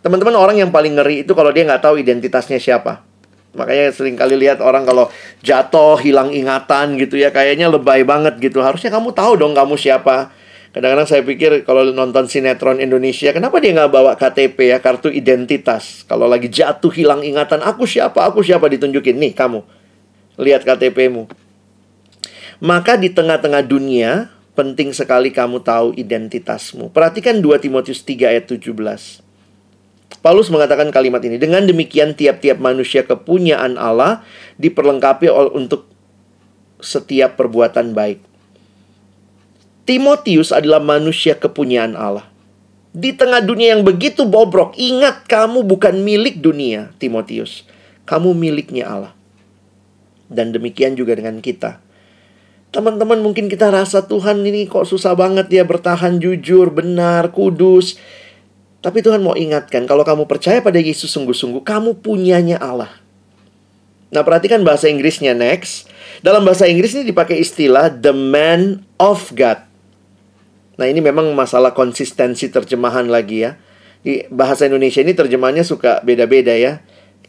Teman-teman, 0.02 0.34
orang 0.34 0.58
yang 0.58 0.74
paling 0.74 0.98
ngeri 0.98 1.22
itu 1.22 1.38
kalau 1.38 1.54
dia 1.54 1.70
nggak 1.70 1.86
tahu 1.86 2.02
identitasnya 2.02 2.58
siapa. 2.58 3.06
Makanya 3.54 3.94
sering 3.94 4.18
kali 4.18 4.34
lihat 4.34 4.58
orang 4.58 4.90
kalau 4.90 5.14
jatuh, 5.46 6.02
hilang 6.02 6.34
ingatan 6.34 6.98
gitu 6.98 7.22
ya. 7.22 7.30
Kayaknya 7.30 7.70
lebay 7.70 8.02
banget 8.02 8.42
gitu. 8.42 8.66
Harusnya 8.66 8.90
kamu 8.90 9.14
tahu 9.14 9.38
dong 9.38 9.54
kamu 9.54 9.78
siapa. 9.78 10.34
Kadang-kadang 10.72 11.04
saya 11.04 11.20
pikir 11.28 11.68
kalau 11.68 11.84
nonton 11.92 12.32
sinetron 12.32 12.80
Indonesia, 12.80 13.36
kenapa 13.36 13.60
dia 13.60 13.76
nggak 13.76 13.92
bawa 13.92 14.16
KTP 14.16 14.72
ya, 14.72 14.80
kartu 14.80 15.12
identitas? 15.12 16.08
Kalau 16.08 16.32
lagi 16.32 16.48
jatuh, 16.48 16.88
hilang 16.96 17.28
ingatan, 17.28 17.60
aku 17.60 17.84
siapa, 17.84 18.24
aku 18.24 18.40
siapa 18.40 18.72
ditunjukin. 18.72 19.20
Nih 19.20 19.36
kamu, 19.36 19.68
lihat 20.40 20.64
KTP-mu. 20.64 21.28
Maka 22.64 22.96
di 22.96 23.12
tengah-tengah 23.12 23.68
dunia, 23.68 24.32
penting 24.56 24.96
sekali 24.96 25.36
kamu 25.36 25.60
tahu 25.60 25.92
identitasmu. 25.92 26.96
Perhatikan 26.96 27.44
2 27.44 27.68
Timotius 27.68 28.08
3 28.08 28.32
ayat 28.32 28.48
17. 28.48 28.72
Paulus 30.24 30.48
mengatakan 30.48 30.88
kalimat 30.88 31.20
ini, 31.28 31.36
dengan 31.36 31.68
demikian 31.68 32.16
tiap-tiap 32.16 32.64
manusia 32.64 33.04
kepunyaan 33.04 33.76
Allah 33.76 34.24
diperlengkapi 34.56 35.28
untuk 35.52 35.92
setiap 36.80 37.36
perbuatan 37.36 37.92
baik. 37.92 38.31
Timotius 39.82 40.54
adalah 40.54 40.78
manusia 40.78 41.34
kepunyaan 41.34 41.98
Allah. 41.98 42.30
Di 42.92 43.16
tengah 43.16 43.40
dunia 43.40 43.74
yang 43.74 43.88
begitu 43.88 44.28
bobrok, 44.28 44.76
ingat 44.76 45.24
kamu 45.26 45.64
bukan 45.64 46.04
milik 46.04 46.44
dunia, 46.44 46.92
Timotius. 47.00 47.64
Kamu 48.04 48.36
miliknya 48.36 48.86
Allah. 48.92 49.14
Dan 50.28 50.52
demikian 50.52 51.00
juga 51.00 51.16
dengan 51.16 51.40
kita. 51.40 51.80
Teman-teman 52.72 53.20
mungkin 53.20 53.48
kita 53.52 53.72
rasa 53.72 54.04
Tuhan 54.08 54.44
ini 54.44 54.68
kok 54.68 54.88
susah 54.88 55.16
banget 55.16 55.48
ya 55.52 55.64
bertahan 55.64 56.20
jujur, 56.20 56.72
benar, 56.72 57.32
kudus. 57.32 58.00
Tapi 58.84 59.04
Tuhan 59.04 59.24
mau 59.24 59.36
ingatkan, 59.40 59.88
kalau 59.88 60.04
kamu 60.04 60.28
percaya 60.28 60.60
pada 60.60 60.80
Yesus 60.80 61.12
sungguh-sungguh, 61.16 61.64
kamu 61.64 62.00
punyanya 62.00 62.60
Allah. 62.60 62.92
Nah, 64.12 64.28
perhatikan 64.28 64.68
bahasa 64.68 64.92
Inggrisnya 64.92 65.32
next. 65.32 65.88
Dalam 66.20 66.44
bahasa 66.44 66.68
Inggris 66.68 66.92
ini 66.92 67.08
dipakai 67.08 67.40
istilah 67.40 67.88
the 67.88 68.12
man 68.12 68.84
of 69.00 69.32
God. 69.32 69.71
Nah, 70.80 70.88
ini 70.88 71.04
memang 71.04 71.32
masalah 71.36 71.76
konsistensi 71.76 72.48
terjemahan 72.48 73.12
lagi 73.12 73.44
ya. 73.44 73.60
Di 74.02 74.26
bahasa 74.32 74.66
Indonesia 74.66 75.04
ini 75.04 75.14
terjemahannya 75.14 75.66
suka 75.68 76.02
beda-beda 76.02 76.56
ya. 76.56 76.82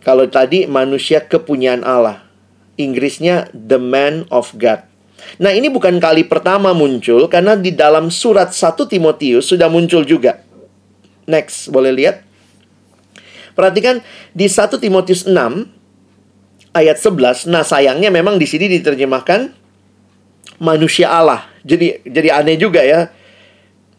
Kalau 0.02 0.26
tadi 0.26 0.66
manusia 0.66 1.22
kepunyaan 1.26 1.82
Allah. 1.86 2.26
Inggrisnya 2.80 3.52
the 3.52 3.76
man 3.76 4.24
of 4.32 4.54
God. 4.56 4.82
Nah, 5.38 5.54
ini 5.54 5.70
bukan 5.70 6.02
kali 6.02 6.26
pertama 6.26 6.74
muncul 6.74 7.30
karena 7.30 7.54
di 7.54 7.70
dalam 7.70 8.10
surat 8.10 8.50
1 8.50 8.88
Timotius 8.90 9.50
sudah 9.52 9.70
muncul 9.70 10.02
juga. 10.02 10.42
Next, 11.30 11.70
boleh 11.70 11.94
lihat. 11.94 12.26
Perhatikan 13.52 14.00
di 14.34 14.48
1 14.48 14.80
Timotius 14.80 15.28
6 15.28 15.68
ayat 16.74 16.98
11. 16.98 17.46
Nah, 17.52 17.62
sayangnya 17.62 18.08
memang 18.08 18.40
di 18.40 18.48
sini 18.48 18.66
diterjemahkan 18.66 19.54
manusia 20.58 21.12
Allah. 21.12 21.46
Jadi 21.62 22.02
jadi 22.08 22.42
aneh 22.42 22.58
juga 22.58 22.82
ya. 22.82 23.12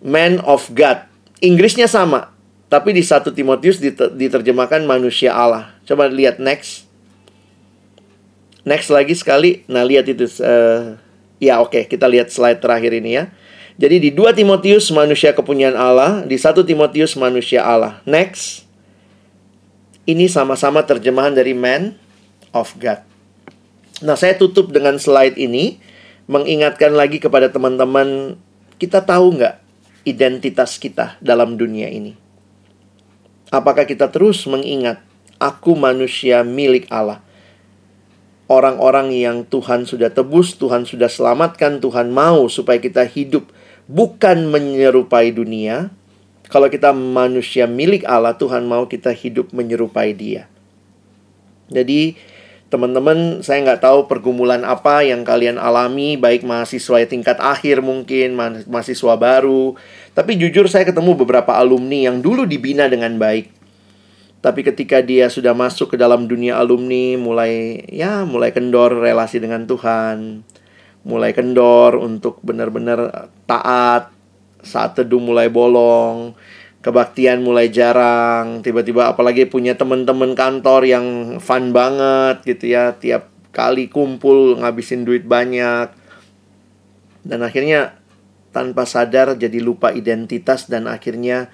Man 0.03 0.43
of 0.43 0.67
God. 0.75 1.07
Inggrisnya 1.39 1.87
sama, 1.87 2.35
tapi 2.67 2.91
di 2.91 3.05
1 3.05 3.23
Timotius 3.31 3.79
diterjemahkan 4.17 4.83
manusia 4.83 5.31
Allah. 5.31 5.71
Coba 5.87 6.11
lihat 6.11 6.43
next. 6.43 6.89
Next 8.67 8.91
lagi 8.91 9.15
sekali. 9.15 9.63
Nah, 9.71 9.87
lihat 9.87 10.09
itu 10.11 10.27
uh, 10.43 10.99
ya 11.39 11.63
oke, 11.63 11.71
okay, 11.71 11.83
kita 11.87 12.09
lihat 12.09 12.33
slide 12.33 12.59
terakhir 12.59 12.91
ini 12.97 13.15
ya. 13.15 13.31
Jadi 13.79 14.03
di 14.03 14.09
2 14.11 14.35
Timotius 14.35 14.91
manusia 14.91 15.31
kepunyaan 15.31 15.79
Allah, 15.79 16.27
di 16.27 16.35
1 16.35 16.51
Timotius 16.67 17.15
manusia 17.15 17.63
Allah. 17.63 18.03
Next. 18.03 18.67
Ini 20.03 20.27
sama-sama 20.27 20.83
terjemahan 20.83 21.31
dari 21.31 21.55
man 21.55 21.95
of 22.51 22.75
God. 22.75 22.99
Nah, 24.03 24.19
saya 24.19 24.35
tutup 24.35 24.75
dengan 24.75 24.99
slide 24.99 25.39
ini 25.39 25.79
mengingatkan 26.27 26.91
lagi 26.91 27.23
kepada 27.23 27.47
teman-teman, 27.47 28.35
kita 28.75 28.99
tahu 28.99 29.39
nggak 29.39 29.62
identitas 30.03 30.79
kita 30.79 31.19
dalam 31.23 31.55
dunia 31.55 31.87
ini? 31.87 32.15
Apakah 33.53 33.85
kita 33.85 34.09
terus 34.09 34.43
mengingat 34.49 35.03
aku 35.43 35.75
manusia 35.75 36.39
milik 36.47 36.87
Allah. 36.87 37.19
Orang-orang 38.47 39.11
yang 39.11 39.43
Tuhan 39.47 39.83
sudah 39.83 40.11
tebus, 40.11 40.55
Tuhan 40.55 40.87
sudah 40.87 41.11
selamatkan, 41.11 41.83
Tuhan 41.83 42.11
mau 42.11 42.47
supaya 42.47 42.79
kita 42.79 43.03
hidup 43.07 43.51
bukan 43.91 44.47
menyerupai 44.47 45.35
dunia. 45.35 45.91
Kalau 46.47 46.69
kita 46.69 46.93
manusia 46.93 47.65
milik 47.65 48.05
Allah, 48.05 48.37
Tuhan 48.37 48.67
mau 48.67 48.85
kita 48.85 49.09
hidup 49.09 49.51
menyerupai 49.55 50.13
Dia. 50.13 50.45
Jadi, 51.71 52.13
teman-teman, 52.74 53.45
saya 53.45 53.61
nggak 53.61 53.86
tahu 53.86 54.09
pergumulan 54.09 54.65
apa 54.65 55.05
yang 55.05 55.21
kalian 55.21 55.61
alami, 55.61 56.17
baik 56.17 56.41
mahasiswa 56.41 57.05
tingkat 57.05 57.38
akhir 57.38 57.86
mungkin, 57.86 58.34
mahasiswa 58.65 59.13
baru. 59.13 59.78
Tapi 60.17 60.41
jujur 60.41 60.65
saya 60.65 60.82
ketemu 60.82 61.13
beberapa 61.13 61.53
alumni 61.53 62.09
yang 62.09 62.26
dulu 62.26 62.49
dibina 62.49 62.89
dengan 62.89 63.21
baik. 63.21 63.53
Tapi 64.41 64.65
ketika 64.65 65.05
dia 65.05 65.30
sudah 65.30 65.53
masuk 65.53 65.93
ke 65.93 65.97
dalam 66.01 66.26
dunia 66.26 66.57
alumni, 66.57 67.13
mulai 67.13 67.86
ya 67.93 68.26
mulai 68.26 68.49
kendor 68.49 68.97
relasi 68.97 69.38
dengan 69.38 69.69
Tuhan, 69.69 70.41
mulai 71.05 71.32
kendor 71.32 72.01
untuk 72.01 72.41
benar-benar 72.41 73.30
taat, 73.45 74.09
saat 74.65 74.97
teduh 74.97 75.21
mulai 75.21 75.47
bolong, 75.47 76.34
kebaktian 76.84 77.39
mulai 77.39 77.71
jarang 77.71 78.59
tiba-tiba 78.59 79.15
apalagi 79.15 79.47
punya 79.47 79.79
teman-teman 79.79 80.36
kantor 80.36 80.84
yang 80.84 81.05
fun 81.39 81.71
banget 81.71 82.43
gitu 82.43 82.75
ya. 82.75 82.93
Tiap 82.99 83.31
kali 83.55 83.88
kumpul 83.88 84.59
ngabisin 84.59 85.07
duit 85.07 85.23
banyak. 85.23 85.95
Dan 87.23 87.39
akhirnya 87.39 87.95
tanpa 88.51 88.84
sadar 88.84 89.39
jadi 89.39 89.63
lupa 89.63 89.95
identitas 89.95 90.67
dan 90.67 90.91
akhirnya 90.91 91.47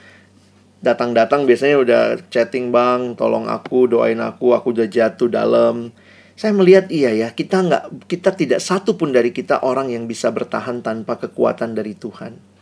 datang-datang 0.81 1.45
biasanya 1.45 1.77
udah 1.77 2.03
chatting 2.33 2.73
bang 2.73 3.13
tolong 3.13 3.45
aku 3.45 3.85
doain 3.85 4.17
aku 4.17 4.57
aku 4.57 4.73
udah 4.73 4.89
jatuh 4.89 5.29
dalam. 5.29 5.93
Saya 6.33 6.57
melihat 6.57 6.89
iya 6.89 7.13
ya 7.13 7.29
kita 7.37 7.61
nggak 7.69 8.09
kita 8.09 8.33
tidak 8.33 8.65
satu 8.65 8.97
pun 8.97 9.13
dari 9.13 9.29
kita 9.29 9.61
orang 9.61 9.93
yang 9.93 10.09
bisa 10.09 10.33
bertahan 10.33 10.81
tanpa 10.81 11.21
kekuatan 11.21 11.77
dari 11.77 11.93
Tuhan 11.93 12.58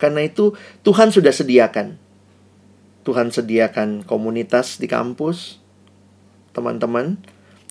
karena 0.00 0.24
itu 0.24 0.56
Tuhan 0.80 1.12
sudah 1.12 1.30
sediakan. 1.30 2.00
Tuhan 3.04 3.28
sediakan 3.28 4.04
komunitas 4.08 4.80
di 4.80 4.88
kampus, 4.88 5.60
teman-teman. 6.56 7.20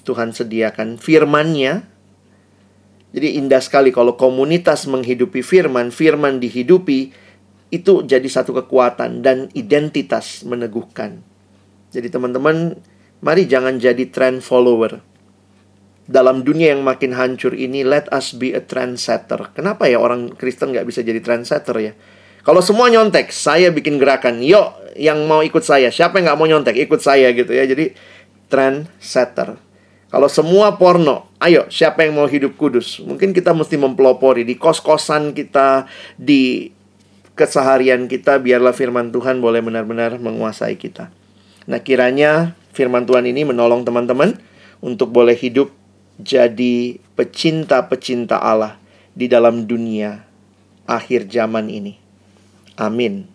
Tuhan 0.05 0.33
sediakan 0.33 0.97
firman-Nya. 0.97 1.85
Jadi 3.09 3.41
indah 3.41 3.61
sekali 3.61 3.89
kalau 3.89 4.13
komunitas 4.17 4.85
menghidupi 4.85 5.41
firman, 5.41 5.89
firman 5.89 6.37
dihidupi, 6.37 7.09
itu 7.69 7.93
jadi 8.05 8.25
satu 8.25 8.53
kekuatan 8.53 9.21
dan 9.21 9.49
identitas 9.53 10.41
meneguhkan. 10.45 11.21
Jadi 11.89 12.09
teman-teman, 12.09 12.77
mari 13.21 13.45
jangan 13.45 13.77
jadi 13.77 14.09
trend 14.09 14.41
follower. 14.45 15.01
Dalam 16.09 16.41
dunia 16.41 16.73
yang 16.73 16.81
makin 16.81 17.13
hancur 17.13 17.53
ini, 17.53 17.85
let 17.85 18.09
us 18.09 18.33
be 18.33 18.57
a 18.57 18.61
trendsetter. 18.61 19.53
Kenapa 19.53 19.85
ya 19.85 20.01
orang 20.01 20.33
Kristen 20.33 20.73
nggak 20.73 20.89
bisa 20.89 21.05
jadi 21.05 21.21
trendsetter 21.21 21.77
ya? 21.77 21.93
Kalau 22.49 22.65
semua 22.65 22.89
nyontek, 22.89 23.29
saya 23.29 23.69
bikin 23.69 24.01
gerakan. 24.01 24.41
Yuk, 24.41 24.97
yang 24.97 25.21
mau 25.29 25.45
ikut 25.45 25.61
saya. 25.61 25.93
Siapa 25.93 26.17
yang 26.17 26.33
nggak 26.33 26.39
mau 26.41 26.49
nyontek, 26.49 26.81
ikut 26.81 26.97
saya 26.97 27.29
gitu 27.29 27.53
ya. 27.53 27.69
Jadi 27.69 27.93
trend 28.49 28.89
setter. 28.97 29.53
Kalau 30.09 30.25
semua 30.25 30.73
porno, 30.81 31.29
ayo 31.37 31.69
siapa 31.69 32.01
yang 32.01 32.17
mau 32.17 32.25
hidup 32.25 32.57
kudus? 32.57 33.05
Mungkin 33.05 33.37
kita 33.37 33.53
mesti 33.53 33.77
mempelopori 33.77 34.41
di 34.41 34.57
kos-kosan 34.57 35.37
kita, 35.37 35.85
di 36.17 36.73
keseharian 37.37 38.09
kita, 38.09 38.41
biarlah 38.41 38.73
firman 38.73 39.13
Tuhan 39.13 39.37
boleh 39.37 39.61
benar-benar 39.61 40.17
menguasai 40.17 40.73
kita. 40.73 41.13
Nah 41.69 41.85
kiranya 41.85 42.57
firman 42.73 43.05
Tuhan 43.05 43.29
ini 43.29 43.45
menolong 43.45 43.85
teman-teman 43.85 44.41
untuk 44.81 45.13
boleh 45.13 45.37
hidup 45.37 45.69
jadi 46.17 46.97
pecinta-pecinta 47.13 48.41
Allah 48.41 48.81
di 49.13 49.29
dalam 49.29 49.69
dunia 49.69 50.25
akhir 50.89 51.29
zaman 51.29 51.69
ini. 51.69 51.98
Amin. 52.79 53.27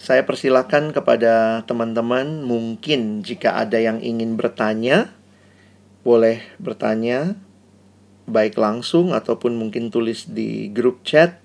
Saya 0.00 0.24
persilakan 0.24 0.96
kepada 0.96 1.62
teman-teman, 1.68 2.40
mungkin 2.42 3.20
jika 3.20 3.60
ada 3.60 3.78
yang 3.78 4.00
ingin 4.00 4.34
bertanya, 4.34 5.12
boleh 6.02 6.42
bertanya, 6.58 7.36
baik 8.26 8.56
langsung 8.58 9.12
ataupun 9.12 9.54
mungkin 9.54 9.92
tulis 9.92 10.26
di 10.26 10.72
grup 10.72 11.04
chat. 11.04 11.38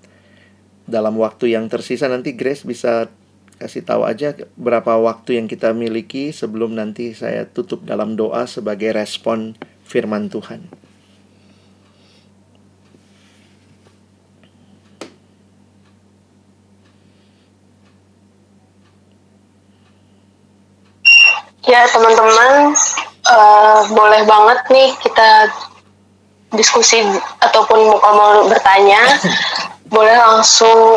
Dalam 0.88 1.20
waktu 1.20 1.52
yang 1.52 1.68
tersisa, 1.68 2.08
nanti 2.08 2.32
Grace 2.32 2.64
bisa 2.64 3.12
kasih 3.60 3.84
tahu 3.84 4.08
aja 4.08 4.32
berapa 4.54 4.96
waktu 4.96 5.36
yang 5.36 5.46
kita 5.50 5.76
miliki 5.76 6.30
sebelum 6.30 6.78
nanti 6.78 7.12
saya 7.12 7.44
tutup 7.44 7.82
dalam 7.84 8.14
doa 8.14 8.46
sebagai 8.46 8.94
respon 8.94 9.58
firman 9.88 10.28
Tuhan. 10.28 10.60
Ya 21.68 21.84
teman-teman, 21.92 22.72
uh, 23.28 23.80
boleh 23.92 24.24
banget 24.24 24.60
nih 24.72 24.88
kita 25.04 25.52
diskusi 26.56 27.04
ataupun 27.44 27.92
mau 27.92 28.00
mau 28.00 28.48
bertanya, 28.48 29.04
boleh 29.94 30.16
langsung 30.16 30.96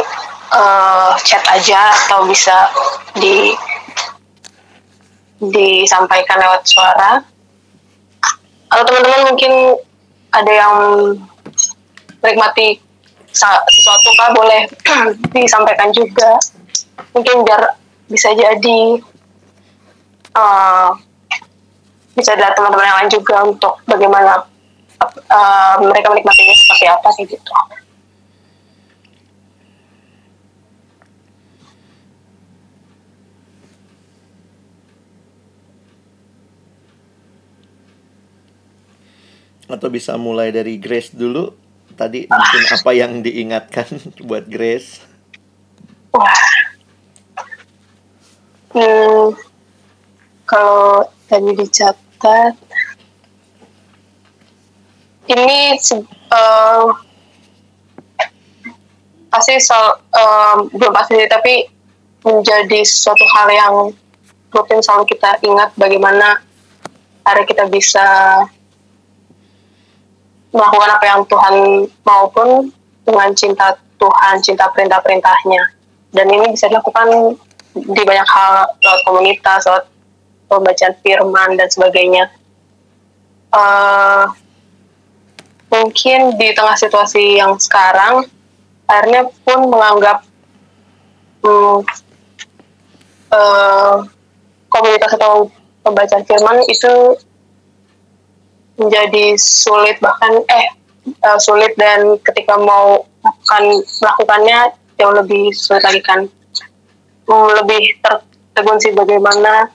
uh, 0.51 1.11
chat 1.27 1.43
aja 1.47 1.91
atau 2.07 2.23
bisa 2.23 2.71
di 3.19 3.51
disampaikan 5.41 6.39
lewat 6.39 6.63
suara 6.63 7.19
atau 8.71 8.83
teman-teman 8.87 9.21
mungkin 9.27 9.51
ada 10.31 10.51
yang 10.51 10.75
menikmati 12.23 12.79
sesuatu 13.31 14.09
kah 14.15 14.31
boleh 14.31 14.67
disampaikan 15.35 15.91
juga 15.91 16.39
mungkin 17.11 17.43
biar 17.43 17.75
bisa 18.07 18.31
jadi 18.35 18.81
uh, 20.35 20.91
bisa 22.15 22.35
dilihat 22.35 22.55
teman-teman 22.55 22.87
yang 22.87 22.97
lain 23.03 23.11
juga 23.11 23.35
untuk 23.47 23.73
bagaimana 23.87 24.43
uh, 25.31 25.75
mereka 25.79 26.11
menikmatinya 26.11 26.55
seperti 26.55 26.85
apa 26.91 27.07
sih 27.15 27.23
gitu. 27.27 27.51
Atau 39.73 39.87
bisa 39.91 40.15
mulai 40.19 40.51
dari 40.53 40.77
Grace 40.77 41.11
dulu? 41.11 41.51
Tadi 41.95 42.27
mungkin 42.27 42.63
apa 42.71 42.91
yang 42.95 43.11
diingatkan 43.23 43.87
buat 44.27 44.47
Grace? 44.47 45.03
Hmm, 48.71 49.35
kalau 50.47 51.07
tadi 51.27 51.51
dicatat 51.55 52.55
ini 55.31 55.75
uh, 56.31 56.87
pasti 59.31 59.55
soal 59.63 59.95
uh, 60.11 60.55
belum 60.71 60.91
pasti 60.91 61.15
tapi 61.31 61.67
menjadi 62.27 62.83
suatu 62.83 63.23
hal 63.35 63.47
yang 63.51 63.75
rutin 64.51 64.83
selalu 64.83 65.07
kita 65.15 65.39
ingat 65.47 65.71
bagaimana 65.79 66.43
hari 67.23 67.47
kita 67.47 67.71
bisa 67.71 68.03
melakukan 70.51 70.89
apa 70.91 71.05
yang 71.07 71.21
Tuhan 71.27 71.55
maupun 72.03 72.49
dengan 73.07 73.29
cinta 73.35 73.75
Tuhan, 73.97 74.35
cinta 74.43 74.67
perintah-perintahnya. 74.71 75.61
Dan 76.11 76.27
ini 76.27 76.51
bisa 76.51 76.67
dilakukan 76.67 77.39
di 77.71 78.01
banyak 78.03 78.27
hal 78.27 78.67
lewat 78.83 79.01
komunitas, 79.07 79.63
lewat 79.63 79.83
pembacaan 80.51 80.95
firman 80.99 81.49
dan 81.55 81.67
sebagainya. 81.71 82.27
Uh, 83.51 84.27
mungkin 85.71 86.35
di 86.35 86.51
tengah 86.51 86.75
situasi 86.75 87.39
yang 87.39 87.55
sekarang, 87.55 88.27
akhirnya 88.91 89.31
pun 89.47 89.71
menganggap 89.71 90.27
um, 91.47 91.79
uh, 93.31 94.03
komunitas 94.67 95.15
atau 95.15 95.47
pembacaan 95.83 96.27
firman 96.27 96.59
itu 96.67 97.15
menjadi 98.81 99.37
sulit 99.37 100.01
bahkan 100.01 100.41
eh 100.49 100.65
uh, 101.25 101.39
sulit 101.39 101.73
dan 101.77 102.17
ketika 102.25 102.57
mau 102.57 103.05
melakukan 103.21 103.63
melakukannya 104.01 104.59
jauh 104.97 105.13
lebih 105.13 105.53
sulit 105.53 105.83
lagi 105.85 106.01
kan. 106.01 106.25
Um, 107.29 107.47
lebih 107.63 107.95
tertegun 108.03 108.77
sih 108.81 108.91
bagaimana 108.91 109.71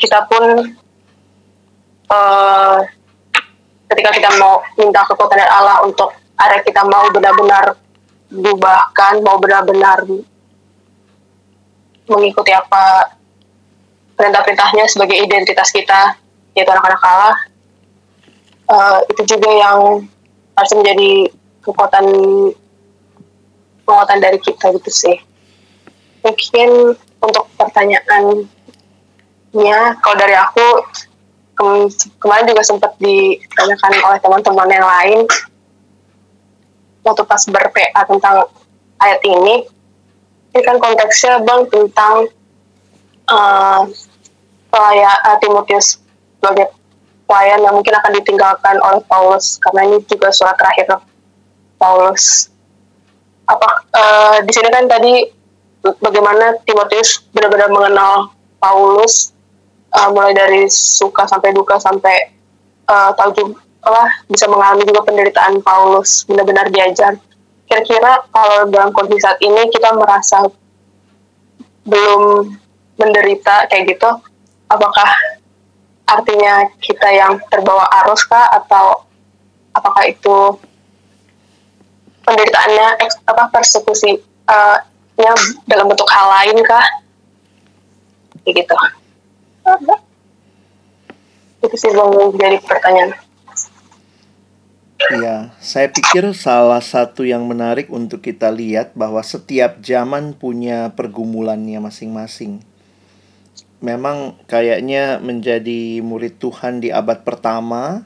kita 0.00 0.26
pun 0.26 0.74
uh, 2.10 2.78
ketika 3.92 4.10
kita 4.16 4.30
mau 4.40 4.64
minta 4.74 5.04
kekuatan 5.06 5.38
dari 5.38 5.52
Allah 5.52 5.84
untuk 5.86 6.10
area 6.40 6.64
kita 6.64 6.82
mau 6.88 7.06
benar-benar 7.12 7.76
diubahkan 8.30 9.20
mau 9.22 9.36
benar-benar 9.42 10.06
mengikuti 12.10 12.50
apa 12.50 13.14
perintah-perintahnya 14.14 14.86
sebagai 14.90 15.18
identitas 15.18 15.70
kita 15.70 16.18
yaitu 16.54 16.70
anak-anak 16.70 17.02
Allah 17.02 17.36
uh, 18.70 18.98
itu 19.10 19.22
juga 19.26 19.50
yang 19.50 20.06
harus 20.54 20.72
menjadi 20.78 21.26
kekuatan 21.66 22.06
kekuatan 23.82 24.18
dari 24.22 24.38
kita 24.38 24.70
gitu 24.78 24.90
sih. 24.90 25.18
Mungkin 26.22 26.94
untuk 27.20 27.44
pertanyaannya 27.58 28.38
kalau 29.98 30.16
dari 30.16 30.36
aku 30.38 30.66
kemarin 32.22 32.48
juga 32.48 32.62
sempat 32.64 32.94
ditanyakan 33.02 33.92
oleh 34.06 34.18
teman-teman 34.22 34.68
yang 34.70 34.86
lain 34.86 35.26
waktu 37.04 37.22
pas 37.26 37.42
ber-PA 37.48 38.02
tentang 38.06 38.46
ayat 39.00 39.20
ini. 39.26 39.66
Ini 40.50 40.66
kan 40.66 40.82
konteksnya 40.82 41.46
bang 41.46 41.62
tentang 41.70 42.26
uh, 43.30 43.86
pelayan 44.66 45.18
uh, 45.22 45.38
Timotius 45.38 46.02
sebagai 46.42 46.74
pelayan 47.30 47.62
yang 47.62 47.78
mungkin 47.78 47.94
akan 47.94 48.12
ditinggalkan 48.18 48.76
oleh 48.82 48.98
Paulus. 49.06 49.62
Karena 49.62 49.86
ini 49.86 50.02
juga 50.10 50.34
surat 50.34 50.58
terakhir 50.58 50.98
Paulus. 51.78 52.50
Apa 53.46 53.86
uh, 53.94 54.36
di 54.42 54.50
sini 54.50 54.66
kan 54.74 54.90
tadi 54.90 55.30
bagaimana 56.02 56.58
Timotius 56.66 57.22
benar-benar 57.30 57.70
mengenal 57.70 58.34
Paulus 58.58 59.30
uh, 59.94 60.10
mulai 60.10 60.34
dari 60.34 60.66
suka 60.66 61.30
sampai 61.30 61.54
duka 61.54 61.78
sampai 61.78 62.34
uh, 62.90 63.14
tahu 63.14 63.30
juga 63.38 63.62
uh, 63.86 64.08
bisa 64.26 64.50
mengalami 64.50 64.82
juga 64.84 65.06
penderitaan 65.06 65.62
Paulus 65.62 66.26
benar-benar 66.26 66.66
diajar. 66.74 67.14
Kira-kira 67.70 68.26
kalau 68.34 68.66
dalam 68.66 68.90
kondisi 68.90 69.22
saat 69.22 69.38
ini 69.38 69.70
kita 69.70 69.94
merasa 69.94 70.42
belum 71.86 72.50
menderita 72.98 73.70
kayak 73.70 73.96
gitu 73.96 74.10
apakah 74.68 75.08
artinya 76.10 76.66
kita 76.82 77.08
yang 77.14 77.38
terbawa 77.46 77.86
arus 78.02 78.26
kah? 78.26 78.50
Atau 78.50 79.06
apakah 79.70 80.04
itu 80.10 80.58
penderitaannya 82.26 82.88
apa 83.30 83.42
persekusi 83.54 84.18
uh, 84.50 84.78
nya 85.20 85.32
dalam 85.70 85.86
bentuk 85.86 86.10
hal 86.10 86.26
lain 86.42 86.58
kah? 86.66 86.86
Kayak 88.42 88.66
gitu. 88.66 88.76
Itu 91.60 91.76
sih 91.76 91.92
bang 91.92 92.10
jadi 92.34 92.58
pertanyaan. 92.64 93.12
Iya, 95.10 95.56
saya 95.58 95.88
pikir 95.88 96.28
salah 96.36 96.84
satu 96.84 97.24
yang 97.24 97.48
menarik 97.48 97.88
untuk 97.88 98.20
kita 98.20 98.52
lihat 98.52 98.92
bahwa 98.92 99.24
setiap 99.24 99.80
zaman 99.80 100.36
punya 100.36 100.92
pergumulannya 100.92 101.80
masing-masing. 101.80 102.60
Memang 103.80 104.36
kayaknya 104.44 105.16
menjadi 105.24 106.04
murid 106.04 106.36
Tuhan 106.36 106.84
di 106.84 106.92
abad 106.92 107.24
pertama 107.24 108.04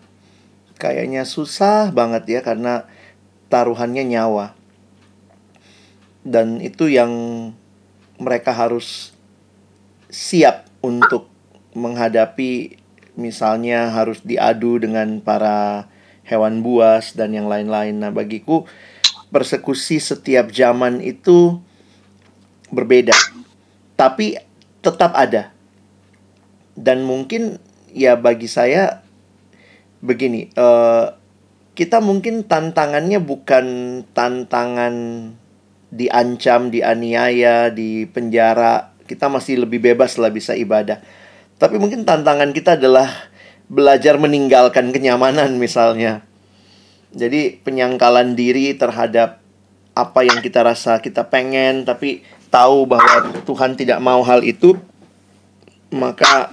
kayaknya 0.78 1.26
susah 1.26 1.90
banget 1.90 2.38
ya 2.38 2.40
karena 2.42 2.86
taruhannya 3.50 4.06
nyawa. 4.06 4.54
Dan 6.24 6.62
itu 6.62 6.88
yang 6.88 7.10
mereka 8.18 8.54
harus 8.54 9.12
siap 10.08 10.70
untuk 10.78 11.26
menghadapi 11.74 12.78
misalnya 13.14 13.90
harus 13.90 14.22
diadu 14.22 14.78
dengan 14.78 15.22
para 15.22 15.90
hewan 16.26 16.64
buas 16.64 17.14
dan 17.14 17.34
yang 17.34 17.46
lain-lain. 17.46 17.98
Nah, 17.98 18.10
bagiku 18.10 18.66
persekusi 19.30 20.02
setiap 20.02 20.50
zaman 20.50 20.98
itu 21.02 21.58
berbeda. 22.70 23.14
Tapi 23.94 24.38
tetap 24.82 25.14
ada. 25.14 25.53
Dan 26.74 27.06
mungkin 27.06 27.62
ya 27.94 28.18
bagi 28.18 28.50
saya 28.50 29.02
begini, 30.02 30.50
uh, 30.58 31.14
kita 31.74 31.98
mungkin 32.02 32.46
tantangannya 32.46 33.18
bukan 33.22 33.66
tantangan 34.14 34.94
diancam, 35.94 36.74
dianiaya, 36.74 37.70
di 37.70 38.06
penjara 38.10 38.94
kita 39.04 39.28
masih 39.28 39.62
lebih 39.62 39.80
bebas 39.80 40.16
lah 40.16 40.32
bisa 40.32 40.56
ibadah. 40.56 40.98
Tapi 41.60 41.78
mungkin 41.78 42.02
tantangan 42.02 42.50
kita 42.50 42.80
adalah 42.80 43.08
belajar 43.70 44.18
meninggalkan 44.18 44.90
kenyamanan 44.90 45.56
misalnya. 45.60 46.26
Jadi 47.14 47.62
penyangkalan 47.62 48.34
diri 48.34 48.74
terhadap 48.74 49.38
apa 49.94 50.26
yang 50.26 50.42
kita 50.42 50.66
rasa 50.66 50.98
kita 50.98 51.30
pengen 51.30 51.86
tapi 51.86 52.26
tahu 52.50 52.90
bahwa 52.90 53.30
Tuhan 53.46 53.78
tidak 53.78 54.02
mau 54.02 54.26
hal 54.26 54.42
itu 54.42 54.74
maka 55.94 56.50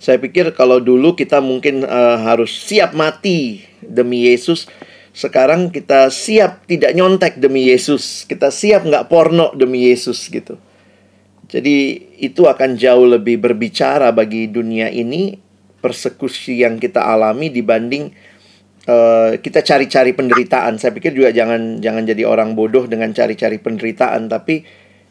saya 0.00 0.16
pikir 0.16 0.56
kalau 0.56 0.80
dulu 0.80 1.12
kita 1.12 1.44
mungkin 1.44 1.84
uh, 1.84 2.16
harus 2.24 2.48
siap 2.48 2.96
mati 2.96 3.68
demi 3.84 4.32
Yesus. 4.32 4.64
Sekarang 5.12 5.68
kita 5.68 6.08
siap 6.08 6.64
tidak 6.64 6.96
nyontek 6.96 7.36
demi 7.36 7.68
Yesus. 7.68 8.24
Kita 8.24 8.48
siap 8.48 8.88
nggak 8.88 9.12
porno 9.12 9.52
demi 9.52 9.92
Yesus 9.92 10.24
gitu. 10.32 10.56
Jadi 11.52 12.00
itu 12.16 12.48
akan 12.48 12.80
jauh 12.80 13.04
lebih 13.04 13.44
berbicara 13.44 14.08
bagi 14.08 14.48
dunia 14.48 14.88
ini 14.88 15.36
persekusi 15.84 16.64
yang 16.64 16.80
kita 16.80 17.04
alami 17.04 17.52
dibanding 17.52 18.08
uh, 18.88 19.36
kita 19.36 19.60
cari-cari 19.60 20.16
penderitaan. 20.16 20.80
Saya 20.80 20.96
pikir 20.96 21.12
juga 21.12 21.28
jangan 21.28 21.84
jangan 21.84 22.08
jadi 22.08 22.24
orang 22.24 22.56
bodoh 22.56 22.88
dengan 22.88 23.12
cari-cari 23.12 23.60
penderitaan, 23.60 24.32
tapi 24.32 24.64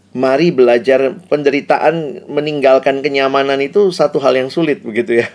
mari 0.10 0.50
belajar 0.50 1.14
penderitaan 1.30 2.26
meninggalkan 2.26 3.06
kenyamanan 3.06 3.62
itu 3.62 3.94
satu 3.94 4.18
hal 4.18 4.34
yang 4.34 4.50
sulit 4.50 4.82
begitu 4.82 5.22
ya. 5.22 5.28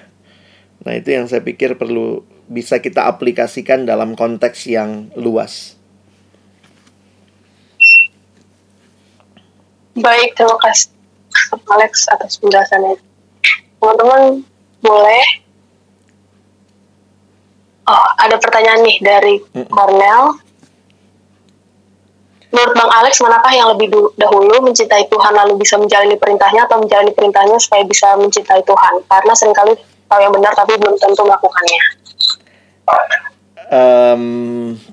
Nah, 0.82 0.98
itu 0.98 1.14
yang 1.14 1.30
saya 1.30 1.40
pikir 1.40 1.78
perlu 1.78 2.26
bisa 2.50 2.82
kita 2.82 3.08
aplikasikan 3.08 3.88
dalam 3.88 4.18
konteks 4.18 4.68
yang 4.68 5.08
luas. 5.16 5.78
Baik, 9.94 10.34
terima 10.34 10.58
kasih 10.58 10.90
Alex 11.70 12.10
atas 12.10 12.36
penjelasannya. 12.42 12.98
Teman-teman 13.78 14.42
boleh. 14.82 15.24
Oh, 17.84 18.06
ada 18.16 18.36
pertanyaan 18.40 18.80
nih 18.82 18.98
dari 19.04 19.34
Cornell. 19.70 20.43
Menurut 22.54 22.74
Bang 22.78 22.86
Alex, 23.02 23.18
manakah 23.18 23.50
yang 23.50 23.68
lebih 23.74 23.90
dahulu 24.14 24.62
mencintai 24.62 25.10
Tuhan 25.10 25.34
lalu 25.34 25.58
bisa 25.58 25.74
menjalani 25.74 26.14
perintahnya 26.14 26.70
atau 26.70 26.78
menjalani 26.78 27.10
perintahnya 27.10 27.58
supaya 27.58 27.82
bisa 27.82 28.14
mencintai 28.14 28.62
Tuhan? 28.62 28.94
Karena 29.10 29.32
sering 29.34 29.58
kali 29.58 29.74
tahu 30.06 30.20
yang 30.22 30.30
benar 30.30 30.54
tapi 30.54 30.78
belum 30.78 30.94
tentu 30.94 31.26
melakukannya. 31.26 31.82
Um, 33.74 34.22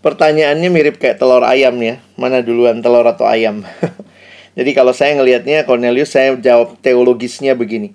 pertanyaannya 0.02 0.70
mirip 0.74 0.98
kayak 0.98 1.22
telur 1.22 1.46
ayam 1.46 1.78
ya. 1.86 2.02
Mana 2.18 2.42
duluan 2.42 2.82
telur 2.82 3.06
atau 3.06 3.30
ayam? 3.30 3.62
Jadi 4.58 4.72
kalau 4.74 4.98
saya 4.98 5.14
ngelihatnya 5.22 5.62
Cornelius 5.70 6.18
saya 6.18 6.34
jawab 6.42 6.82
teologisnya 6.82 7.54
begini. 7.54 7.94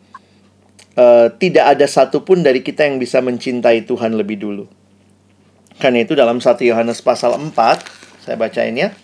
Uh, 0.95 1.29
tidak 1.43 1.75
ada 1.75 1.91
satupun 1.91 2.47
dari 2.47 2.63
kita 2.63 2.87
yang 2.87 3.03
bisa 3.03 3.19
mencintai 3.19 3.83
Tuhan 3.83 4.15
lebih 4.15 4.39
dulu. 4.39 4.71
Karena 5.77 6.07
itu 6.07 6.17
dalam 6.17 6.41
1 6.41 6.57
Yohanes 6.65 7.05
pasal 7.05 7.37
4, 7.37 7.53
saya 8.25 8.37
bacain 8.41 8.73
ya. 8.73 8.95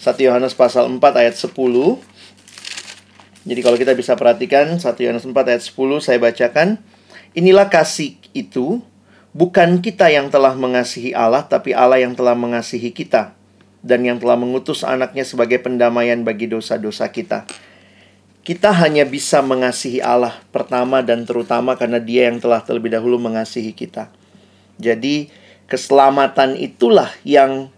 1 0.00 0.16
Yohanes 0.16 0.56
pasal 0.56 0.88
4 0.88 0.96
ayat 0.96 1.36
10. 1.36 1.52
Jadi 3.44 3.60
kalau 3.60 3.76
kita 3.76 3.92
bisa 3.92 4.16
perhatikan 4.16 4.80
1 4.80 4.80
Yohanes 4.96 5.28
4 5.28 5.36
ayat 5.36 5.60
10 5.60 5.76
saya 6.00 6.16
bacakan. 6.16 6.80
Inilah 7.36 7.68
kasih 7.68 8.16
itu 8.32 8.80
bukan 9.36 9.84
kita 9.84 10.08
yang 10.08 10.32
telah 10.32 10.56
mengasihi 10.56 11.12
Allah 11.12 11.44
tapi 11.44 11.76
Allah 11.76 12.00
yang 12.00 12.16
telah 12.16 12.32
mengasihi 12.32 12.96
kita 12.96 13.36
dan 13.84 14.00
yang 14.02 14.16
telah 14.16 14.40
mengutus 14.40 14.88
anaknya 14.88 15.22
sebagai 15.22 15.60
pendamaian 15.60 16.24
bagi 16.24 16.48
dosa-dosa 16.48 17.12
kita. 17.12 17.44
Kita 18.40 18.72
hanya 18.72 19.04
bisa 19.04 19.44
mengasihi 19.44 20.00
Allah 20.00 20.40
pertama 20.48 21.04
dan 21.04 21.28
terutama 21.28 21.76
karena 21.76 22.00
Dia 22.00 22.32
yang 22.32 22.40
telah 22.40 22.64
terlebih 22.64 22.88
dahulu 22.88 23.20
mengasihi 23.20 23.76
kita. 23.76 24.08
Jadi, 24.80 25.28
keselamatan 25.68 26.56
itulah 26.56 27.12
yang 27.20 27.68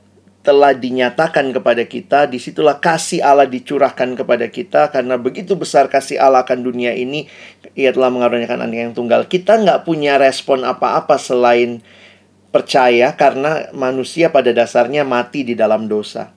telah 0.42 0.74
dinyatakan 0.74 1.54
kepada 1.54 1.86
kita, 1.86 2.26
di 2.26 2.42
situlah 2.42 2.82
kasih 2.82 3.22
Allah 3.22 3.46
dicurahkan 3.46 4.18
kepada 4.18 4.50
kita, 4.50 4.90
karena 4.90 5.14
begitu 5.14 5.54
besar 5.54 5.86
kasih 5.86 6.18
Allah 6.18 6.42
akan 6.42 6.66
dunia 6.66 6.90
ini, 6.98 7.30
ia 7.78 7.94
telah 7.94 8.10
mengaruniakan 8.10 8.66
anak 8.66 8.78
yang 8.90 8.94
tunggal. 8.94 9.30
Kita 9.30 9.62
nggak 9.62 9.86
punya 9.86 10.18
respon 10.18 10.66
apa-apa 10.66 11.14
selain 11.14 11.78
percaya 12.50 13.14
karena 13.14 13.70
manusia 13.70 14.34
pada 14.34 14.50
dasarnya 14.50 15.06
mati 15.06 15.46
di 15.46 15.54
dalam 15.54 15.86
dosa. 15.86 16.34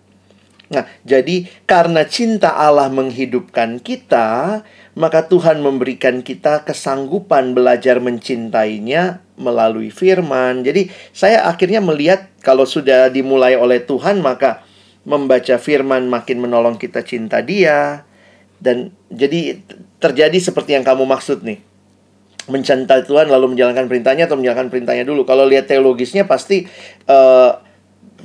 Nah, 0.69 0.85
jadi 1.05 1.45
karena 1.65 2.05
cinta 2.05 2.57
Allah 2.57 2.89
menghidupkan 2.89 3.81
kita, 3.81 4.61
maka 4.97 5.25
Tuhan 5.29 5.61
memberikan 5.61 6.21
kita 6.21 6.65
kesanggupan 6.65 7.53
belajar 7.53 8.01
mencintainya 8.01 9.24
melalui 9.35 9.91
firman. 9.91 10.63
Jadi, 10.63 10.91
saya 11.11 11.47
akhirnya 11.47 11.79
melihat 11.83 12.31
kalau 12.43 12.63
sudah 12.63 13.11
dimulai 13.11 13.55
oleh 13.55 13.83
Tuhan, 13.83 14.23
maka 14.23 14.63
membaca 15.05 15.55
firman 15.61 16.09
makin 16.09 16.41
menolong 16.41 16.75
kita 16.75 17.05
cinta 17.05 17.39
dia. 17.39 18.03
Dan 18.57 18.95
jadi 19.11 19.61
terjadi 20.01 20.37
seperti 20.41 20.73
yang 20.73 20.83
kamu 20.83 21.05
maksud 21.05 21.45
nih. 21.45 21.61
Mencintai 22.45 23.05
Tuhan 23.09 23.29
lalu 23.29 23.57
menjalankan 23.57 23.89
perintahnya 23.89 24.29
atau 24.29 24.37
menjalankan 24.37 24.69
perintahnya 24.69 25.05
dulu. 25.05 25.25
Kalau 25.25 25.49
lihat 25.49 25.65
teologisnya 25.65 26.29
pasti 26.29 26.69
uh, 27.09 27.57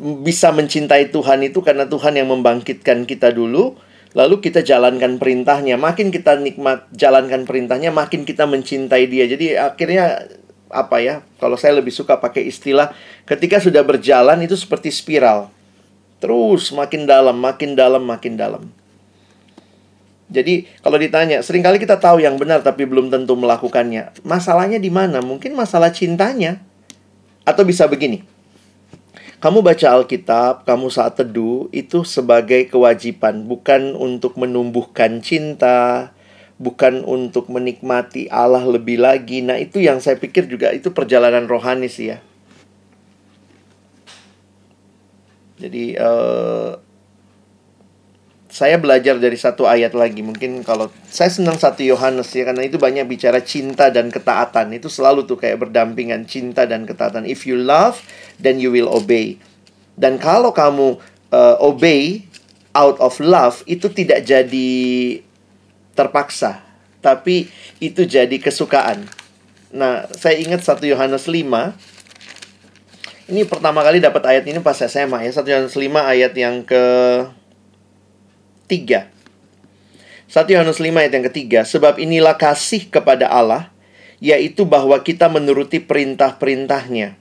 bisa 0.00 0.52
mencintai 0.52 1.08
Tuhan 1.08 1.40
itu 1.44 1.64
karena 1.64 1.88
Tuhan 1.88 2.16
yang 2.16 2.28
membangkitkan 2.28 3.08
kita 3.08 3.32
dulu 3.32 3.76
lalu 4.12 4.42
kita 4.42 4.60
jalankan 4.66 5.16
perintahnya. 5.22 5.78
Makin 5.78 6.10
kita 6.10 6.38
nikmat 6.40 6.90
jalankan 6.92 7.46
perintahnya 7.46 7.94
makin 7.94 8.26
kita 8.26 8.44
mencintai 8.44 9.06
dia. 9.06 9.24
Jadi 9.30 9.54
akhirnya 9.54 10.26
apa 10.70 11.02
ya 11.02 11.26
kalau 11.42 11.58
saya 11.58 11.76
lebih 11.76 11.90
suka 11.90 12.16
pakai 12.16 12.46
istilah 12.46 12.94
ketika 13.26 13.58
sudah 13.58 13.82
berjalan 13.82 14.38
itu 14.40 14.54
seperti 14.54 14.88
spiral 14.94 15.50
terus 16.22 16.70
makin 16.70 17.04
dalam 17.04 17.36
makin 17.36 17.74
dalam 17.74 18.02
makin 18.06 18.38
dalam 18.38 18.64
jadi 20.30 20.62
kalau 20.78 20.94
ditanya, 20.94 21.42
sering 21.42 21.58
kali 21.58 21.82
kita 21.82 21.98
tahu 21.98 22.22
yang 22.22 22.38
benar 22.38 22.62
tapi 22.62 22.86
belum 22.86 23.10
tentu 23.10 23.34
melakukannya. 23.34 24.22
Masalahnya 24.22 24.78
di 24.78 24.86
mana? 24.86 25.18
Mungkin 25.18 25.58
masalah 25.58 25.90
cintanya. 25.90 26.62
Atau 27.42 27.66
bisa 27.66 27.90
begini. 27.90 28.22
Kamu 29.42 29.64
baca 29.64 29.98
Alkitab, 29.98 30.68
kamu 30.68 30.86
saat 30.92 31.18
teduh 31.18 31.66
itu 31.74 32.06
sebagai 32.06 32.68
kewajiban, 32.70 33.48
bukan 33.48 33.96
untuk 33.98 34.36
menumbuhkan 34.36 35.18
cinta, 35.24 36.12
bukan 36.60 37.00
untuk 37.08 37.48
menikmati 37.48 38.28
Allah 38.28 38.60
lebih 38.68 39.00
lagi. 39.00 39.40
Nah, 39.40 39.56
itu 39.56 39.80
yang 39.80 39.96
saya 40.04 40.20
pikir 40.20 40.44
juga 40.44 40.68
itu 40.76 40.92
perjalanan 40.92 41.48
rohani 41.48 41.88
sih 41.88 42.12
ya. 42.12 42.20
Jadi 45.56 45.96
uh, 45.96 46.76
saya 48.52 48.76
belajar 48.76 49.16
dari 49.16 49.40
satu 49.40 49.64
ayat 49.64 49.96
lagi. 49.96 50.20
Mungkin 50.20 50.60
kalau 50.60 50.92
saya 51.08 51.32
senang 51.32 51.56
satu 51.56 51.80
Yohanes 51.80 52.28
ya 52.36 52.44
karena 52.44 52.68
itu 52.68 52.76
banyak 52.76 53.08
bicara 53.08 53.40
cinta 53.40 53.88
dan 53.88 54.12
ketaatan. 54.12 54.76
Itu 54.76 54.92
selalu 54.92 55.24
tuh 55.24 55.40
kayak 55.40 55.64
berdampingan 55.64 56.28
cinta 56.28 56.68
dan 56.68 56.84
ketaatan. 56.84 57.24
If 57.24 57.48
you 57.48 57.56
love, 57.56 58.04
then 58.36 58.60
you 58.60 58.68
will 58.68 58.92
obey. 58.92 59.40
Dan 59.96 60.20
kalau 60.20 60.52
kamu 60.52 61.00
uh, 61.32 61.56
obey 61.60 62.28
out 62.76 63.00
of 63.00 63.16
love 63.20 63.64
itu 63.64 63.88
tidak 63.92 64.28
jadi 64.28 64.80
terpaksa, 66.00 66.64
tapi 67.04 67.52
itu 67.84 68.08
jadi 68.08 68.32
kesukaan. 68.40 69.04
Nah, 69.76 70.08
saya 70.16 70.40
ingat 70.40 70.64
satu 70.64 70.88
Yohanes 70.88 71.28
5 71.28 71.76
ini 73.30 73.46
pertama 73.46 73.86
kali 73.86 74.02
dapat 74.02 74.26
ayat 74.26 74.44
ini 74.50 74.58
pas 74.58 74.74
SMA 74.74 75.22
ya. 75.22 75.30
Satu 75.30 75.54
Yohanes 75.54 75.78
5 75.78 75.86
ayat 76.02 76.34
yang 76.34 76.66
ke 76.66 76.82
3. 78.66 79.06
1 80.30 80.46
Yohanes 80.50 80.78
5 80.82 80.94
ayat 80.94 81.12
yang 81.14 81.26
ketiga, 81.30 81.60
sebab 81.62 81.98
inilah 81.98 82.34
kasih 82.38 82.90
kepada 82.90 83.30
Allah, 83.30 83.70
yaitu 84.22 84.66
bahwa 84.66 84.98
kita 85.02 85.30
menuruti 85.30 85.82
perintah-perintahnya. 85.82 87.18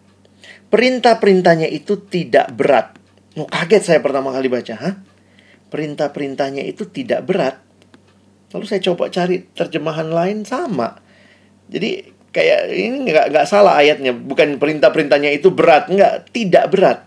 Perintah-perintahnya 0.69 1.69
itu 1.69 1.97
tidak 2.05 2.53
berat. 2.53 2.97
Oh, 3.37 3.49
kaget 3.49 3.81
saya 3.81 3.99
pertama 4.01 4.29
kali 4.29 4.45
baca, 4.49 4.73
Hah? 4.77 4.93
Perintah-perintahnya 5.73 6.65
itu 6.65 6.85
tidak 6.89 7.25
berat. 7.25 7.61
Lalu 8.49 8.65
saya 8.65 8.81
coba 8.81 9.13
cari 9.13 9.45
terjemahan 9.53 10.09
lain 10.09 10.41
sama. 10.45 10.97
Jadi 11.69 12.09
kayak 12.33 12.61
ini 12.73 13.09
nggak 13.09 13.25
nggak 13.33 13.45
salah 13.45 13.77
ayatnya, 13.77 14.13
bukan 14.13 14.57
perintah-perintahnya 14.57 15.33
itu 15.33 15.53
berat, 15.53 15.89
nggak, 15.89 16.33
tidak 16.33 16.65
berat. 16.73 17.05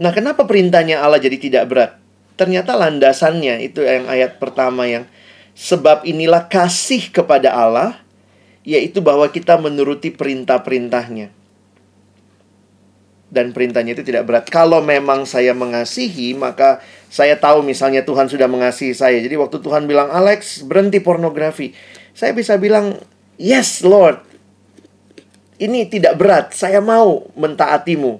Nah, 0.00 0.14
kenapa 0.14 0.46
perintahnya 0.46 1.02
Allah 1.02 1.20
jadi 1.20 1.36
tidak 1.36 1.64
berat? 1.68 1.92
Ternyata 2.38 2.72
landasannya 2.72 3.60
itu 3.60 3.84
yang 3.84 4.08
ayat 4.08 4.40
pertama 4.40 4.88
yang 4.88 5.04
sebab 5.52 6.08
inilah 6.08 6.48
kasih 6.48 7.12
kepada 7.12 7.52
Allah 7.52 8.00
yaitu 8.64 9.04
bahwa 9.04 9.28
kita 9.28 9.60
menuruti 9.60 10.12
perintah-perintahnya. 10.12 11.39
Dan 13.30 13.54
perintahnya 13.54 13.94
itu 13.94 14.02
tidak 14.02 14.26
berat. 14.26 14.44
Kalau 14.50 14.82
memang 14.82 15.22
saya 15.22 15.54
mengasihi, 15.54 16.34
maka 16.34 16.82
saya 17.06 17.38
tahu 17.38 17.62
misalnya 17.62 18.02
Tuhan 18.02 18.26
sudah 18.26 18.50
mengasihi 18.50 18.90
saya. 18.90 19.22
Jadi 19.22 19.38
waktu 19.38 19.62
Tuhan 19.62 19.86
bilang, 19.86 20.10
"Alex, 20.10 20.66
berhenti 20.66 20.98
pornografi." 20.98 21.70
Saya 22.10 22.34
bisa 22.34 22.58
bilang, 22.58 22.98
"Yes, 23.38 23.86
Lord." 23.86 24.18
Ini 25.62 25.86
tidak 25.86 26.18
berat. 26.18 26.56
Saya 26.58 26.82
mau 26.82 27.30
mentaatimu. 27.38 28.18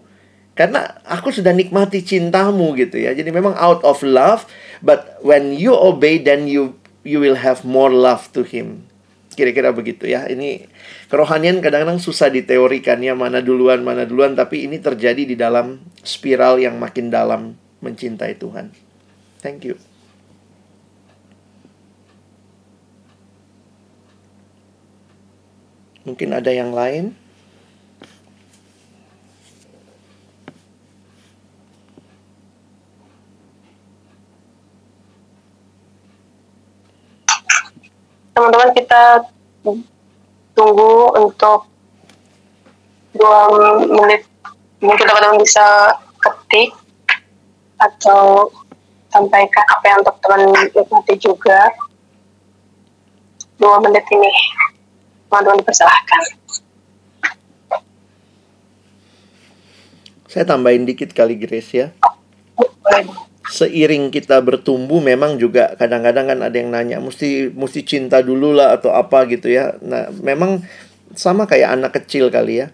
Karena 0.54 1.00
aku 1.08 1.32
sudah 1.32 1.56
nikmati 1.56 2.04
cintamu 2.04 2.76
gitu 2.76 3.00
ya. 3.00 3.16
Jadi 3.16 3.32
memang 3.32 3.56
out 3.56 3.80
of 3.80 4.04
love, 4.04 4.44
but 4.84 5.16
when 5.24 5.56
you 5.56 5.72
obey 5.72 6.20
then 6.20 6.44
you 6.44 6.76
you 7.00 7.16
will 7.16 7.40
have 7.40 7.64
more 7.64 7.88
love 7.88 8.28
to 8.36 8.44
him. 8.44 8.89
Kira-kira 9.40 9.72
begitu 9.72 10.04
ya. 10.04 10.28
Ini 10.28 10.68
kerohanian 11.08 11.64
kadang-kadang 11.64 11.96
susah 11.96 12.28
diteorikan 12.28 13.00
ya 13.00 13.16
mana 13.16 13.40
duluan 13.40 13.80
mana 13.80 14.04
duluan 14.04 14.36
tapi 14.36 14.68
ini 14.68 14.76
terjadi 14.76 15.24
di 15.24 15.32
dalam 15.32 15.80
spiral 16.04 16.60
yang 16.60 16.76
makin 16.76 17.08
dalam 17.08 17.56
mencintai 17.80 18.36
Tuhan. 18.36 18.68
Thank 19.40 19.64
you. 19.64 19.80
Mungkin 26.04 26.36
ada 26.36 26.52
yang 26.52 26.76
lain? 26.76 27.16
Teman-teman 38.40 38.72
kita 38.72 39.20
tunggu 40.56 41.12
untuk 41.20 41.68
dua 43.12 43.52
menit. 43.84 44.24
Mungkin 44.80 45.04
teman-teman 45.04 45.44
bisa 45.44 45.92
ketik 46.16 46.72
atau 47.76 48.48
sampaikan 49.12 49.64
apa 49.76 49.84
yang 49.92 50.00
teman-teman 50.00 50.72
nikmati 50.72 51.20
juga. 51.20 51.68
Dua 53.60 53.76
menit 53.84 54.08
ini 54.08 54.32
teman-teman 55.28 55.60
persilahkan. 55.60 56.22
Saya 60.32 60.48
tambahin 60.48 60.88
dikit 60.88 61.12
kali 61.12 61.36
Grace 61.36 61.76
ya 61.76 61.92
seiring 63.50 64.14
kita 64.14 64.38
bertumbuh 64.40 65.02
memang 65.02 65.34
juga 65.34 65.74
kadang-kadang 65.74 66.30
kan 66.30 66.38
ada 66.38 66.54
yang 66.54 66.70
nanya 66.70 67.02
mesti 67.02 67.50
mesti 67.50 67.82
cinta 67.82 68.22
dulu 68.22 68.54
lah 68.54 68.78
atau 68.78 68.94
apa 68.94 69.26
gitu 69.26 69.50
ya. 69.50 69.74
Nah, 69.82 70.08
memang 70.22 70.62
sama 71.18 71.50
kayak 71.50 71.82
anak 71.82 71.98
kecil 71.98 72.30
kali 72.30 72.62
ya. 72.62 72.70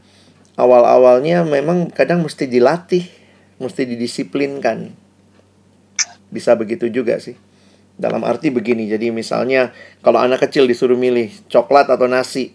Awal-awalnya 0.57 1.45
memang 1.49 1.89
kadang 1.93 2.25
mesti 2.25 2.45
dilatih, 2.49 3.09
mesti 3.57 3.83
didisiplinkan. 3.89 4.93
Bisa 6.29 6.53
begitu 6.57 6.93
juga 6.93 7.17
sih. 7.21 7.37
Dalam 7.97 8.25
arti 8.29 8.53
begini, 8.53 8.85
jadi 8.93 9.09
misalnya 9.09 9.73
kalau 10.05 10.21
anak 10.21 10.45
kecil 10.45 10.69
disuruh 10.69 11.01
milih 11.01 11.33
coklat 11.49 11.89
atau 11.89 12.05
nasi, 12.05 12.53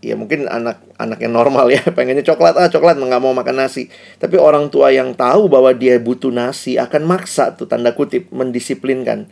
ya 0.00 0.16
mungkin 0.16 0.48
anak 0.48 0.80
anak 0.96 1.20
yang 1.20 1.36
normal 1.36 1.68
ya. 1.68 1.84
Pengennya 1.96 2.24
coklat 2.24 2.56
ah 2.56 2.68
coklat 2.68 2.96
nggak 2.96 3.20
mau 3.22 3.32
makan 3.36 3.64
nasi. 3.64 3.92
Tapi 4.16 4.40
orang 4.40 4.72
tua 4.72 4.92
yang 4.92 5.12
tahu 5.12 5.46
bahwa 5.46 5.70
dia 5.76 6.00
butuh 6.00 6.32
nasi 6.32 6.80
akan 6.80 7.04
maksa 7.04 7.54
tuh 7.54 7.68
tanda 7.68 7.92
kutip 7.92 8.28
mendisiplinkan. 8.32 9.28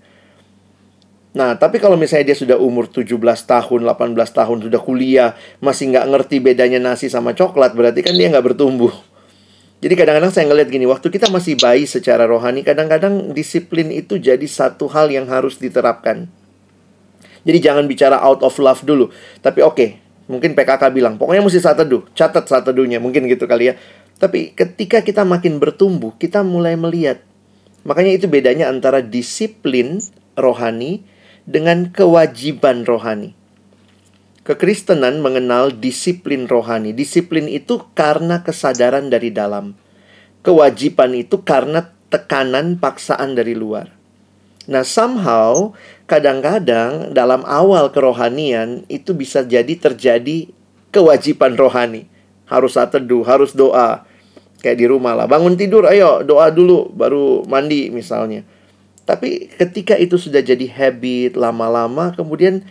Nah 1.37 1.57
tapi 1.57 1.81
kalau 1.81 1.97
misalnya 1.97 2.33
dia 2.33 2.39
sudah 2.39 2.57
umur 2.57 2.89
17 2.89 3.09
tahun 3.45 3.81
18 3.85 4.17
tahun 4.17 4.59
sudah 4.65 4.81
kuliah 4.81 5.37
masih 5.61 5.93
nggak 5.93 6.07
ngerti 6.09 6.37
bedanya 6.41 6.81
nasi 6.81 7.13
sama 7.13 7.33
coklat 7.37 7.73
berarti 7.77 8.05
kan 8.05 8.15
dia 8.17 8.29
nggak 8.29 8.55
bertumbuh. 8.55 8.93
Jadi 9.79 9.95
kadang-kadang 9.95 10.35
saya 10.35 10.51
ngeliat 10.51 10.75
gini 10.75 10.91
waktu 10.91 11.07
kita 11.07 11.31
masih 11.31 11.55
bayi 11.55 11.87
secara 11.87 12.27
rohani 12.27 12.67
kadang-kadang 12.67 13.31
disiplin 13.31 13.95
itu 13.95 14.19
jadi 14.19 14.43
satu 14.43 14.91
hal 14.91 15.07
yang 15.07 15.31
harus 15.31 15.55
diterapkan. 15.63 16.27
Jadi 17.47 17.59
jangan 17.63 17.87
bicara 17.87 18.19
out 18.19 18.43
of 18.43 18.59
love 18.59 18.83
dulu. 18.83 19.15
Tapi 19.39 19.63
oke 19.63 19.79
okay, 19.79 19.91
Mungkin 20.29 20.53
PKK 20.53 20.93
bilang, 20.93 21.17
pokoknya 21.17 21.41
mesti 21.41 21.59
saat 21.59 21.81
teduh. 21.81 22.05
Catat 22.13 22.45
saat 22.45 22.69
teduhnya, 22.69 23.01
mungkin 23.01 23.25
gitu 23.25 23.49
kali 23.49 23.73
ya. 23.73 23.75
Tapi 24.21 24.53
ketika 24.53 25.01
kita 25.01 25.25
makin 25.25 25.57
bertumbuh, 25.57 26.13
kita 26.21 26.45
mulai 26.45 26.77
melihat. 26.77 27.25
Makanya 27.89 28.13
itu 28.21 28.27
bedanya 28.29 28.69
antara 28.69 29.01
disiplin 29.01 30.05
rohani 30.37 31.01
dengan 31.49 31.89
kewajiban 31.89 32.85
rohani. 32.85 33.33
Kekristenan 34.45 35.25
mengenal 35.25 35.73
disiplin 35.73 36.45
rohani. 36.45 36.93
Disiplin 36.93 37.49
itu 37.49 37.89
karena 37.97 38.45
kesadaran 38.45 39.09
dari 39.09 39.33
dalam. 39.33 39.77
Kewajiban 40.45 41.17
itu 41.17 41.41
karena 41.41 41.89
tekanan 42.13 42.77
paksaan 42.77 43.33
dari 43.33 43.57
luar. 43.57 43.93
Nah, 44.69 44.85
somehow 44.85 45.73
kadang-kadang 46.09 47.13
dalam 47.13 47.45
awal 47.45 47.93
kerohanian 47.93 48.89
itu 48.89 49.13
bisa 49.13 49.45
jadi 49.45 49.77
terjadi 49.77 50.49
kewajiban 50.89 51.55
rohani. 51.55 52.09
Harus 52.49 52.81
saat 52.81 52.97
teduh, 52.97 53.23
harus 53.29 53.53
doa. 53.53 54.09
Kayak 54.59 54.79
di 54.81 54.87
rumah 54.91 55.15
lah, 55.15 55.31
bangun 55.31 55.55
tidur, 55.55 55.87
ayo 55.87 56.27
doa 56.27 56.51
dulu, 56.51 56.91
baru 56.91 57.47
mandi 57.47 57.93
misalnya. 57.95 58.43
Tapi 59.07 59.53
ketika 59.55 59.95
itu 59.95 60.19
sudah 60.19 60.43
jadi 60.43 60.67
habit 60.67 61.39
lama-lama, 61.39 62.11
kemudian 62.17 62.67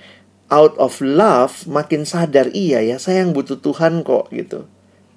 out 0.52 0.76
of 0.82 1.00
love 1.00 1.64
makin 1.70 2.04
sadar 2.04 2.52
iya 2.52 2.84
ya 2.84 3.00
saya 3.00 3.24
yang 3.24 3.32
butuh 3.32 3.60
Tuhan 3.62 4.04
kok 4.04 4.34
gitu. 4.34 4.68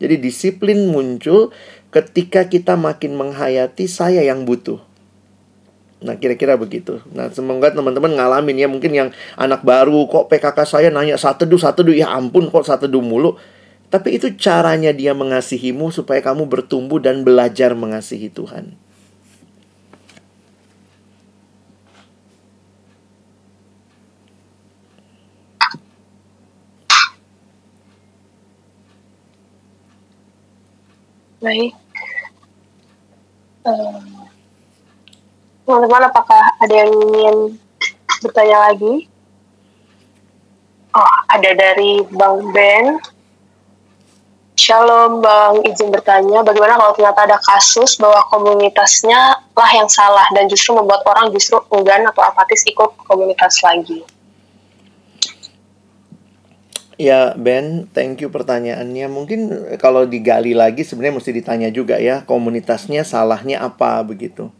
Jadi 0.00 0.16
disiplin 0.16 0.88
muncul 0.88 1.52
ketika 1.92 2.48
kita 2.48 2.78
makin 2.78 3.18
menghayati 3.20 3.84
saya 3.84 4.24
yang 4.24 4.48
butuh. 4.48 4.89
Nah, 6.00 6.16
kira-kira 6.16 6.56
begitu. 6.56 7.04
Nah, 7.12 7.28
semoga 7.28 7.68
teman-teman 7.68 8.16
ngalamin 8.16 8.56
ya. 8.56 8.68
Mungkin 8.72 8.92
yang 8.96 9.08
anak 9.36 9.60
baru, 9.60 10.08
kok 10.08 10.32
PKK 10.32 10.58
saya 10.64 10.88
nanya 10.88 11.20
satu 11.20 11.44
du, 11.44 11.60
satu 11.60 11.84
du. 11.84 11.92
Ya 11.92 12.08
ampun, 12.08 12.48
kok 12.48 12.64
satu 12.64 12.88
du 12.88 13.04
mulu. 13.04 13.36
Tapi 13.92 14.16
itu 14.16 14.32
caranya 14.40 14.96
dia 14.96 15.12
mengasihimu 15.12 15.92
supaya 15.92 16.24
kamu 16.24 16.48
bertumbuh 16.48 17.02
dan 17.02 17.20
belajar 17.26 17.76
mengasihi 17.76 18.32
Tuhan. 18.32 18.78
Baik. 31.40 31.72
Um, 33.64 34.19
teman-teman 35.70 36.10
apakah 36.10 36.42
ada 36.58 36.74
yang 36.74 36.90
ingin 36.90 37.36
bertanya 38.26 38.58
lagi? 38.66 39.06
Oh, 40.90 41.16
ada 41.30 41.50
dari 41.54 42.02
Bang 42.10 42.50
Ben. 42.50 42.98
Shalom 44.58 45.22
Bang, 45.22 45.62
izin 45.62 45.94
bertanya, 45.94 46.42
bagaimana 46.42 46.74
kalau 46.74 46.92
ternyata 46.92 47.22
ada 47.24 47.38
kasus 47.38 47.96
bahwa 47.96 48.18
komunitasnya 48.28 49.46
lah 49.54 49.70
yang 49.72 49.88
salah 49.88 50.26
dan 50.34 50.50
justru 50.50 50.74
membuat 50.74 51.06
orang 51.06 51.32
justru 51.32 51.56
enggan 51.72 52.04
atau 52.10 52.20
apatis 52.26 52.66
ikut 52.66 52.90
komunitas 53.06 53.62
lagi? 53.62 54.02
Ya 57.00 57.32
Ben, 57.38 57.88
thank 57.96 58.20
you 58.20 58.28
pertanyaannya. 58.28 59.06
Mungkin 59.08 59.40
kalau 59.80 60.04
digali 60.04 60.52
lagi 60.52 60.84
sebenarnya 60.84 61.16
mesti 61.16 61.30
ditanya 61.32 61.68
juga 61.72 61.96
ya, 61.96 62.26
komunitasnya 62.28 63.06
salahnya 63.06 63.64
apa 63.64 64.02
begitu. 64.04 64.52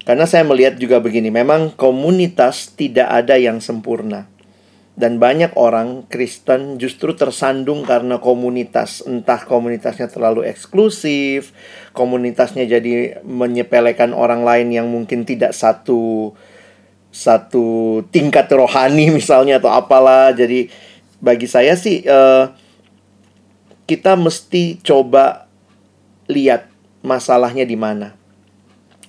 Karena 0.00 0.24
saya 0.24 0.48
melihat 0.48 0.80
juga 0.80 0.96
begini, 0.96 1.28
memang 1.28 1.76
komunitas 1.76 2.72
tidak 2.72 3.08
ada 3.08 3.36
yang 3.36 3.60
sempurna. 3.60 4.26
Dan 4.96 5.16
banyak 5.16 5.56
orang 5.56 6.04
Kristen 6.12 6.76
justru 6.76 7.16
tersandung 7.16 7.88
karena 7.88 8.20
komunitas. 8.20 9.00
Entah 9.04 9.40
komunitasnya 9.44 10.12
terlalu 10.12 10.44
eksklusif, 10.44 11.56
komunitasnya 11.96 12.68
jadi 12.68 13.24
menyepelekan 13.24 14.12
orang 14.12 14.44
lain 14.44 14.68
yang 14.72 14.88
mungkin 14.92 15.24
tidak 15.24 15.56
satu 15.56 16.32
satu 17.10 18.00
tingkat 18.12 18.52
rohani 18.52 19.08
misalnya 19.20 19.56
atau 19.56 19.72
apalah. 19.72 20.36
Jadi 20.36 20.68
bagi 21.20 21.48
saya 21.48 21.76
sih 21.80 22.04
uh, 22.04 22.52
kita 23.88 24.20
mesti 24.20 24.84
coba 24.84 25.48
lihat 26.28 26.68
masalahnya 27.00 27.64
di 27.64 27.76
mana 27.80 28.19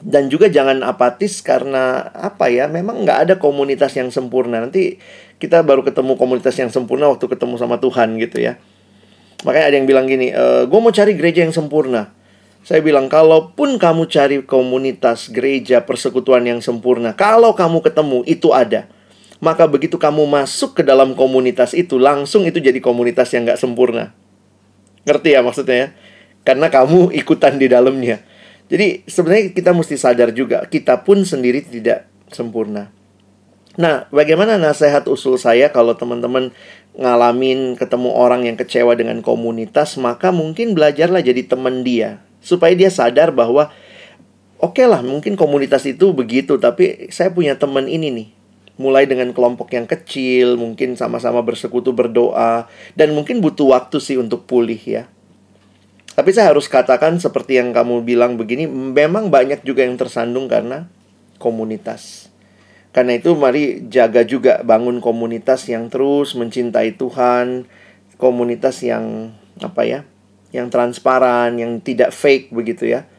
dan 0.02 0.34
juga 0.34 0.50
jangan 0.50 0.82
apatis 0.82 1.46
karena 1.46 2.10
apa 2.10 2.50
ya 2.50 2.66
memang 2.66 3.06
nggak 3.06 3.20
ada 3.30 3.36
komunitas 3.38 3.94
yang 3.94 4.10
sempurna. 4.10 4.58
Nanti 4.66 4.98
kita 5.38 5.62
baru 5.62 5.86
ketemu 5.86 6.18
komunitas 6.18 6.58
yang 6.58 6.74
sempurna 6.74 7.10
waktu 7.14 7.30
ketemu 7.30 7.56
sama 7.62 7.78
Tuhan 7.78 8.18
gitu 8.18 8.42
ya. 8.42 8.58
Makanya 9.46 9.74
ada 9.74 9.76
yang 9.78 9.88
bilang 9.90 10.06
gini 10.10 10.34
e, 10.34 10.66
gue 10.66 10.80
mau 10.82 10.90
cari 10.90 11.14
gereja 11.14 11.46
yang 11.46 11.54
sempurna. 11.54 12.14
Saya 12.62 12.82
bilang 12.86 13.10
kalaupun 13.10 13.82
kamu 13.82 14.06
cari 14.06 14.38
komunitas 14.46 15.34
gereja 15.34 15.82
persekutuan 15.82 16.46
yang 16.46 16.62
sempurna 16.62 17.14
kalau 17.14 17.54
kamu 17.54 17.86
ketemu 17.86 18.26
itu 18.26 18.54
ada. 18.54 18.90
Maka 19.42 19.66
begitu 19.66 19.98
kamu 19.98 20.30
masuk 20.30 20.78
ke 20.78 20.84
dalam 20.86 21.18
komunitas 21.18 21.74
itu 21.74 21.98
langsung 21.98 22.46
itu 22.46 22.62
jadi 22.62 22.78
komunitas 22.78 23.34
yang 23.34 23.50
nggak 23.50 23.58
sempurna. 23.58 24.14
Ngerti 25.02 25.34
ya 25.34 25.42
maksudnya 25.42 25.78
ya? 25.78 25.88
Karena 26.46 26.70
kamu 26.70 27.10
ikutan 27.18 27.58
di 27.58 27.66
dalamnya 27.66 28.22
jadi 28.72 29.04
sebenarnya 29.04 29.52
kita 29.52 29.76
mesti 29.76 30.00
sadar 30.00 30.32
juga 30.32 30.64
kita 30.64 31.04
pun 31.04 31.28
sendiri 31.28 31.60
tidak 31.60 32.08
sempurna. 32.32 32.88
Nah, 33.76 34.08
bagaimana 34.12 34.56
nasihat 34.60 35.08
usul 35.12 35.36
saya 35.40 35.72
kalau 35.72 35.96
teman-teman 35.96 36.56
ngalamin 36.96 37.76
ketemu 37.76 38.12
orang 38.16 38.48
yang 38.48 38.56
kecewa 38.56 38.96
dengan 38.96 39.20
komunitas, 39.24 39.96
maka 39.96 40.32
mungkin 40.32 40.76
belajarlah 40.76 41.24
jadi 41.24 41.48
teman 41.48 41.84
dia 41.84 42.24
supaya 42.44 42.76
dia 42.76 42.92
sadar 42.92 43.32
bahwa 43.32 43.72
oke 44.60 44.76
okay 44.76 44.88
lah 44.88 45.00
mungkin 45.04 45.36
komunitas 45.40 45.88
itu 45.88 46.12
begitu, 46.12 46.56
tapi 46.60 47.12
saya 47.12 47.32
punya 47.32 47.56
teman 47.60 47.92
ini 47.92 48.08
nih. 48.12 48.30
Mulai 48.80 49.06
dengan 49.06 49.30
kelompok 49.36 49.72
yang 49.76 49.86
kecil, 49.86 50.56
mungkin 50.58 50.96
sama-sama 50.96 51.44
bersekutu 51.44 51.92
berdoa 51.92 52.72
dan 52.96 53.14
mungkin 53.14 53.44
butuh 53.44 53.78
waktu 53.78 54.00
sih 54.00 54.16
untuk 54.16 54.48
pulih 54.48 54.80
ya. 54.80 55.12
Tapi 56.22 56.38
saya 56.38 56.54
harus 56.54 56.70
katakan 56.70 57.18
seperti 57.18 57.58
yang 57.58 57.74
kamu 57.74 58.06
bilang 58.06 58.38
begini, 58.38 58.70
memang 58.70 59.34
banyak 59.34 59.66
juga 59.66 59.82
yang 59.82 59.98
tersandung 59.98 60.46
karena 60.46 60.86
komunitas. 61.42 62.30
Karena 62.94 63.18
itu 63.18 63.34
mari 63.34 63.90
jaga 63.90 64.22
juga 64.22 64.62
bangun 64.62 65.02
komunitas 65.02 65.66
yang 65.66 65.90
terus 65.90 66.38
mencintai 66.38 66.94
Tuhan, 66.94 67.66
komunitas 68.22 68.86
yang 68.86 69.34
apa 69.66 69.82
ya? 69.82 70.06
Yang 70.54 70.70
transparan, 70.70 71.58
yang 71.58 71.82
tidak 71.82 72.14
fake 72.14 72.54
begitu 72.54 72.86
ya. 72.86 73.10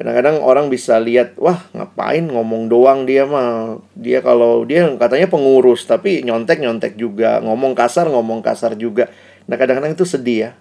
Kadang-kadang 0.00 0.40
orang 0.40 0.72
bisa 0.72 0.96
lihat, 0.96 1.36
wah 1.36 1.68
ngapain 1.76 2.32
ngomong 2.32 2.72
doang 2.72 3.04
dia 3.04 3.28
mah. 3.28 3.76
Dia 3.92 4.24
kalau 4.24 4.64
dia 4.64 4.88
katanya 4.96 5.28
pengurus 5.28 5.84
tapi 5.84 6.24
nyontek-nyontek 6.24 6.96
juga, 6.96 7.44
ngomong 7.44 7.76
kasar 7.76 8.08
ngomong 8.08 8.40
kasar 8.40 8.72
juga. 8.72 9.12
Nah 9.44 9.60
kadang-kadang 9.60 9.92
itu 9.92 10.08
sedih 10.08 10.48
ya 10.48 10.52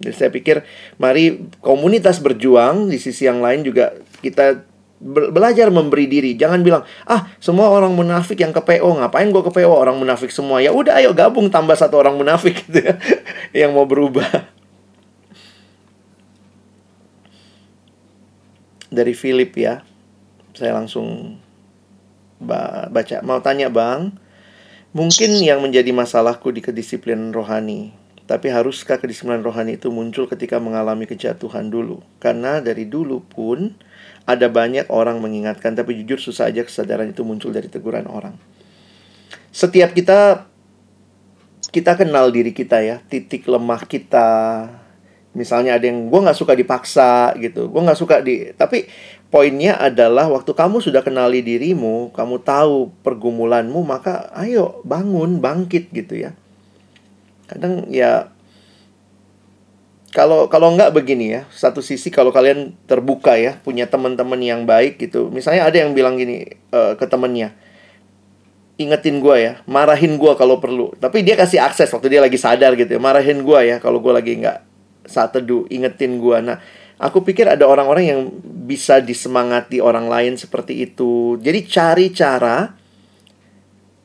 jadi 0.00 0.16
saya 0.16 0.30
pikir 0.32 0.64
mari 0.96 1.44
komunitas 1.60 2.24
berjuang 2.24 2.88
di 2.88 2.96
sisi 2.96 3.28
yang 3.28 3.44
lain 3.44 3.60
juga 3.68 3.92
kita 4.24 4.64
belajar 5.00 5.68
memberi 5.68 6.08
diri. 6.08 6.32
Jangan 6.36 6.60
bilang, 6.64 6.82
"Ah, 7.04 7.28
semua 7.36 7.68
orang 7.68 7.92
munafik 7.92 8.40
yang 8.40 8.52
ke 8.52 8.60
PO, 8.64 9.00
ngapain 9.00 9.28
gue 9.28 9.44
ke 9.44 9.52
PO 9.52 9.72
orang 9.72 10.00
munafik 10.00 10.32
semua?" 10.32 10.64
Ya 10.64 10.72
udah 10.72 11.00
ayo 11.00 11.12
gabung 11.12 11.52
tambah 11.52 11.76
satu 11.76 12.00
orang 12.00 12.16
munafik 12.16 12.64
gitu 12.64 12.80
ya 12.80 12.94
yang 13.64 13.76
mau 13.76 13.84
berubah. 13.84 14.28
Dari 18.88 19.12
Philip 19.12 19.52
ya. 19.56 19.84
Saya 20.56 20.76
langsung 20.76 21.40
baca. 22.40 23.20
Mau 23.24 23.40
tanya, 23.40 23.68
Bang, 23.68 24.16
mungkin 24.96 25.40
yang 25.40 25.60
menjadi 25.60 25.92
masalahku 25.92 26.52
di 26.52 26.60
kedisiplinan 26.60 27.32
rohani 27.32 27.99
tapi 28.30 28.46
haruskah 28.46 29.02
kedisiplinan 29.02 29.42
rohani 29.42 29.74
itu 29.74 29.90
muncul 29.90 30.30
ketika 30.30 30.62
mengalami 30.62 31.02
kejatuhan 31.02 31.66
dulu? 31.66 31.98
Karena 32.22 32.62
dari 32.62 32.86
dulu 32.86 33.26
pun 33.26 33.74
ada 34.22 34.46
banyak 34.46 34.86
orang 34.86 35.18
mengingatkan, 35.18 35.74
tapi 35.74 35.98
jujur 35.98 36.22
susah 36.22 36.46
aja 36.46 36.62
kesadaran 36.62 37.10
itu 37.10 37.26
muncul 37.26 37.50
dari 37.50 37.66
teguran 37.66 38.06
orang. 38.06 38.38
Setiap 39.50 39.90
kita 39.98 40.46
kita 41.74 41.98
kenal 41.98 42.30
diri 42.30 42.54
kita 42.54 42.78
ya, 42.78 43.02
titik 43.02 43.50
lemah 43.50 43.82
kita. 43.90 44.30
Misalnya 45.34 45.74
ada 45.74 45.90
yang 45.90 46.06
gue 46.06 46.20
nggak 46.22 46.38
suka 46.38 46.54
dipaksa 46.54 47.34
gitu, 47.34 47.66
gue 47.66 47.82
nggak 47.82 47.98
suka 47.98 48.22
di. 48.22 48.54
Tapi 48.54 48.86
poinnya 49.26 49.74
adalah 49.74 50.30
waktu 50.30 50.54
kamu 50.54 50.78
sudah 50.78 51.02
kenali 51.02 51.42
dirimu, 51.42 52.14
kamu 52.14 52.46
tahu 52.46 52.94
pergumulanmu, 53.02 53.82
maka 53.82 54.30
ayo 54.38 54.78
bangun, 54.86 55.42
bangkit 55.42 55.90
gitu 55.90 56.14
ya 56.14 56.30
kadang 57.50 57.90
ya 57.90 58.30
kalau 60.10 60.50
kalau 60.50 60.74
nggak 60.74 60.90
begini 60.90 61.38
ya 61.38 61.42
satu 61.54 61.78
sisi 61.78 62.10
kalau 62.10 62.34
kalian 62.34 62.74
terbuka 62.90 63.38
ya 63.38 63.58
punya 63.62 63.86
teman-teman 63.86 64.38
yang 64.42 64.66
baik 64.66 64.98
gitu. 64.98 65.30
Misalnya 65.30 65.70
ada 65.70 65.76
yang 65.78 65.94
bilang 65.94 66.18
gini 66.18 66.46
uh, 66.74 66.98
ke 66.98 67.06
temennya 67.06 67.54
ingetin 68.80 69.20
gue 69.20 69.36
ya 69.36 69.52
marahin 69.70 70.18
gue 70.18 70.32
kalau 70.34 70.58
perlu. 70.58 70.90
Tapi 70.98 71.22
dia 71.22 71.38
kasih 71.38 71.62
akses 71.62 71.92
waktu 71.94 72.10
dia 72.10 72.20
lagi 72.24 72.40
sadar 72.40 72.74
gitu 72.74 72.98
ya 72.98 73.00
marahin 73.02 73.46
gue 73.46 73.60
ya 73.62 73.76
kalau 73.78 74.02
gue 74.02 74.10
lagi 74.10 74.40
nggak 74.40 74.58
saat 75.06 75.30
teduh 75.34 75.66
ingetin 75.72 76.20
gue 76.20 76.38
nah 76.44 76.60
aku 77.00 77.24
pikir 77.24 77.48
ada 77.48 77.64
orang-orang 77.64 78.04
yang 78.12 78.20
bisa 78.68 79.00
disemangati 79.00 79.78
orang 79.78 80.10
lain 80.10 80.34
seperti 80.36 80.84
itu. 80.90 81.38
Jadi 81.38 81.60
cari 81.70 82.06
cara 82.10 82.72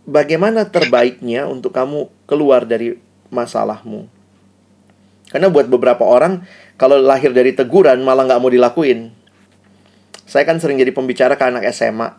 bagaimana 0.06 0.70
terbaiknya 0.70 1.50
untuk 1.50 1.74
kamu 1.74 2.30
keluar 2.30 2.64
dari 2.64 3.05
masalahmu. 3.34 4.09
Karena 5.30 5.49
buat 5.49 5.67
beberapa 5.67 6.05
orang, 6.05 6.45
kalau 6.78 7.01
lahir 7.01 7.34
dari 7.34 7.51
teguran 7.51 8.01
malah 8.05 8.28
nggak 8.30 8.39
mau 8.41 8.51
dilakuin. 8.51 9.11
Saya 10.26 10.45
kan 10.45 10.57
sering 10.57 10.78
jadi 10.82 10.93
pembicara 10.93 11.38
ke 11.38 11.43
anak 11.45 11.65
SMA. 11.73 12.17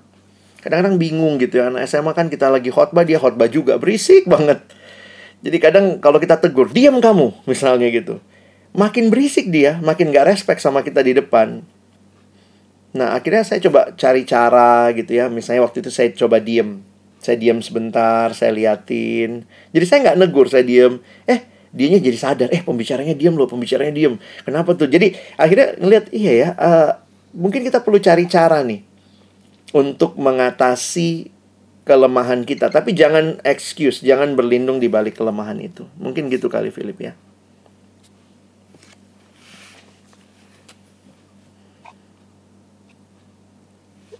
Kadang-kadang 0.62 0.98
bingung 0.98 1.38
gitu 1.38 1.62
ya, 1.62 1.70
anak 1.70 1.86
SMA 1.86 2.10
kan 2.14 2.26
kita 2.26 2.50
lagi 2.50 2.74
khotbah, 2.74 3.06
dia 3.06 3.22
khotbah 3.22 3.46
juga, 3.46 3.78
berisik 3.78 4.26
banget. 4.26 4.62
Jadi 5.42 5.56
kadang 5.62 5.86
kalau 6.02 6.18
kita 6.18 6.42
tegur, 6.42 6.72
diam 6.72 6.98
kamu, 6.98 7.30
misalnya 7.46 7.86
gitu. 7.92 8.18
makin 8.76 9.08
berisik 9.08 9.48
dia, 9.48 9.80
makin 9.80 10.12
gak 10.12 10.28
respect 10.28 10.60
sama 10.60 10.84
kita 10.84 11.00
di 11.00 11.16
depan. 11.16 11.64
Nah, 12.96 13.12
akhirnya 13.12 13.44
saya 13.44 13.60
coba 13.60 13.92
cari 13.92 14.24
cara 14.24 14.88
gitu 14.96 15.12
ya. 15.12 15.28
Misalnya 15.28 15.64
waktu 15.68 15.84
itu 15.84 15.92
saya 15.92 16.08
coba 16.16 16.40
diem. 16.40 16.80
Saya 17.18 17.36
diem 17.40 17.58
sebentar, 17.58 18.30
saya 18.36 18.54
liatin. 18.54 19.48
Jadi 19.74 19.84
saya 19.84 19.98
nggak 20.06 20.18
negur, 20.20 20.46
saya 20.46 20.62
diem. 20.62 21.02
Eh, 21.26 21.42
dianya 21.74 21.98
jadi 21.98 22.18
sadar. 22.18 22.48
Eh, 22.54 22.62
pembicaranya 22.62 23.12
diem 23.12 23.34
loh, 23.34 23.50
pembicaranya 23.50 23.92
diem. 23.92 24.14
Kenapa 24.46 24.72
tuh? 24.78 24.86
Jadi 24.86 25.12
akhirnya 25.36 25.74
ngeliat, 25.76 26.04
iya 26.14 26.32
ya, 26.32 26.48
uh, 26.56 26.90
mungkin 27.34 27.66
kita 27.66 27.82
perlu 27.82 27.98
cari 27.98 28.24
cara 28.30 28.62
nih. 28.62 28.80
Untuk 29.74 30.14
mengatasi 30.16 31.34
kelemahan 31.86 32.42
kita. 32.42 32.70
Tapi 32.72 32.96
jangan 32.96 33.38
excuse, 33.46 34.02
jangan 34.02 34.34
berlindung 34.34 34.82
di 34.82 34.90
balik 34.90 35.18
kelemahan 35.18 35.62
itu. 35.62 35.86
Mungkin 36.02 36.26
gitu 36.30 36.50
kali, 36.50 36.74
Philip 36.74 36.98
ya. 36.98 37.12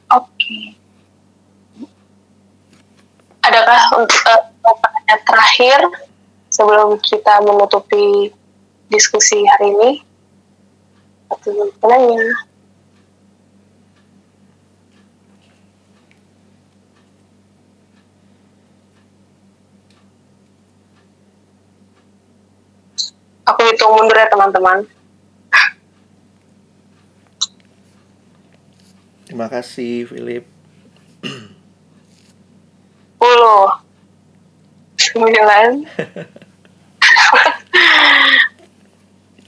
Oke. 0.07 0.86
Adakah 3.47 4.03
untuk 4.03 4.27
uh, 4.27 4.75
pertanyaan 4.75 5.23
terakhir 5.23 5.79
sebelum 6.51 6.99
kita 6.99 7.39
menutupi 7.47 8.35
diskusi 8.91 9.39
hari 9.47 9.71
ini? 9.71 9.91
Satu 11.31 11.71
penanya. 11.79 12.27
Aku 23.47 23.63
hitung 23.63 23.95
mundur 23.95 24.19
ya 24.19 24.27
teman-teman. 24.27 24.91
Terima 29.31 29.47
kasih, 29.47 30.11
Philip. 30.11 30.43
10 33.17 35.17
9 35.17 35.25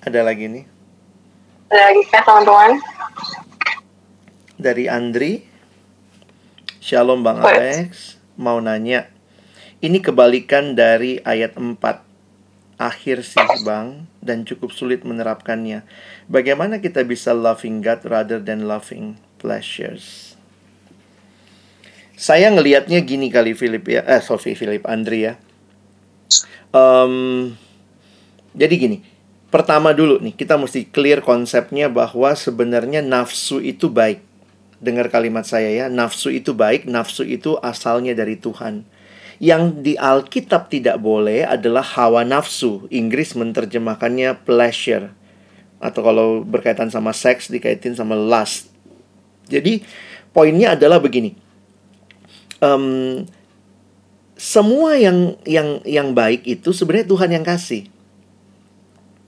Ada 0.08 0.24
lagi 0.24 0.48
nih. 0.48 0.64
Ada 1.68 1.92
lagi 1.92 2.00
kah 2.08 2.24
teman-teman? 2.24 2.80
Dari 4.56 4.88
Andri. 4.88 5.44
Shalom 6.80 7.20
Bang 7.20 7.44
Baik. 7.44 7.60
Alex. 7.60 8.16
Mau 8.40 8.56
nanya. 8.64 9.12
Ini 9.84 10.00
kebalikan 10.00 10.72
dari 10.72 11.20
ayat 11.20 11.60
4. 11.60 11.76
Akhir 12.80 13.20
sih 13.20 13.44
Bang. 13.68 14.08
Dan 14.24 14.48
cukup 14.48 14.72
sulit 14.72 15.04
menerapkannya. 15.04 15.84
Bagaimana 16.24 16.80
kita 16.80 17.04
bisa 17.04 17.36
loving 17.36 17.84
God 17.84 18.00
rather 18.08 18.40
than 18.40 18.64
loving 18.64 19.20
pleasures? 19.36 20.27
Saya 22.18 22.50
ngelihatnya 22.50 22.98
gini 23.06 23.30
kali 23.30 23.54
Philip 23.54 23.86
ya. 23.86 24.02
Eh, 24.02 24.18
Sophie 24.18 24.58
Philip 24.58 24.82
Andri 24.90 25.30
ya. 25.30 25.38
Em, 26.74 27.54
jadi 28.58 28.74
gini, 28.74 29.06
pertama 29.54 29.94
dulu 29.94 30.18
nih 30.18 30.34
kita 30.34 30.58
mesti 30.58 30.90
clear 30.90 31.22
konsepnya 31.22 31.86
bahwa 31.86 32.34
sebenarnya 32.34 33.06
nafsu 33.06 33.62
itu 33.62 33.86
baik. 33.86 34.18
Dengar 34.82 35.14
kalimat 35.14 35.46
saya 35.46 35.70
ya, 35.70 35.86
nafsu 35.86 36.34
itu 36.34 36.58
baik, 36.58 36.90
nafsu 36.90 37.22
itu 37.22 37.54
asalnya 37.62 38.18
dari 38.18 38.34
Tuhan. 38.34 38.82
Yang 39.38 39.62
di 39.86 39.94
Alkitab 39.94 40.74
tidak 40.74 40.98
boleh 40.98 41.46
adalah 41.46 41.86
hawa 41.86 42.26
nafsu. 42.26 42.90
Inggris 42.90 43.38
menerjemahkannya 43.38 44.42
pleasure. 44.42 45.14
Atau 45.78 46.02
kalau 46.02 46.42
berkaitan 46.42 46.90
sama 46.90 47.14
seks 47.14 47.46
dikaitin 47.46 47.94
sama 47.94 48.18
lust. 48.18 48.74
Jadi 49.46 49.86
poinnya 50.34 50.74
adalah 50.74 50.98
begini. 50.98 51.47
Em, 52.58 53.24
semua 54.38 54.94
yang 54.98 55.34
yang 55.42 55.82
yang 55.82 56.08
baik 56.14 56.46
itu 56.46 56.70
sebenarnya 56.74 57.10
Tuhan 57.10 57.30
yang 57.34 57.44
kasih. 57.46 57.90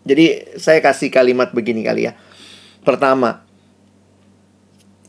Jadi 0.07 0.57
saya 0.59 0.79
kasih 0.83 1.11
kalimat 1.13 1.55
begini 1.55 1.87
kali 1.87 2.11
ya. 2.11 2.19
Pertama, 2.83 3.45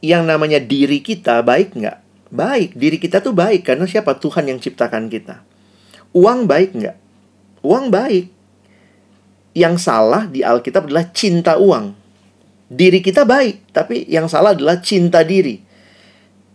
yang 0.04 0.26
namanya 0.26 0.58
diri 0.58 1.00
kita 1.00 1.40
baik 1.46 1.78
nggak? 1.78 1.98
Baik, 2.34 2.76
diri 2.76 2.98
kita 2.98 3.22
tuh 3.22 3.32
baik 3.32 3.66
karena 3.66 3.86
siapa? 3.86 4.18
Tuhan 4.18 4.50
yang 4.50 4.60
ciptakan 4.60 5.08
kita. 5.08 5.46
Uang 6.12 6.50
baik 6.50 6.76
nggak? 6.76 6.98
Uang 7.64 7.94
baik. 7.94 8.34
Yang 9.54 9.76
salah 9.84 10.26
di 10.28 10.42
Alkitab 10.42 10.90
adalah 10.90 11.12
cinta 11.12 11.60
uang. 11.60 11.94
Diri 12.72 13.04
kita 13.04 13.28
baik, 13.28 13.76
tapi 13.76 14.08
yang 14.08 14.32
salah 14.32 14.56
adalah 14.56 14.80
cinta 14.80 15.28
diri. 15.28 15.60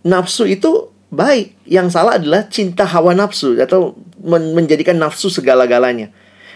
Nafsu 0.09 0.49
itu 0.49 0.96
baik. 1.13 1.55
Yang 1.67 1.97
salah 1.97 2.19
adalah 2.19 2.47
cinta 2.51 2.87
hawa 2.87 3.15
nafsu 3.15 3.59
atau 3.59 3.95
men- 4.23 4.55
menjadikan 4.55 4.99
nafsu 4.99 5.31
segala-galanya. 5.31 6.11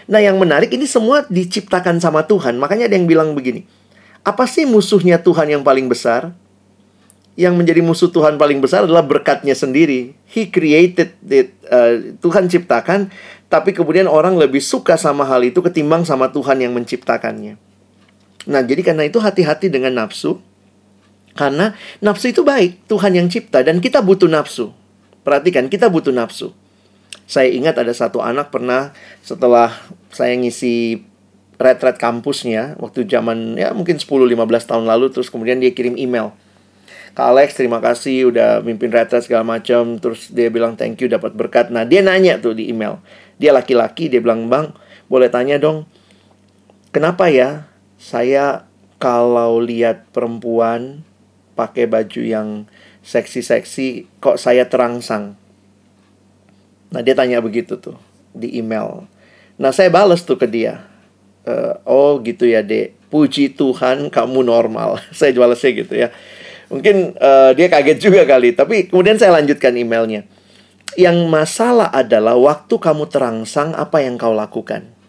Nah, 0.09 0.19
yang 0.19 0.35
menarik 0.41 0.73
ini 0.73 0.89
semua 0.89 1.23
diciptakan 1.29 2.01
sama 2.01 2.25
Tuhan. 2.25 2.57
Makanya 2.57 2.89
ada 2.91 2.95
yang 2.97 3.07
bilang 3.07 3.31
begini. 3.37 3.63
Apa 4.21 4.45
sih 4.45 4.67
musuhnya 4.67 5.21
Tuhan 5.21 5.49
yang 5.49 5.63
paling 5.63 5.87
besar? 5.87 6.35
Yang 7.39 7.53
menjadi 7.55 7.81
musuh 7.81 8.11
Tuhan 8.11 8.35
paling 8.35 8.59
besar 8.59 8.83
adalah 8.83 9.01
berkatnya 9.07 9.55
sendiri. 9.55 10.13
He 10.27 10.51
created 10.51 11.15
it. 11.31 11.55
Uh, 11.65 12.19
Tuhan 12.19 12.51
ciptakan, 12.51 13.07
tapi 13.47 13.71
kemudian 13.71 14.05
orang 14.05 14.35
lebih 14.35 14.59
suka 14.59 14.99
sama 14.99 15.23
hal 15.23 15.41
itu 15.47 15.63
ketimbang 15.63 16.03
sama 16.03 16.27
Tuhan 16.29 16.59
yang 16.59 16.75
menciptakannya. 16.75 17.55
Nah, 18.51 18.61
jadi 18.65 18.81
karena 18.83 19.07
itu 19.07 19.21
hati-hati 19.21 19.71
dengan 19.71 19.95
nafsu. 19.95 20.43
Karena 21.35 21.75
nafsu 22.03 22.31
itu 22.31 22.43
baik, 22.43 22.87
Tuhan 22.91 23.15
yang 23.15 23.27
cipta 23.31 23.63
dan 23.63 23.79
kita 23.79 24.03
butuh 24.03 24.27
nafsu. 24.27 24.75
Perhatikan, 25.21 25.71
kita 25.71 25.87
butuh 25.87 26.11
nafsu. 26.11 26.51
Saya 27.29 27.47
ingat 27.51 27.79
ada 27.79 27.95
satu 27.95 28.19
anak 28.19 28.51
pernah 28.51 28.91
setelah 29.23 29.71
saya 30.11 30.35
ngisi 30.35 30.99
retret 31.61 32.01
kampusnya 32.01 32.75
waktu 32.81 33.05
zaman 33.05 33.53
ya 33.53 33.69
mungkin 33.77 34.01
10-15 34.01 34.33
tahun 34.65 34.85
lalu 34.89 35.13
terus 35.13 35.29
kemudian 35.29 35.61
dia 35.61 35.71
kirim 35.71 35.95
email. 35.95 36.33
Kak 37.11 37.27
Alex 37.27 37.59
terima 37.59 37.83
kasih 37.83 38.31
udah 38.31 38.63
mimpin 38.63 38.89
retret 38.89 39.23
segala 39.23 39.45
macam 39.45 39.99
terus 40.01 40.31
dia 40.33 40.49
bilang 40.49 40.75
thank 40.75 40.99
you 40.99 41.07
dapat 41.07 41.35
berkat. 41.37 41.69
Nah, 41.69 41.85
dia 41.85 42.01
nanya 42.01 42.39
tuh 42.39 42.57
di 42.57 42.71
email. 42.71 42.99
Dia 43.37 43.51
laki-laki 43.51 44.07
dia 44.07 44.23
bilang, 44.23 44.47
"Bang, 44.47 44.73
boleh 45.11 45.27
tanya 45.27 45.59
dong, 45.59 45.87
kenapa 46.95 47.27
ya 47.27 47.67
saya 47.99 48.63
kalau 48.95 49.59
lihat 49.59 50.07
perempuan 50.15 51.03
pakai 51.61 51.85
baju 51.85 52.21
yang 52.25 52.65
seksi-seksi 53.05 54.09
kok 54.17 54.41
saya 54.41 54.65
terangsang. 54.65 55.37
Nah 56.89 57.01
dia 57.05 57.13
tanya 57.13 57.37
begitu 57.37 57.77
tuh 57.77 57.97
di 58.33 58.57
email. 58.57 59.05
Nah 59.61 59.69
saya 59.69 59.93
balas 59.93 60.25
tuh 60.25 60.41
ke 60.41 60.49
dia. 60.49 60.81
"Eh, 61.45 61.73
oh 61.85 62.17
gitu 62.25 62.49
ya 62.49 62.65
dek. 62.65 62.97
Puji 63.13 63.53
Tuhan 63.53 64.09
kamu 64.09 64.41
normal. 64.41 64.97
saya 65.17 65.29
balasnya 65.37 65.71
gitu 65.77 65.93
ya. 65.93 66.09
Mungkin 66.73 67.13
eh, 67.13 67.51
dia 67.53 67.67
kaget 67.69 67.97
juga 68.01 68.25
kali. 68.25 68.57
Tapi 68.57 68.89
kemudian 68.89 69.21
saya 69.21 69.37
lanjutkan 69.37 69.77
emailnya. 69.77 70.25
Yang 70.97 71.17
masalah 71.29 71.87
adalah 71.93 72.35
waktu 72.35 72.75
kamu 72.75 73.07
terangsang 73.07 73.77
apa 73.77 74.03
yang 74.03 74.17
kau 74.17 74.33
lakukan. 74.35 75.00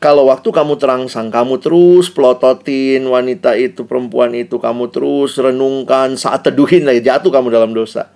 Kalau 0.00 0.32
waktu 0.32 0.48
kamu 0.48 0.80
terangsang, 0.80 1.28
kamu 1.28 1.60
terus 1.60 2.08
pelototin 2.08 3.04
wanita 3.04 3.52
itu, 3.60 3.84
perempuan 3.84 4.32
itu, 4.32 4.56
kamu 4.56 4.88
terus 4.88 5.36
renungkan, 5.36 6.16
saat 6.16 6.40
teduhin 6.40 6.88
lagi, 6.88 7.04
jatuh 7.04 7.28
kamu 7.28 7.52
dalam 7.52 7.76
dosa. 7.76 8.08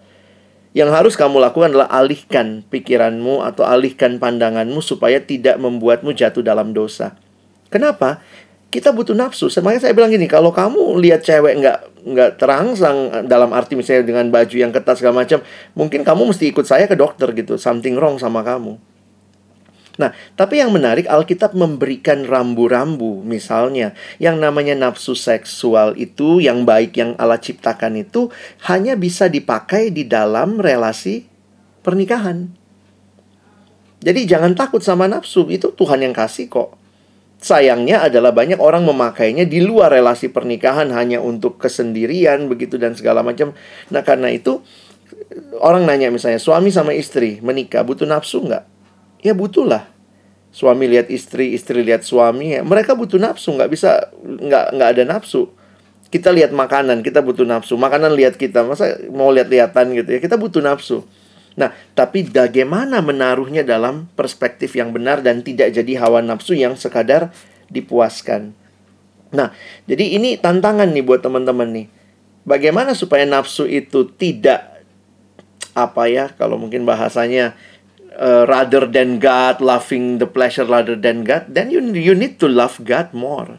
Yang 0.73 0.91
harus 0.97 1.15
kamu 1.21 1.45
lakukan 1.45 1.77
adalah 1.77 1.93
alihkan 1.93 2.65
pikiranmu 2.73 3.45
atau 3.45 3.69
alihkan 3.69 4.17
pandanganmu 4.17 4.81
supaya 4.81 5.21
tidak 5.21 5.61
membuatmu 5.61 6.17
jatuh 6.17 6.41
dalam 6.41 6.73
dosa. 6.73 7.21
Kenapa? 7.69 8.25
Kita 8.73 8.91
butuh 8.97 9.13
nafsu. 9.13 9.53
Makanya 9.61 9.85
saya 9.85 9.93
bilang 9.93 10.09
gini, 10.09 10.25
kalau 10.25 10.57
kamu 10.57 10.97
lihat 11.05 11.21
cewek 11.21 11.61
nggak 11.61 11.79
nggak 12.05 12.31
terangsang 12.41 13.29
dalam 13.29 13.53
arti 13.53 13.77
misalnya 13.77 14.09
dengan 14.09 14.33
baju 14.33 14.57
yang 14.57 14.73
ketat 14.73 15.05
segala 15.05 15.21
macam, 15.21 15.45
mungkin 15.77 16.01
kamu 16.01 16.33
mesti 16.33 16.49
ikut 16.49 16.65
saya 16.65 16.89
ke 16.89 16.97
dokter 16.97 17.29
gitu. 17.37 17.61
Something 17.61 18.01
wrong 18.01 18.17
sama 18.17 18.41
kamu. 18.41 18.94
Nah, 19.95 20.11
tapi 20.35 20.59
yang 20.59 20.75
menarik 20.75 21.07
Alkitab 21.07 21.55
memberikan 21.55 22.27
rambu-rambu 22.27 23.23
misalnya 23.23 23.95
yang 24.19 24.43
namanya 24.43 24.75
nafsu 24.75 25.15
seksual 25.15 25.95
itu 25.95 26.43
yang 26.43 26.67
baik 26.67 26.99
yang 26.99 27.15
Allah 27.15 27.39
ciptakan 27.39 28.03
itu 28.03 28.27
hanya 28.67 28.99
bisa 28.99 29.31
dipakai 29.31 29.95
di 29.95 30.03
dalam 30.03 30.59
relasi 30.59 31.31
pernikahan. 31.87 32.51
Jadi 34.05 34.27
jangan 34.29 34.53
takut 34.53 34.83
sama 34.85 35.09
nafsu, 35.09 35.49
itu 35.49 35.73
Tuhan 35.73 36.03
yang 36.03 36.13
kasih 36.13 36.51
kok. 36.51 36.77
Sayangnya 37.41 38.05
adalah 38.05 38.37
banyak 38.37 38.61
orang 38.61 38.85
memakainya 38.85 39.49
di 39.49 39.65
luar 39.65 39.95
relasi 39.95 40.29
pernikahan 40.29 40.93
hanya 40.93 41.25
untuk 41.25 41.57
kesendirian 41.57 42.51
begitu 42.51 42.77
dan 42.77 42.99
segala 42.99 43.25
macam. 43.25 43.57
Nah, 43.89 44.03
karena 44.05 44.29
itu 44.33 44.61
orang 45.63 45.87
nanya 45.89 46.11
misalnya 46.13 46.41
suami 46.41 46.69
sama 46.69 46.93
istri 46.93 47.39
menikah 47.41 47.85
butuh 47.87 48.09
nafsu 48.09 48.45
nggak? 48.45 48.74
Ya 49.25 49.33
butuh 49.33 49.65
lah. 49.65 49.89
Suami 50.55 50.87
lihat 50.87 51.09
istri, 51.09 51.57
istri 51.57 51.81
lihat 51.81 52.05
suami. 52.05 52.55
Ya. 52.55 52.63
Mereka 52.63 52.93
butuh 52.95 53.17
nafsu, 53.17 53.57
nggak 53.57 53.71
bisa 53.73 54.13
nggak 54.23 54.77
nggak 54.77 54.89
ada 54.95 55.03
nafsu. 55.09 55.49
Kita 56.13 56.31
lihat 56.31 56.55
makanan, 56.55 57.03
kita 57.03 57.25
butuh 57.25 57.43
nafsu. 57.43 57.75
Makanan 57.75 58.15
lihat 58.15 58.39
kita, 58.39 58.63
masa 58.63 59.01
mau 59.11 59.35
lihat-lihatan 59.35 59.99
gitu 59.99 60.09
ya? 60.15 60.21
Kita 60.23 60.39
butuh 60.39 60.63
nafsu. 60.63 61.03
Nah, 61.59 61.75
tapi 61.99 62.27
bagaimana 62.27 63.03
menaruhnya 63.03 63.67
dalam 63.67 64.07
perspektif 64.15 64.75
yang 64.79 64.95
benar 64.95 65.23
dan 65.27 65.43
tidak 65.43 65.75
jadi 65.75 65.99
hawa 65.99 66.23
nafsu 66.23 66.55
yang 66.55 66.79
sekadar 66.79 67.35
dipuaskan. 67.71 68.55
Nah, 69.35 69.51
jadi 69.91 70.19
ini 70.19 70.39
tantangan 70.39 70.95
nih 70.95 71.03
buat 71.03 71.23
teman-teman 71.23 71.67
nih. 71.75 71.87
Bagaimana 72.47 72.95
supaya 72.95 73.27
nafsu 73.27 73.67
itu 73.67 74.07
tidak 74.15 74.75
apa 75.75 76.07
ya 76.07 76.31
kalau 76.39 76.55
mungkin 76.55 76.87
bahasanya 76.87 77.59
uh, 78.19 78.47
rather 78.47 78.87
than 78.87 79.19
God, 79.19 79.59
loving 79.61 80.23
the 80.23 80.29
pleasure 80.29 80.67
rather 80.67 80.95
than 80.95 81.27
God, 81.27 81.51
then 81.51 81.71
you 81.71 81.83
you 81.95 82.15
need 82.15 82.39
to 82.43 82.47
love 82.47 82.79
God 82.83 83.11
more. 83.15 83.59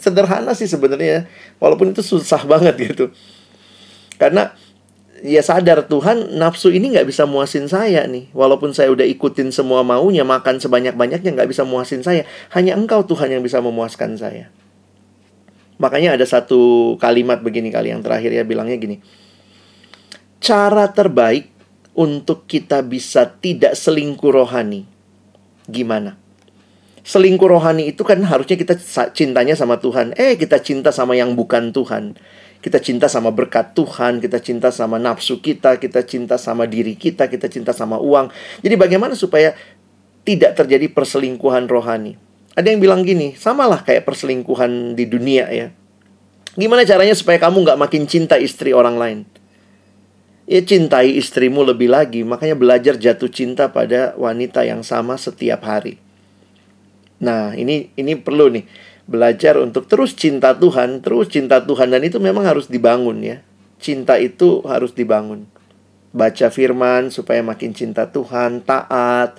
Sederhana 0.00 0.56
sih 0.58 0.66
sebenarnya, 0.66 1.28
walaupun 1.62 1.94
itu 1.94 2.02
susah 2.02 2.42
banget 2.44 2.74
gitu. 2.92 3.14
Karena 4.18 4.50
ya 5.22 5.42
sadar 5.42 5.86
Tuhan 5.86 6.38
nafsu 6.38 6.70
ini 6.70 6.94
nggak 6.94 7.06
bisa 7.06 7.24
muasin 7.24 7.70
saya 7.70 8.04
nih. 8.06 8.30
Walaupun 8.34 8.74
saya 8.74 8.90
udah 8.90 9.06
ikutin 9.06 9.54
semua 9.54 9.86
maunya, 9.86 10.26
makan 10.26 10.58
sebanyak-banyaknya 10.58 11.30
nggak 11.34 11.50
bisa 11.50 11.62
muasin 11.62 12.02
saya. 12.02 12.26
Hanya 12.54 12.74
Engkau 12.74 13.06
Tuhan 13.06 13.30
yang 13.30 13.42
bisa 13.42 13.62
memuaskan 13.62 14.18
saya. 14.18 14.50
Makanya 15.78 16.18
ada 16.18 16.26
satu 16.26 16.94
kalimat 16.98 17.38
begini 17.38 17.70
kali 17.70 17.94
yang 17.94 18.02
terakhir 18.02 18.34
ya 18.34 18.42
bilangnya 18.42 18.74
gini. 18.74 18.98
Cara 20.42 20.90
terbaik 20.90 21.57
untuk 21.98 22.46
kita 22.46 22.86
bisa 22.86 23.26
tidak 23.26 23.74
selingkuh 23.74 24.30
rohani. 24.30 24.86
Gimana? 25.66 26.14
Selingkuh 27.02 27.50
rohani 27.50 27.90
itu 27.90 28.06
kan 28.06 28.22
harusnya 28.22 28.54
kita 28.54 28.78
cintanya 29.10 29.58
sama 29.58 29.82
Tuhan. 29.82 30.14
Eh, 30.14 30.38
kita 30.38 30.62
cinta 30.62 30.94
sama 30.94 31.18
yang 31.18 31.34
bukan 31.34 31.74
Tuhan. 31.74 32.14
Kita 32.62 32.78
cinta 32.78 33.10
sama 33.10 33.34
berkat 33.34 33.74
Tuhan, 33.74 34.22
kita 34.22 34.38
cinta 34.38 34.70
sama 34.70 34.98
nafsu 35.02 35.42
kita, 35.42 35.78
kita 35.82 36.06
cinta 36.06 36.38
sama 36.38 36.70
diri 36.70 36.94
kita, 36.94 37.26
kita 37.26 37.50
cinta 37.50 37.74
sama 37.74 37.98
uang. 37.98 38.30
Jadi 38.62 38.74
bagaimana 38.78 39.18
supaya 39.18 39.54
tidak 40.22 40.54
terjadi 40.54 40.90
perselingkuhan 40.90 41.66
rohani? 41.66 42.18
Ada 42.58 42.74
yang 42.74 42.82
bilang 42.82 43.02
gini, 43.06 43.38
samalah 43.38 43.82
kayak 43.86 44.06
perselingkuhan 44.06 44.98
di 44.98 45.06
dunia 45.06 45.46
ya. 45.50 45.70
Gimana 46.58 46.82
caranya 46.82 47.14
supaya 47.14 47.38
kamu 47.38 47.62
nggak 47.62 47.78
makin 47.78 48.10
cinta 48.10 48.34
istri 48.34 48.74
orang 48.74 48.98
lain? 48.98 49.18
Ya 50.48 50.64
cintai 50.64 51.12
istrimu 51.20 51.60
lebih 51.60 51.92
lagi, 51.92 52.24
makanya 52.24 52.56
belajar 52.56 52.96
jatuh 52.96 53.28
cinta 53.28 53.68
pada 53.68 54.16
wanita 54.16 54.64
yang 54.64 54.80
sama 54.80 55.20
setiap 55.20 55.60
hari. 55.60 56.00
Nah, 57.20 57.52
ini 57.52 57.92
ini 58.00 58.16
perlu 58.16 58.48
nih 58.48 58.64
belajar 59.04 59.60
untuk 59.60 59.84
terus 59.84 60.16
cinta 60.16 60.56
Tuhan, 60.56 61.04
terus 61.04 61.28
cinta 61.28 61.60
Tuhan 61.60 61.92
dan 61.92 62.00
itu 62.00 62.16
memang 62.16 62.48
harus 62.48 62.64
dibangun 62.64 63.20
ya. 63.20 63.44
Cinta 63.76 64.16
itu 64.16 64.64
harus 64.64 64.96
dibangun. 64.96 65.44
Baca 66.16 66.48
firman 66.48 67.12
supaya 67.12 67.44
makin 67.44 67.76
cinta 67.76 68.08
Tuhan, 68.08 68.64
taat, 68.64 69.36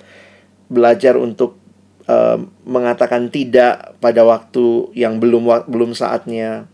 belajar 0.70 1.18
untuk 1.18 1.58
uh, 2.06 2.38
mengatakan 2.62 3.34
tidak 3.34 3.98
pada 3.98 4.22
waktu 4.22 4.94
yang 4.94 5.18
belum 5.18 5.66
belum 5.66 5.90
saatnya 5.90 6.69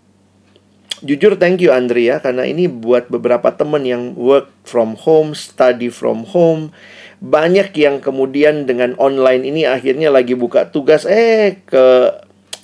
jujur 1.05 1.37
thank 1.37 1.61
you 1.61 1.75
Andrea 1.75 2.23
karena 2.23 2.49
ini 2.49 2.71
buat 2.71 3.13
beberapa 3.13 3.53
teman 3.53 3.85
yang 3.85 4.17
work 4.17 4.49
from 4.65 4.97
home, 4.97 5.37
study 5.37 5.93
from 5.93 6.25
home. 6.25 6.73
Banyak 7.21 7.73
yang 7.77 8.05
kemudian 8.05 8.69
dengan 8.69 8.93
online 9.01 9.49
ini 9.49 9.65
akhirnya 9.65 10.13
lagi 10.13 10.37
buka 10.37 10.69
tugas 10.69 11.09
eh 11.09 11.65
ke 11.65 12.13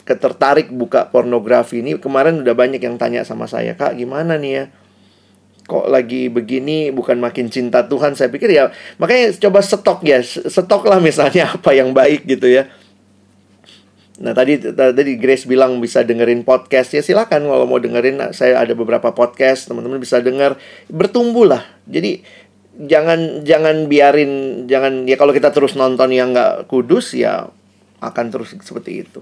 ketertarik 0.05 0.69
buka 0.73 1.09
pornografi 1.09 1.81
ini. 1.81 1.97
Kemarin 1.97 2.45
udah 2.45 2.55
banyak 2.57 2.81
yang 2.81 3.01
tanya 3.01 3.25
sama 3.25 3.49
saya 3.49 3.77
kak 3.77 3.97
gimana 3.97 4.37
nih 4.37 4.53
ya? 4.53 4.65
Kok 5.63 5.89
lagi 5.89 6.29
begini? 6.29 6.93
Bukan 6.93 7.17
makin 7.17 7.49
cinta 7.49 7.85
Tuhan? 7.89 8.13
Saya 8.13 8.29
pikir 8.29 8.53
ya 8.53 8.69
makanya 9.01 9.33
coba 9.41 9.65
stok 9.65 10.05
ya 10.05 10.21
stok 10.25 10.85
lah 10.85 11.01
misalnya 11.01 11.51
apa 11.57 11.73
yang 11.73 11.97
baik 11.97 12.29
gitu 12.29 12.49
ya 12.49 12.69
Nah 14.23 14.33
tadi 14.33 14.55
tadi 14.63 15.19
Grace 15.19 15.51
bilang 15.51 15.83
bisa 15.83 16.07
dengerin 16.07 16.47
podcast. 16.47 16.95
Ya 16.95 17.03
silakan 17.03 17.51
kalau 17.51 17.67
mau 17.67 17.83
dengerin. 17.83 18.23
Saya 18.31 18.63
ada 18.63 18.71
beberapa 18.73 19.11
podcast 19.11 19.67
teman-teman 19.67 19.99
bisa 19.99 20.23
denger. 20.23 20.55
Bertumbuh 20.87 21.45
lah 21.45 21.63
jadi 21.91 22.23
jangan 22.73 23.45
jangan 23.45 23.91
biarin 23.91 24.65
jangan 24.71 25.05
ya 25.05 25.21
kalau 25.21 25.35
kita 25.35 25.51
terus 25.51 25.77
nonton 25.77 26.09
yang 26.15 26.33
nggak 26.33 26.71
kudus 26.71 27.19
ya 27.19 27.51
akan 27.99 28.27
terus 28.31 28.55
seperti 28.55 29.03
itu. 29.03 29.21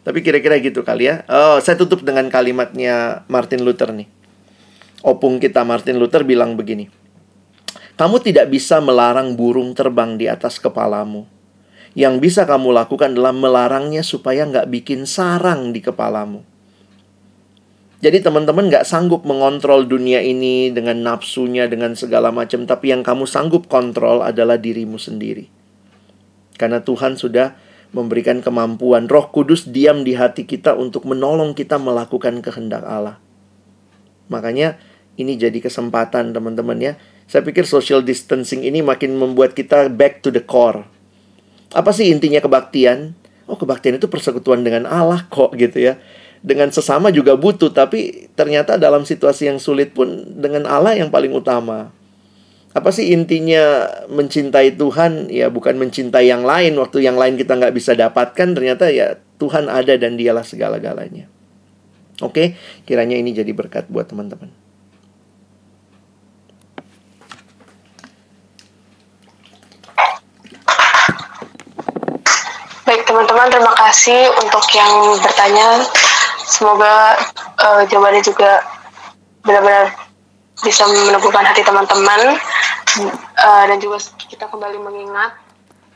Tapi 0.00 0.22
kira-kira 0.22 0.62
gitu 0.62 0.86
kali 0.86 1.10
ya. 1.10 1.26
Oh 1.26 1.58
saya 1.58 1.74
tutup 1.74 2.06
dengan 2.06 2.30
kalimatnya 2.30 3.26
Martin 3.26 3.66
Luther 3.66 3.90
nih. 3.90 4.06
Opung 5.02 5.42
kita 5.42 5.66
Martin 5.66 5.98
Luther 5.98 6.22
bilang 6.22 6.54
begini 6.54 7.00
kamu 8.00 8.16
tidak 8.24 8.48
bisa 8.48 8.80
melarang 8.80 9.36
burung 9.36 9.76
terbang 9.76 10.16
di 10.16 10.24
atas 10.24 10.56
kepalamu 10.56 11.28
yang 11.98 12.22
bisa 12.22 12.46
kamu 12.46 12.70
lakukan 12.70 13.18
adalah 13.18 13.34
melarangnya 13.34 14.06
supaya 14.06 14.46
nggak 14.46 14.70
bikin 14.70 15.10
sarang 15.10 15.74
di 15.74 15.82
kepalamu. 15.82 16.46
Jadi 18.00 18.24
teman-teman 18.24 18.72
nggak 18.72 18.88
sanggup 18.88 19.28
mengontrol 19.28 19.84
dunia 19.84 20.24
ini 20.24 20.72
dengan 20.72 21.04
nafsunya, 21.04 21.68
dengan 21.68 21.92
segala 21.92 22.32
macam. 22.32 22.64
Tapi 22.64 22.96
yang 22.96 23.04
kamu 23.04 23.28
sanggup 23.28 23.68
kontrol 23.68 24.24
adalah 24.24 24.56
dirimu 24.56 24.96
sendiri. 24.96 25.52
Karena 26.56 26.80
Tuhan 26.80 27.20
sudah 27.20 27.60
memberikan 27.92 28.40
kemampuan. 28.40 29.04
Roh 29.04 29.28
Kudus 29.28 29.68
diam 29.68 30.00
di 30.00 30.16
hati 30.16 30.48
kita 30.48 30.80
untuk 30.80 31.04
menolong 31.04 31.52
kita 31.52 31.76
melakukan 31.76 32.40
kehendak 32.40 32.88
Allah. 32.88 33.20
Makanya 34.32 34.80
ini 35.20 35.36
jadi 35.36 35.60
kesempatan 35.60 36.32
teman-teman 36.32 36.80
ya. 36.80 36.92
Saya 37.28 37.44
pikir 37.44 37.68
social 37.68 38.00
distancing 38.00 38.64
ini 38.64 38.80
makin 38.80 39.12
membuat 39.20 39.52
kita 39.52 39.92
back 39.92 40.24
to 40.24 40.32
the 40.32 40.40
core 40.40 40.88
apa 41.70 41.90
sih 41.94 42.10
intinya 42.10 42.42
kebaktian? 42.42 43.14
Oh, 43.50 43.58
kebaktian 43.58 43.98
itu 43.98 44.06
persekutuan 44.06 44.62
dengan 44.62 44.86
Allah 44.86 45.26
kok 45.26 45.54
gitu 45.58 45.78
ya. 45.78 45.98
Dengan 46.40 46.72
sesama 46.72 47.12
juga 47.12 47.36
butuh, 47.36 47.70
tapi 47.74 48.30
ternyata 48.32 48.80
dalam 48.80 49.04
situasi 49.04 49.50
yang 49.50 49.58
sulit 49.60 49.92
pun 49.92 50.24
dengan 50.40 50.64
Allah 50.64 50.96
yang 50.96 51.12
paling 51.12 51.34
utama. 51.34 51.92
Apa 52.70 52.94
sih 52.94 53.10
intinya 53.10 53.90
mencintai 54.06 54.78
Tuhan? 54.78 55.26
Ya 55.28 55.50
bukan 55.50 55.74
mencintai 55.76 56.30
yang 56.30 56.46
lain. 56.46 56.78
Waktu 56.78 57.02
yang 57.02 57.18
lain 57.18 57.34
kita 57.34 57.58
nggak 57.58 57.74
bisa 57.74 57.98
dapatkan, 57.98 58.48
ternyata 58.54 58.88
ya 58.94 59.18
Tuhan 59.42 59.66
ada 59.66 59.98
dan 59.98 60.14
dialah 60.14 60.46
segala-galanya. 60.46 61.26
Oke, 62.22 62.54
kiranya 62.86 63.16
ini 63.18 63.34
jadi 63.34 63.50
berkat 63.50 63.90
buat 63.90 64.06
teman-teman. 64.06 64.52
Baik 72.90 73.06
teman-teman, 73.40 73.56
terima 73.56 73.72
kasih 73.88 74.20
untuk 74.44 74.60
yang 74.76 75.16
bertanya. 75.16 75.80
Semoga 76.44 77.16
uh, 77.56 77.88
jawabannya 77.88 78.20
juga 78.20 78.60
benar-benar 79.40 79.96
bisa 80.60 80.84
meneguhkan 80.84 81.48
hati 81.48 81.64
teman-teman 81.64 82.36
uh, 83.40 83.64
dan 83.64 83.80
juga 83.80 83.96
kita 84.28 84.44
kembali 84.44 84.84
mengingat 84.84 85.32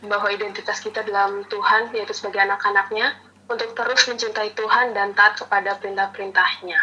bahwa 0.09 0.33
identitas 0.33 0.81
kita 0.81 1.05
dalam 1.05 1.45
Tuhan 1.53 1.93
yaitu 1.93 2.17
sebagai 2.17 2.49
anak-anaknya 2.49 3.13
untuk 3.53 3.77
terus 3.77 4.09
mencintai 4.09 4.57
Tuhan 4.57 4.97
dan 4.97 5.13
taat 5.13 5.37
kepada 5.37 5.77
perintah-perintahnya. 5.77 6.81